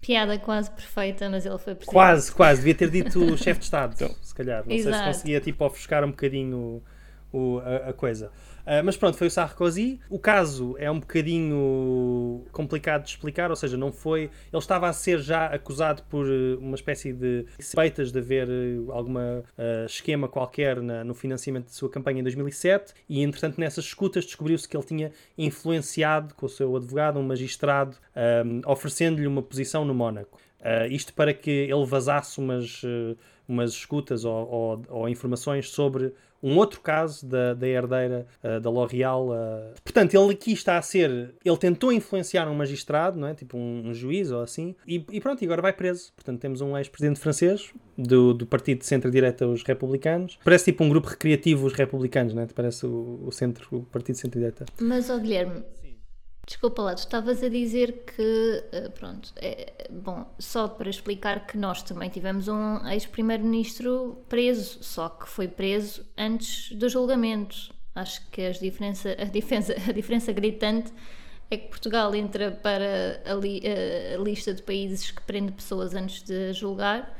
piada 0.00 0.38
quase 0.38 0.70
perfeita, 0.70 1.28
mas 1.28 1.44
ele 1.44 1.58
foi 1.58 1.74
presidente. 1.74 1.92
Quase, 1.92 2.32
quase. 2.32 2.60
Devia 2.60 2.74
ter 2.74 2.90
dito 2.90 3.36
chefe 3.36 3.58
de 3.60 3.64
Estado, 3.66 3.92
Então. 3.94 4.14
se 4.22 4.34
calhar. 4.34 4.60
Não 4.62 4.70
sei 4.70 4.82
se 4.82 4.88
Exato. 4.88 5.04
conseguia 5.06 5.40
tipo, 5.40 5.64
ofuscar 5.64 6.02
um 6.04 6.10
bocadinho 6.10 6.82
o, 7.32 7.36
o- 7.38 7.58
a, 7.60 7.90
a 7.90 7.92
coisa. 7.92 8.30
Ah, 8.72 8.84
mas 8.84 8.96
pronto, 8.96 9.16
foi 9.18 9.26
o 9.26 9.30
Sarkozy. 9.32 9.98
O 10.08 10.16
caso 10.16 10.76
é 10.78 10.88
um 10.88 11.00
bocadinho 11.00 12.44
complicado 12.52 13.02
de 13.02 13.10
explicar, 13.10 13.50
ou 13.50 13.56
seja, 13.56 13.76
não 13.76 13.90
foi. 13.90 14.30
Ele 14.52 14.58
estava 14.62 14.88
a 14.88 14.92
ser 14.92 15.18
já 15.18 15.46
acusado 15.46 16.04
por 16.04 16.24
eh, 16.24 16.54
uma 16.60 16.76
espécie 16.76 17.12
de 17.12 17.46
suspeitas 17.58 18.12
de 18.12 18.20
haver 18.20 18.48
eh, 18.48 18.92
alguma 18.92 19.42
ah, 19.58 19.86
esquema 19.86 20.28
qualquer 20.28 20.80
na- 20.80 21.02
no 21.02 21.14
financiamento 21.14 21.64
da 21.64 21.72
sua 21.72 21.90
campanha 21.90 22.20
em 22.20 22.22
2007 22.22 22.94
e, 23.08 23.24
entretanto, 23.24 23.58
nessas 23.60 23.86
escutas 23.86 24.24
descobriu-se 24.24 24.68
que 24.68 24.76
ele 24.76 24.86
tinha 24.86 25.10
influenciado 25.36 26.32
com 26.36 26.46
o 26.46 26.48
seu 26.48 26.76
advogado, 26.76 27.18
um 27.18 27.24
magistrado, 27.24 27.96
ah, 28.14 28.44
oferecendo-lhe 28.70 29.26
uma 29.26 29.42
posição 29.42 29.84
no 29.84 29.92
Mónaco. 29.92 30.38
Uh, 30.60 30.92
isto 30.92 31.14
para 31.14 31.32
que 31.32 31.50
ele 31.50 31.86
vazasse 31.86 32.38
umas, 32.38 32.82
uh, 32.82 33.16
umas 33.50 33.72
escutas 33.72 34.24
ou, 34.24 34.48
ou, 34.48 34.82
ou 34.88 35.08
informações 35.08 35.68
sobre 35.70 36.14
um 36.42 36.56
outro 36.56 36.80
caso 36.80 37.26
da, 37.26 37.54
da 37.54 37.66
herdeira 37.66 38.26
uh, 38.42 38.60
da 38.60 38.70
L'Oréal. 38.70 39.28
Uh. 39.28 39.74
Portanto, 39.84 40.14
ele 40.14 40.32
aqui 40.32 40.52
está 40.52 40.78
a 40.78 40.82
ser. 40.82 41.34
Ele 41.44 41.56
tentou 41.58 41.92
influenciar 41.92 42.48
um 42.48 42.54
magistrado, 42.54 43.18
não 43.18 43.28
é? 43.28 43.34
tipo 43.34 43.58
um, 43.58 43.88
um 43.88 43.94
juiz 43.94 44.30
ou 44.30 44.40
assim, 44.40 44.74
e, 44.86 45.04
e, 45.10 45.20
pronto, 45.20 45.44
agora 45.44 45.60
vai 45.60 45.72
preso. 45.72 46.12
Portanto, 46.14 46.40
temos 46.40 46.60
um 46.60 46.76
ex-presidente 46.76 47.20
francês 47.20 47.72
do, 47.96 48.32
do 48.32 48.46
partido 48.46 48.78
de 48.78 48.86
centro-direita, 48.86 49.46
os 49.46 49.62
republicanos. 49.62 50.38
Parece 50.42 50.66
tipo 50.66 50.82
um 50.82 50.88
grupo 50.88 51.08
recreativo, 51.08 51.66
os 51.66 51.74
republicanos, 51.74 52.32
não 52.32 52.42
é? 52.42 52.46
Parece 52.46 52.86
o, 52.86 53.20
o 53.26 53.32
centro, 53.32 53.68
o 53.70 53.82
partido 53.82 54.14
de 54.14 54.20
centro-direita. 54.20 54.64
Mas, 54.80 55.10
ó 55.10 55.18
Guilherme, 55.18 55.62
Desculpa 56.50 56.82
lá, 56.82 56.94
tu 56.96 56.98
estavas 56.98 57.44
a 57.44 57.48
dizer 57.48 58.02
que, 58.04 58.64
eh, 58.72 58.88
pronto, 58.88 59.32
é, 59.36 59.86
bom, 59.88 60.26
só 60.36 60.66
para 60.66 60.90
explicar 60.90 61.46
que 61.46 61.56
nós 61.56 61.80
também 61.80 62.10
tivemos 62.10 62.48
um 62.48 62.84
ex-primeiro-ministro 62.88 64.24
preso, 64.28 64.82
só 64.82 65.08
que 65.08 65.28
foi 65.28 65.46
preso 65.46 66.04
antes 66.18 66.72
do 66.76 66.88
julgamento. 66.88 67.72
Acho 67.94 68.28
que 68.30 68.42
as 68.42 68.58
diferença, 68.58 69.14
a, 69.16 69.26
diferença, 69.26 69.76
a 69.88 69.92
diferença 69.92 70.32
gritante 70.32 70.92
é 71.52 71.56
que 71.56 71.68
Portugal 71.68 72.12
entra 72.16 72.50
para 72.50 73.22
a, 73.24 73.34
li, 73.34 73.62
a, 73.64 74.18
lista 74.18 74.52
de 74.52 74.60
países 74.60 75.08
que 75.12 75.22
prende 75.22 75.52
pessoas 75.52 75.94
antes 75.94 76.20
de 76.24 76.52
julgar, 76.52 77.16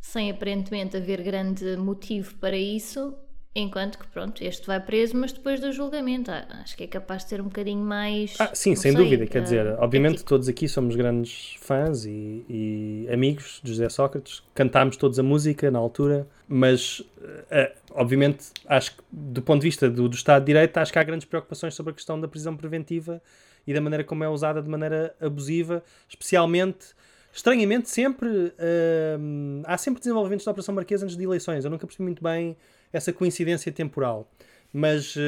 sem 0.00 0.32
aparentemente 0.32 0.96
haver 0.96 1.22
grande 1.22 1.76
motivo 1.76 2.34
para 2.38 2.56
isso, 2.56 3.14
Enquanto 3.56 3.98
que, 3.98 4.06
pronto, 4.08 4.42
este 4.42 4.66
vai 4.66 4.80
preso, 4.80 5.16
mas 5.16 5.30
depois 5.32 5.60
do 5.60 5.70
julgamento. 5.70 6.28
Ah, 6.28 6.44
acho 6.62 6.76
que 6.76 6.82
é 6.82 6.86
capaz 6.88 7.22
de 7.22 7.28
ser 7.28 7.40
um 7.40 7.44
bocadinho 7.44 7.84
mais. 7.84 8.34
Ah, 8.40 8.50
sim, 8.52 8.74
sem 8.74 8.90
sei, 8.90 8.94
dúvida. 8.94 9.26
Quer 9.28 9.38
uh, 9.38 9.42
dizer, 9.42 9.66
obviamente 9.78 10.14
ético. 10.14 10.28
todos 10.30 10.48
aqui 10.48 10.68
somos 10.68 10.96
grandes 10.96 11.54
fãs 11.60 12.04
e, 12.04 12.44
e, 12.48 13.08
amigos 13.12 13.60
de 13.62 13.70
José 13.70 13.88
Sócrates. 13.88 14.42
Cantámos 14.54 14.96
todos 14.96 15.20
a 15.20 15.22
música 15.22 15.70
na 15.70 15.78
altura, 15.78 16.26
mas, 16.48 16.98
uh, 16.98 17.72
obviamente, 17.92 18.46
acho 18.66 18.96
que 18.96 19.02
do 19.12 19.40
ponto 19.40 19.60
de 19.60 19.68
vista 19.68 19.88
do, 19.88 20.08
do 20.08 20.16
Estado 20.16 20.42
de 20.42 20.46
Direito, 20.46 20.76
acho 20.78 20.92
que 20.92 20.98
há 20.98 21.04
grandes 21.04 21.24
preocupações 21.24 21.76
sobre 21.76 21.92
a 21.92 21.94
questão 21.94 22.20
da 22.20 22.26
prisão 22.26 22.56
preventiva 22.56 23.22
e 23.64 23.72
da 23.72 23.80
maneira 23.80 24.02
como 24.02 24.24
é 24.24 24.28
usada 24.28 24.60
de 24.60 24.68
maneira 24.68 25.14
abusiva, 25.20 25.80
especialmente 26.08 26.86
estranhamente, 27.32 27.88
sempre 27.88 28.28
uh, 28.28 29.62
há 29.64 29.78
sempre 29.78 30.00
desenvolvimentos 30.00 30.44
da 30.44 30.50
Operação 30.50 30.74
Marquesa 30.74 31.04
antes 31.04 31.16
de 31.16 31.22
eleições. 31.22 31.64
Eu 31.64 31.70
nunca 31.70 31.86
percebi 31.86 32.04
muito 32.04 32.22
bem 32.22 32.56
essa 32.96 33.12
coincidência 33.12 33.70
temporal. 33.72 34.30
Mas 34.76 35.14
uh, 35.14 35.20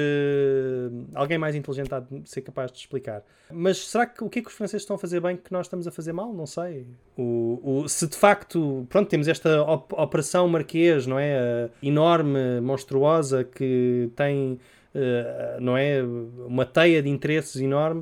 alguém 1.14 1.38
mais 1.38 1.54
inteligente 1.54 1.94
há 1.94 2.00
de 2.00 2.28
ser 2.28 2.40
capaz 2.40 2.72
de 2.72 2.78
explicar. 2.78 3.22
Mas 3.48 3.86
será 3.86 4.04
que 4.04 4.24
o 4.24 4.28
que 4.28 4.40
é 4.40 4.42
que 4.42 4.48
os 4.48 4.54
franceses 4.54 4.82
estão 4.82 4.96
a 4.96 4.98
fazer 4.98 5.20
bem 5.20 5.36
que 5.36 5.52
nós 5.52 5.66
estamos 5.66 5.86
a 5.86 5.92
fazer 5.92 6.12
mal? 6.12 6.32
Não 6.32 6.46
sei. 6.46 6.84
O, 7.16 7.60
o 7.62 7.88
se 7.88 8.08
de 8.08 8.16
facto, 8.16 8.84
pronto, 8.88 9.08
temos 9.08 9.28
esta 9.28 9.62
op 9.62 9.94
operação 9.94 10.48
Marquês, 10.48 11.06
não 11.06 11.16
é? 11.16 11.38
Uh, 11.38 11.70
enorme, 11.80 12.60
monstruosa, 12.60 13.44
que 13.44 14.10
tem, 14.16 14.58
uh, 14.92 15.60
não 15.60 15.76
é? 15.76 16.02
Uma 16.02 16.66
teia 16.66 17.00
de 17.00 17.08
interesses 17.08 17.62
enorme. 17.62 18.00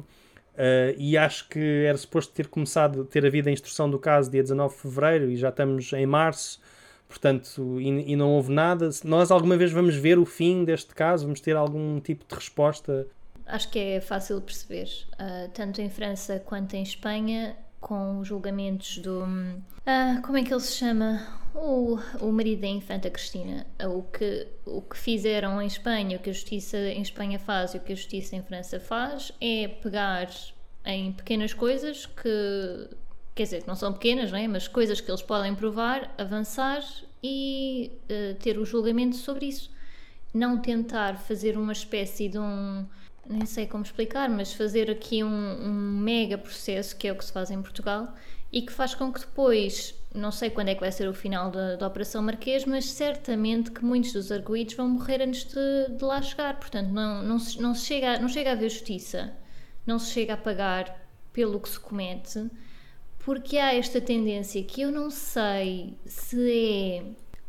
Uh, 0.54 0.96
e 0.96 1.18
acho 1.18 1.46
que 1.50 1.84
era 1.84 1.98
suposto 1.98 2.32
ter 2.32 2.46
começado, 2.46 3.04
ter 3.04 3.26
havido 3.26 3.50
a 3.50 3.52
instrução 3.52 3.90
do 3.90 3.98
caso 3.98 4.30
dia 4.30 4.42
19 4.42 4.74
de 4.74 4.80
fevereiro 4.80 5.30
e 5.30 5.36
já 5.36 5.50
estamos 5.50 5.92
em 5.92 6.06
março 6.06 6.58
portanto, 7.14 7.80
e, 7.80 8.12
e, 8.12 8.16
não 8.16 8.32
houve 8.32 8.52
nada. 8.52 8.90
Nós 9.04 9.30
alguma 9.30 9.56
vez 9.56 9.70
vamos 9.70 9.94
ver 9.94 10.18
o 10.18 10.24
fim 10.24 10.64
deste 10.64 10.92
caso? 10.94 11.24
Vamos 11.24 11.40
ter 11.40 11.54
algum 11.54 12.00
tipo 12.00 12.24
de 12.28 12.34
resposta? 12.34 13.06
Acho 13.46 13.70
que 13.70 13.78
é 13.78 14.00
fácil 14.00 14.40
perceber, 14.40 14.88
uh, 15.12 15.48
tanto 15.52 15.80
em 15.80 15.88
França 15.88 16.42
quanto 16.44 16.74
em 16.74 16.82
Espanha, 16.82 17.56
com 17.80 18.24
julgamentos 18.24 18.98
do. 18.98 19.20
Uh, 19.22 20.22
como 20.22 20.38
é 20.38 20.42
que 20.42 20.52
ele 20.52 20.60
se 20.60 20.72
chama? 20.72 21.24
O, 21.54 21.98
o 22.20 22.32
marido 22.32 22.62
da 22.62 22.66
Infanta 22.66 23.08
Cristina. 23.08 23.64
Uh, 23.80 23.98
o, 23.98 24.02
que, 24.02 24.48
o 24.66 24.82
que 24.82 24.96
fizeram 24.96 25.62
em 25.62 25.66
Espanha, 25.66 26.16
o 26.16 26.20
que 26.20 26.30
a 26.30 26.32
justiça 26.32 26.76
em 26.78 27.02
Espanha 27.02 27.38
faz 27.38 27.74
e 27.74 27.76
o 27.76 27.80
que 27.80 27.92
a 27.92 27.96
justiça 27.96 28.34
em 28.34 28.42
França 28.42 28.80
faz 28.80 29.30
é 29.40 29.68
pegar 29.68 30.28
em 30.84 31.12
pequenas 31.12 31.54
coisas 31.54 32.06
que 32.06 32.88
quer 33.35 33.45
dizer, 33.45 33.64
não 33.66 33.74
são 33.74 33.93
pequenas, 33.93 34.30
não 34.30 34.39
é? 34.39 34.47
mas 34.47 34.68
coisas 34.68 35.01
que 35.01 35.11
eles 35.11 35.22
podem 35.22 35.55
provar, 35.55 36.14
avançar 36.16 36.85
e 37.22 37.91
uh, 38.05 38.35
ter 38.37 38.59
o 38.59 38.64
julgamento 38.64 39.16
sobre 39.16 39.47
isso. 39.47 39.70
Não 40.32 40.61
tentar 40.61 41.18
fazer 41.18 41.57
uma 41.57 41.72
espécie 41.72 42.28
de 42.28 42.39
um. 42.39 42.87
Nem 43.26 43.47
sei 43.47 43.66
como 43.66 43.82
explicar, 43.82 44.28
mas 44.28 44.53
fazer 44.53 44.91
aqui 44.91 45.24
um, 45.24 45.28
um 45.28 45.99
mega 46.01 46.37
processo, 46.37 46.95
que 46.97 47.09
é 47.09 47.12
o 47.12 47.16
que 47.16 47.24
se 47.24 47.32
faz 47.32 47.51
em 47.51 47.62
Portugal, 47.62 48.12
e 48.53 48.61
que 48.61 48.72
faz 48.72 48.95
com 48.95 49.11
que 49.11 49.20
depois, 49.20 49.95
não 50.14 50.30
sei 50.30 50.51
quando 50.51 50.68
é 50.68 50.74
que 50.74 50.80
vai 50.80 50.93
ser 50.93 51.09
o 51.09 51.14
final 51.14 51.51
da, 51.51 51.76
da 51.76 51.87
Operação 51.87 52.20
Marquês, 52.22 52.66
mas 52.66 52.85
certamente 52.85 53.70
que 53.70 53.82
muitos 53.82 54.12
dos 54.12 54.30
arguídos 54.30 54.74
vão 54.74 54.89
morrer 54.89 55.22
antes 55.22 55.45
de, 55.45 55.97
de 55.97 56.05
lá 56.05 56.20
chegar. 56.20 56.59
Portanto, 56.59 56.91
não, 56.91 57.22
não, 57.22 57.39
se, 57.39 57.61
não, 57.61 57.74
se 57.74 57.87
chega, 57.87 58.18
não 58.18 58.28
chega 58.28 58.51
a 58.51 58.53
haver 58.53 58.68
justiça, 58.68 59.32
não 59.87 59.99
se 59.99 60.11
chega 60.11 60.35
a 60.35 60.37
pagar 60.37 61.01
pelo 61.32 61.59
que 61.59 61.68
se 61.68 61.80
comete 61.80 62.51
porque 63.25 63.57
há 63.57 63.75
esta 63.75 64.01
tendência 64.01 64.62
que 64.62 64.83
eu 64.83 64.93
não 64.93 65.11
sei 65.11 65.95
se 66.05 67.01
é 67.01 67.03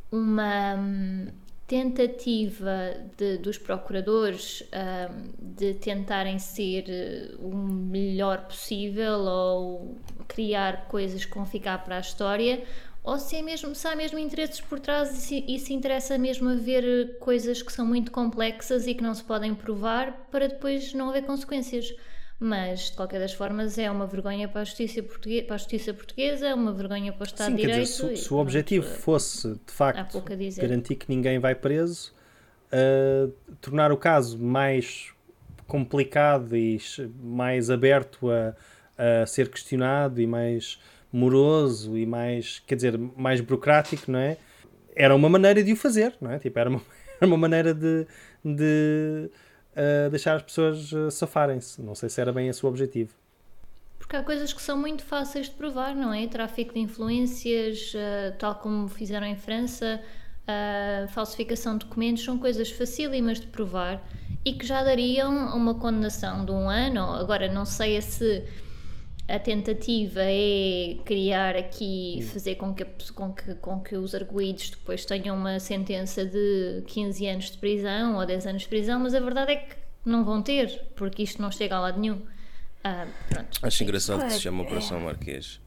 uma 0.10 0.76
hum, 0.76 1.28
tentativa 1.68 2.94
de, 3.18 3.38
dos 3.40 3.58
procuradores 3.58 4.64
um, 4.72 5.54
de 5.56 5.74
tentarem 5.74 6.40
ser 6.40 6.86
eh, 6.88 7.36
o 7.40 7.54
melhor 7.54 8.46
possível 8.46 9.20
ou 9.20 9.98
criar 10.28 10.88
coisas 10.88 11.26
que 11.26 11.36
vão 11.36 11.46
ficar 11.46 11.84
para 11.84 11.98
a 11.98 12.00
história 12.00 12.64
ou 13.04 13.20
se, 13.20 13.36
é 13.36 13.42
mesmo, 13.42 13.76
se 13.76 13.88
há 13.88 13.96
mesmo 13.96 14.18
interesses 14.18 14.62
por 14.62 14.80
trás 14.80 15.12
e 15.12 15.22
se, 15.22 15.46
e 15.48 15.60
se 15.60 15.74
interessa 15.74 16.18
mesmo 16.18 16.50
haver 16.50 17.18
coisas 17.20 17.62
que 17.62 17.72
são 17.72 17.86
muito 17.86 18.12
complexas 18.12 18.88
e 18.88 18.96
que 18.96 19.04
não 19.04 19.14
se 19.14 19.24
podem 19.24 19.54
provar 19.54 20.28
para 20.32 20.48
depois 20.48 20.94
não 20.94 21.10
haver 21.10 21.24
consequências 21.24 21.94
mas 22.40 22.92
de 22.92 22.98
qualquer 22.98 23.20
das 23.20 23.34
formas 23.34 23.78
é 23.78 23.90
uma 23.90 24.06
vergonha 24.06 24.48
para 24.48 24.62
a 24.62 24.64
justiça, 24.64 25.02
portuguesa, 25.02 25.46
para 25.46 25.56
a 25.56 25.58
justiça 25.58 25.94
portuguesa, 25.94 26.48
é 26.48 26.54
uma 26.54 26.74
vergonha 26.74 27.14
para 27.14 27.24
o 27.24 27.26
Estado 27.26 27.48
Sim, 27.48 27.56
de 27.56 27.62
Direito. 27.62 27.86
Dizer, 27.86 28.18
se, 28.18 28.24
se, 28.24 28.34
o 28.34 28.38
objetivo 28.38 28.86
fosse 28.86 29.50
de 29.66 29.72
facto 29.72 30.22
garantir 30.58 30.96
que 30.96 31.06
ninguém 31.08 31.40
vai 31.40 31.56
preso, 31.56 32.14
uh, 32.72 33.32
tornar 33.62 33.92
o 33.92 33.98
caso 33.98 34.38
mais 34.38 35.14
complicado 35.68 36.56
e 36.56 36.78
mais 37.24 37.70
aberto 37.70 38.30
a, 38.30 38.54
a 39.22 39.26
ser 39.26 39.50
questionado 39.50 40.22
e 40.22 40.28
mais 40.28 40.80
moroso 41.12 41.98
e 41.98 42.06
mais, 42.06 42.60
quer 42.68 42.76
dizer, 42.76 42.98
mais 42.98 43.40
burocrático, 43.40 44.12
não 44.12 44.20
é? 44.20 44.38
Era 44.96 45.16
uma 45.16 45.30
maneira 45.30 45.64
de 45.64 45.72
o 45.72 45.76
fazer, 45.76 46.14
não 46.20 46.32
é? 46.32 46.40
Tipo, 46.40 46.60
era 46.60 46.70
uma, 46.70 46.82
era 47.20 47.28
uma 47.28 47.38
maneira 47.38 47.74
de, 47.74 48.06
de 48.44 49.30
deixar 50.10 50.36
as 50.36 50.44
pessoas 50.44 50.92
uh, 50.92 51.12
safarem-se. 51.12 51.82
Não 51.82 51.96
sei 51.96 52.10
se 52.10 52.22
era 52.22 52.32
bem 52.32 52.48
esse 52.48 52.66
o 52.66 52.70
objetivo. 52.70 53.14
Porque 53.98 54.16
há 54.16 54.24
coisas 54.24 54.54
que 54.54 54.62
são 54.62 54.78
muito 54.78 55.04
fáceis 55.04 55.48
de 55.48 55.54
provar, 55.54 55.96
não 55.96 56.14
é? 56.14 56.28
Tráfico 56.28 56.74
de 56.74 56.80
influências, 56.80 57.94
uh, 57.94 58.36
tal 58.38 58.56
como 58.56 58.88
fizeram 58.88 59.26
em 59.26 59.36
França, 59.36 60.02
uh, 60.44 61.08
falsificação 61.10 61.78
de 61.78 61.86
documentos, 61.86 62.24
são 62.24 62.38
coisas 62.38 62.70
facílimas 62.72 63.40
de 63.40 63.48
provar 63.48 64.02
e 64.46 64.54
que 64.54 64.66
já 64.66 64.84
dariam 64.84 65.56
uma 65.56 65.74
condenação 65.74 66.46
de 66.46 66.52
um 66.52 66.70
ano. 66.70 67.02
Agora, 67.14 67.52
não 67.52 67.66
sei 67.66 68.00
se 68.02 68.44
a 69.28 69.40
tentativa 69.40 70.22
é 70.22 70.98
criar 71.04 71.56
aqui, 71.56 72.28
fazer 72.32 72.56
com 72.56 72.74
que, 72.74 72.86
com 73.14 73.34
que, 73.34 73.56
com 73.56 73.80
que 73.80 73.98
os 73.98 74.14
arguídos 74.14 74.70
depois 74.70 75.04
tenham 75.04 75.36
uma 75.36 75.60
sentença 75.60 76.24
de 76.24 76.84
15 76.88 77.28
anos 77.28 77.52
de 77.52 77.58
prisão 77.58 78.18
ou 78.18 78.26
10 78.26 78.46
anos 78.46 78.62
de 78.64 78.68
prisão, 78.68 79.00
mas 79.00 79.16
a 79.16 79.20
verdade 79.20 79.52
é 79.54 79.56
que 79.56 79.76
não 80.06 80.24
vão 80.24 80.44
ter, 80.44 80.84
porque 80.96 81.24
isto 81.24 81.42
não 81.42 81.52
chega 81.52 81.76
a 81.76 81.80
lado 81.80 82.00
nenhum. 82.00 82.22
Ah, 82.84 83.08
acho 83.64 83.84
engraçado 83.84 84.24
que 84.26 84.34
se 84.34 84.42
chama 84.42 84.62
Operação 84.62 85.00
Marquês. 85.00 85.60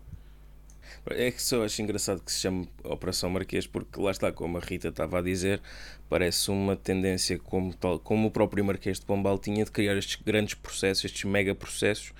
É 1.10 1.30
que 1.30 1.42
só 1.42 1.64
acho 1.64 1.80
engraçado 1.80 2.20
que 2.20 2.30
se 2.30 2.40
chame 2.40 2.68
Operação 2.84 3.30
Marquês, 3.30 3.66
porque 3.66 4.00
lá 4.00 4.10
está, 4.10 4.30
como 4.30 4.58
a 4.58 4.60
Rita 4.60 4.88
estava 4.88 5.18
a 5.18 5.22
dizer, 5.22 5.60
parece 6.08 6.50
uma 6.50 6.76
tendência 6.76 7.38
como, 7.38 7.74
tal, 7.74 7.98
como 7.98 8.28
o 8.28 8.30
próprio 8.30 8.64
Marquês 8.64 9.00
de 9.00 9.06
Pombal 9.06 9.38
tinha 9.38 9.64
de 9.64 9.70
criar 9.70 9.96
estes 9.96 10.16
grandes 10.16 10.54
processos, 10.54 11.06
estes 11.06 11.24
mega 11.24 11.54
processos 11.54 12.12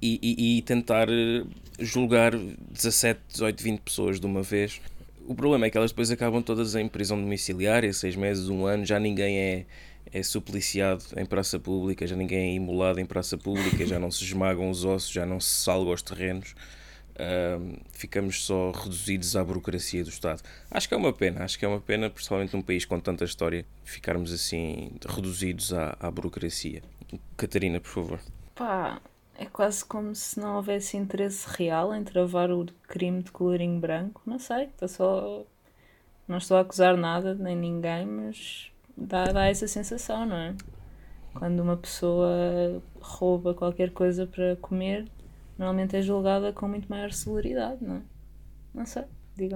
e, 0.00 0.18
e, 0.22 0.58
e 0.58 0.62
tentar 0.62 1.08
eh, 1.08 1.44
julgar 1.78 2.32
17, 2.36 3.20
18, 3.28 3.62
20 3.62 3.80
pessoas 3.80 4.20
de 4.20 4.26
uma 4.26 4.42
vez. 4.42 4.80
O 5.26 5.34
problema 5.34 5.66
é 5.66 5.70
que 5.70 5.76
elas 5.76 5.90
depois 5.90 6.10
acabam 6.10 6.42
todas 6.42 6.74
em 6.74 6.88
prisão 6.88 7.20
domiciliária, 7.20 7.92
seis 7.92 8.14
meses, 8.14 8.48
um 8.48 8.64
ano, 8.64 8.84
já 8.84 8.98
ninguém 9.00 9.38
é, 9.38 9.66
é 10.12 10.22
supliciado 10.22 11.04
em 11.16 11.26
praça 11.26 11.58
pública, 11.58 12.06
já 12.06 12.14
ninguém 12.14 12.50
é 12.50 12.54
imolado 12.54 13.00
em 13.00 13.06
praça 13.06 13.36
pública, 13.36 13.84
já 13.84 13.98
não 13.98 14.10
se 14.10 14.22
esmagam 14.24 14.70
os 14.70 14.84
ossos, 14.84 15.10
já 15.10 15.26
não 15.26 15.40
se 15.40 15.50
salgam 15.62 15.92
os 15.92 16.02
terrenos. 16.02 16.54
Uh, 17.16 17.78
ficamos 17.92 18.44
só 18.44 18.72
reduzidos 18.72 19.34
à 19.36 19.42
burocracia 19.42 20.04
do 20.04 20.10
Estado. 20.10 20.42
Acho 20.70 20.86
que 20.86 20.92
é 20.92 20.96
uma 20.98 21.14
pena, 21.14 21.44
acho 21.44 21.58
que 21.58 21.64
é 21.64 21.68
uma 21.68 21.80
pena, 21.80 22.10
principalmente 22.10 22.54
num 22.54 22.60
país 22.60 22.84
com 22.84 23.00
tanta 23.00 23.24
história, 23.24 23.64
ficarmos 23.84 24.30
assim 24.30 24.92
reduzidos 25.08 25.72
à, 25.72 25.96
à 25.98 26.10
burocracia. 26.10 26.82
Catarina, 27.36 27.80
por 27.80 27.88
favor. 27.88 28.20
Pá, 28.54 29.00
é 29.38 29.46
quase 29.46 29.84
como 29.84 30.14
se 30.14 30.38
não 30.40 30.56
houvesse 30.56 30.96
interesse 30.96 31.46
real 31.48 31.94
em 31.94 32.02
travar 32.02 32.50
o 32.50 32.66
crime 32.88 33.22
de 33.22 33.30
colorinho 33.30 33.78
branco. 33.78 34.22
Não 34.24 34.38
sei, 34.38 34.64
estou 34.64 34.88
só 34.88 35.46
Não 36.26 36.38
estou 36.38 36.56
a 36.56 36.60
acusar 36.60 36.96
nada, 36.96 37.34
nem 37.34 37.54
ninguém, 37.54 38.06
mas 38.06 38.70
dá, 38.96 39.24
dá 39.26 39.46
essa 39.46 39.68
sensação, 39.68 40.26
não 40.26 40.36
é? 40.36 40.54
Quando 41.34 41.60
uma 41.60 41.76
pessoa 41.76 42.82
rouba 43.00 43.54
qualquer 43.54 43.90
coisa 43.90 44.26
para 44.26 44.56
comer, 44.56 45.06
normalmente 45.58 45.96
é 45.96 46.02
julgada 46.02 46.52
com 46.52 46.66
muito 46.66 46.88
maior 46.88 47.12
celeridade, 47.12 47.84
não 47.84 47.96
é? 47.96 48.02
Não 48.74 48.86
sei. 48.86 49.04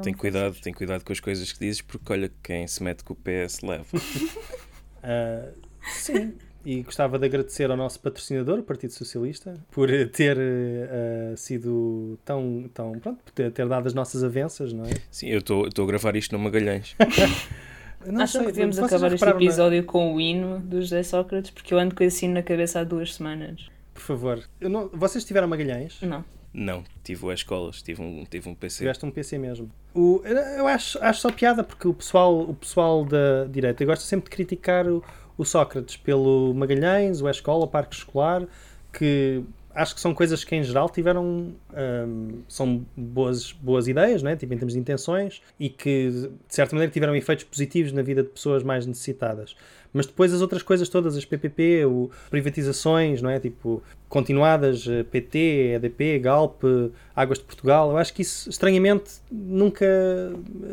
Tem 0.03 0.13
cuidado, 0.13 0.61
tem 0.61 0.75
cuidado 0.75 1.03
com 1.03 1.13
as 1.13 1.21
coisas 1.21 1.51
que 1.51 1.59
dizes, 1.59 1.81
porque 1.81 2.13
olha, 2.13 2.31
quem 2.43 2.67
se 2.67 2.83
mete 2.83 3.03
com 3.03 3.15
o 3.15 3.17
PS 3.17 3.63
leva. 3.63 3.97
Uh, 3.97 5.59
sim. 5.89 6.35
E 6.65 6.83
gostava 6.83 7.19
de 7.19 7.25
agradecer 7.25 7.71
ao 7.71 7.77
nosso 7.77 7.99
patrocinador, 8.01 8.59
o 8.59 8.63
Partido 8.63 8.93
Socialista, 8.93 9.55
por 9.71 9.89
ter 10.11 10.37
uh, 10.37 11.37
sido 11.37 12.19
tão, 12.25 12.71
tão 12.75 12.93
pronto, 12.99 13.23
por 13.25 13.33
ter, 13.33 13.51
ter, 13.51 13.67
dado 13.67 13.87
as 13.87 13.95
nossas 13.95 14.23
avanças, 14.23 14.73
não 14.73 14.85
é? 14.85 14.93
Sim, 15.11 15.29
eu 15.29 15.39
estou 15.39 15.67
a 15.67 15.87
gravar 15.87 16.17
isto 16.17 16.37
no 16.37 16.39
Magalhães. 16.39 16.95
não 18.07 18.23
Acham 18.23 18.45
que 18.45 18.53
devemos 18.53 18.79
acabar 18.79 19.13
este 19.13 19.29
episódio 19.29 19.81
na... 19.81 19.87
com 19.87 20.15
o 20.15 20.21
hino 20.21 20.61
do 20.61 20.83
José 20.83 21.03
Sócrates, 21.03 21.51
porque 21.51 21.73
eu 21.73 21.79
ando 21.79 21.95
com 21.95 22.05
esse 22.05 22.27
hino 22.27 22.35
na 22.35 22.43
cabeça 22.43 22.81
há 22.81 22.85
duas 22.85 23.15
semanas. 23.15 23.71
Por 23.95 24.03
favor. 24.03 24.45
Não... 24.61 24.89
Vocês 24.89 25.25
tiveram 25.25 25.49
Magalhães? 25.49 25.99
Não. 26.03 26.25
Não, 26.53 26.83
tive 27.05 27.31
a 27.31 27.35
escolas, 27.35 27.81
tive 27.81 28.03
um, 28.03 28.25
tive 28.29 28.49
um 28.49 28.55
PC. 28.55 28.79
Tiveste 28.79 29.07
um 29.07 29.11
PC 29.11 29.39
mesmo. 29.39 29.71
O, 29.95 30.21
eu 30.25 30.67
acho, 30.67 30.99
acho 31.03 31.21
só 31.21 31.31
piada 31.31 31.63
porque 31.63 31.87
o 31.87 31.95
pessoal, 31.95 32.41
o 32.41 32.55
pessoal 32.55 33.05
da 33.05 33.45
direita 33.45 33.85
gosta 33.85 34.05
sempre 34.05 34.29
de 34.29 34.37
criticar 34.37 34.87
o, 34.89 35.03
o 35.41 35.45
Sócrates 35.45 35.97
pelo 35.97 36.53
Magalhães, 36.53 37.23
o 37.23 37.29
escola, 37.31 37.65
o 37.65 37.67
Parque 37.67 37.97
Escolar, 37.97 38.47
que 38.93 39.43
acho 39.75 39.95
que 39.95 40.01
são 40.01 40.13
coisas 40.13 40.45
que 40.45 40.55
em 40.55 40.63
geral 40.63 40.91
tiveram 40.91 41.55
um, 41.73 42.43
são 42.47 42.85
boas, 42.95 43.51
boas 43.53 43.89
ideias, 43.89 44.23
né? 44.23 44.37
tipo, 44.37 44.53
em 44.53 44.59
termos 44.59 44.75
de 44.75 44.81
intenções 44.81 45.41
e 45.59 45.71
que 45.71 46.11
de 46.11 46.55
certa 46.55 46.75
maneira 46.75 46.93
tiveram 46.93 47.17
efeitos 47.17 47.47
positivos 47.47 47.91
na 47.91 48.03
vida 48.03 48.23
de 48.23 48.29
pessoas 48.29 48.63
mais 48.63 48.85
necessitadas. 48.85 49.57
Mas 49.95 50.07
depois 50.07 50.33
as 50.35 50.43
outras 50.43 50.63
coisas 50.63 50.91
todas, 50.91 51.17
as 51.17 51.25
PPP, 51.25 51.87
o, 51.87 52.11
privatizações, 52.29 53.23
não 53.23 53.31
é? 53.31 53.41
Tipo, 53.41 53.83
continuadas, 54.09 54.87
eh, 54.87 55.03
PT, 55.03 55.73
EDP, 55.75 56.19
Galp, 56.21 56.63
Águas 57.17 57.39
de 57.39 57.45
Portugal, 57.45 57.91
eu 57.91 57.97
acho 57.97 58.13
que 58.15 58.23
isso, 58.23 58.49
estranhamente, 58.49 59.15
nunca, 59.33 59.87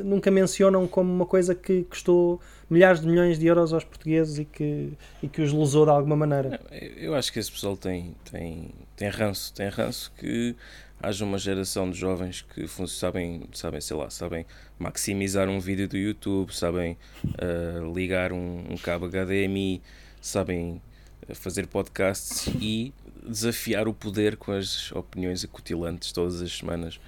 nunca 0.03 0.29
mencionam 0.29 0.87
como 0.87 1.11
uma 1.11 1.25
coisa 1.25 1.55
que 1.55 1.83
custou 1.85 2.39
milhares 2.69 3.01
de 3.01 3.07
milhões 3.07 3.39
de 3.39 3.47
euros 3.47 3.73
aos 3.73 3.83
portugueses 3.83 4.39
e 4.39 4.45
que, 4.45 4.93
e 5.23 5.27
que 5.27 5.41
os 5.41 5.53
lesou 5.53 5.85
de 5.85 5.91
alguma 5.91 6.15
maneira. 6.15 6.59
Eu 6.97 7.15
acho 7.15 7.31
que 7.31 7.39
esse 7.39 7.51
pessoal 7.51 7.77
tem, 7.77 8.15
tem, 8.29 8.71
tem 8.95 9.09
ranço, 9.09 9.53
tem 9.53 9.69
ranço 9.69 10.11
que 10.17 10.55
haja 11.01 11.23
uma 11.23 11.37
geração 11.37 11.89
de 11.89 11.97
jovens 11.97 12.41
que 12.41 12.67
sabem, 12.87 13.43
sabem, 13.53 13.79
sei 13.79 13.95
lá, 13.95 14.09
sabem 14.09 14.45
maximizar 14.79 15.47
um 15.47 15.59
vídeo 15.59 15.87
do 15.87 15.97
YouTube, 15.97 16.53
sabem 16.53 16.97
uh, 17.25 17.93
ligar 17.93 18.33
um, 18.33 18.63
um, 18.69 18.77
cabo 18.77 19.07
HDMI, 19.07 19.81
sabem 20.19 20.81
eh, 21.27 21.33
fazer 21.33 21.67
podcasts 21.67 22.47
e 22.59 22.93
desafiar 23.23 23.87
o 23.87 23.93
poder 23.93 24.37
com 24.37 24.51
as 24.51 24.91
opiniões 24.91 25.43
acutilantes 25.43 26.11
todas 26.11 26.41
as 26.41 26.57
semanas, 26.57 26.99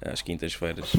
às 0.00 0.22
quintas-feiras, 0.22 0.92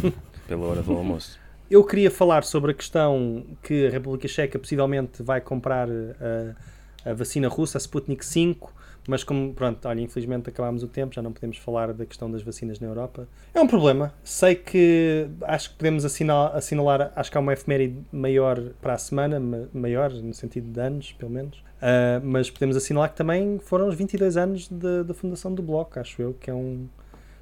pela 0.48 0.68
hora 0.68 0.82
do 0.84 0.94
almoço. 0.94 1.45
Eu 1.70 1.84
queria 1.84 2.12
falar 2.12 2.44
sobre 2.44 2.72
a 2.72 2.74
questão 2.76 3.44
que 3.64 3.88
a 3.88 3.90
República 3.90 4.28
Checa 4.28 4.60
possivelmente 4.60 5.24
vai 5.24 5.42
comprar 5.42 5.90
a, 5.90 5.92
eh, 5.92 6.56
a 7.04 7.14
vacina 7.14 7.48
russa, 7.48 7.80
a 7.80 7.82
Sputnik 7.82 8.24
5, 8.24 8.72
mas 9.08 9.24
como, 9.24 9.52
pronto, 9.52 9.88
olha, 9.88 10.00
infelizmente 10.00 10.48
acabámos 10.48 10.84
o 10.84 10.88
tempo, 10.88 11.16
já 11.16 11.24
não 11.24 11.34
podemos 11.34 11.58
falar 11.58 11.92
da 11.92 12.06
questão 12.06 12.30
das 12.30 12.44
vacinas 12.44 12.80
na 12.80 12.86
Europa. 12.86 13.28
É 13.52 13.60
um 13.60 13.66
problema. 13.66 14.14
Sei 14.24 14.54
que 14.54 15.28
acho 15.42 15.72
que 15.72 15.78
podemos 15.78 16.06
assinalar, 16.06 17.12
acho 17.16 17.32
que 17.32 17.38
há 17.38 17.42
uma 17.42 17.54
efeméride 17.54 17.98
maior 18.12 18.62
para 18.80 18.94
a 18.94 18.98
semana, 19.00 19.42
maior 19.74 20.12
no 20.12 20.36
sentido 20.36 20.72
de 20.72 20.80
anos, 20.80 21.14
pelo 21.14 21.32
menos. 21.32 21.58
Uh, 21.78 22.22
mas 22.24 22.50
podemos 22.50 22.76
assinalar 22.76 23.10
que 23.10 23.18
também 23.18 23.58
foram 23.58 23.88
os 23.88 23.96
22 23.96 24.38
anos 24.38 24.70
da 24.70 25.14
fundação 25.16 25.54
do 25.54 25.64
Bloco, 25.64 26.00
acho 26.00 26.22
eu, 26.22 26.34
que 26.34 26.50
é 26.50 26.54
um, 26.54 26.88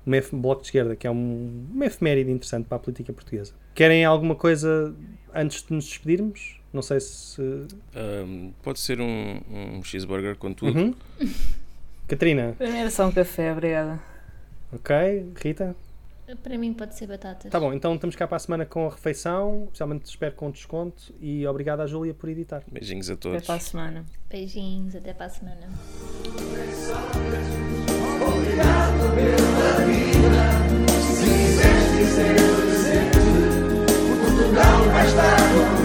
um 0.06 0.42
Bloco 0.42 0.62
de 0.62 0.68
Esquerda, 0.68 0.96
que 0.96 1.08
é 1.08 1.12
um, 1.12 1.66
uma 1.74 1.86
efeméride 1.86 2.32
interessante 2.32 2.66
para 2.66 2.78
a 2.78 2.80
política 2.80 3.14
portuguesa. 3.14 3.54
Querem 3.74 4.06
alguma 4.06 4.36
coisa 4.36 4.96
antes 5.34 5.64
de 5.64 5.74
nos 5.74 5.86
despedirmos? 5.86 6.60
Não 6.72 6.82
sei 6.82 7.00
se. 7.00 7.42
Um, 7.96 8.52
pode 8.64 8.80
ser 8.80 9.00
um, 9.00 9.42
um 9.50 9.84
cheeseburger 9.84 10.36
com 10.36 10.54
tudo. 10.54 10.78
Uhum. 10.78 10.94
Catarina? 12.08 12.56
Para 12.58 12.70
mim 12.70 12.78
era 12.78 12.90
só 12.90 13.08
um 13.08 13.12
café, 13.12 13.52
obrigada. 13.52 14.02
Ok. 14.72 15.32
Rita? 15.42 15.76
Para 16.42 16.58
mim 16.58 16.74
pode 16.74 16.96
ser 16.96 17.06
batatas. 17.08 17.52
Tá 17.52 17.60
bom, 17.60 17.74
então 17.74 17.94
estamos 17.96 18.16
cá 18.16 18.26
para 18.26 18.38
a 18.38 18.40
semana 18.40 18.66
com 18.66 18.88
a 18.88 18.90
refeição, 18.90 19.66
especialmente 19.66 20.06
espero 20.06 20.34
com 20.36 20.50
desconto. 20.50 21.14
E 21.20 21.46
obrigado 21.46 21.82
à 21.82 21.88
Júlia 21.88 22.14
por 22.14 22.30
editar. 22.30 22.64
Beijinhos 22.72 23.10
a 23.10 23.18
todos. 23.18 23.38
Até 23.38 23.46
para 23.46 23.56
a 23.56 23.60
semana. 23.60 24.06
Beijinhos, 24.30 24.96
até 24.96 25.14
para 25.14 25.26
a 25.26 25.30
semana. 25.30 25.70
Portugal 34.22 34.84
vai 34.92 35.06
estar 35.08 35.83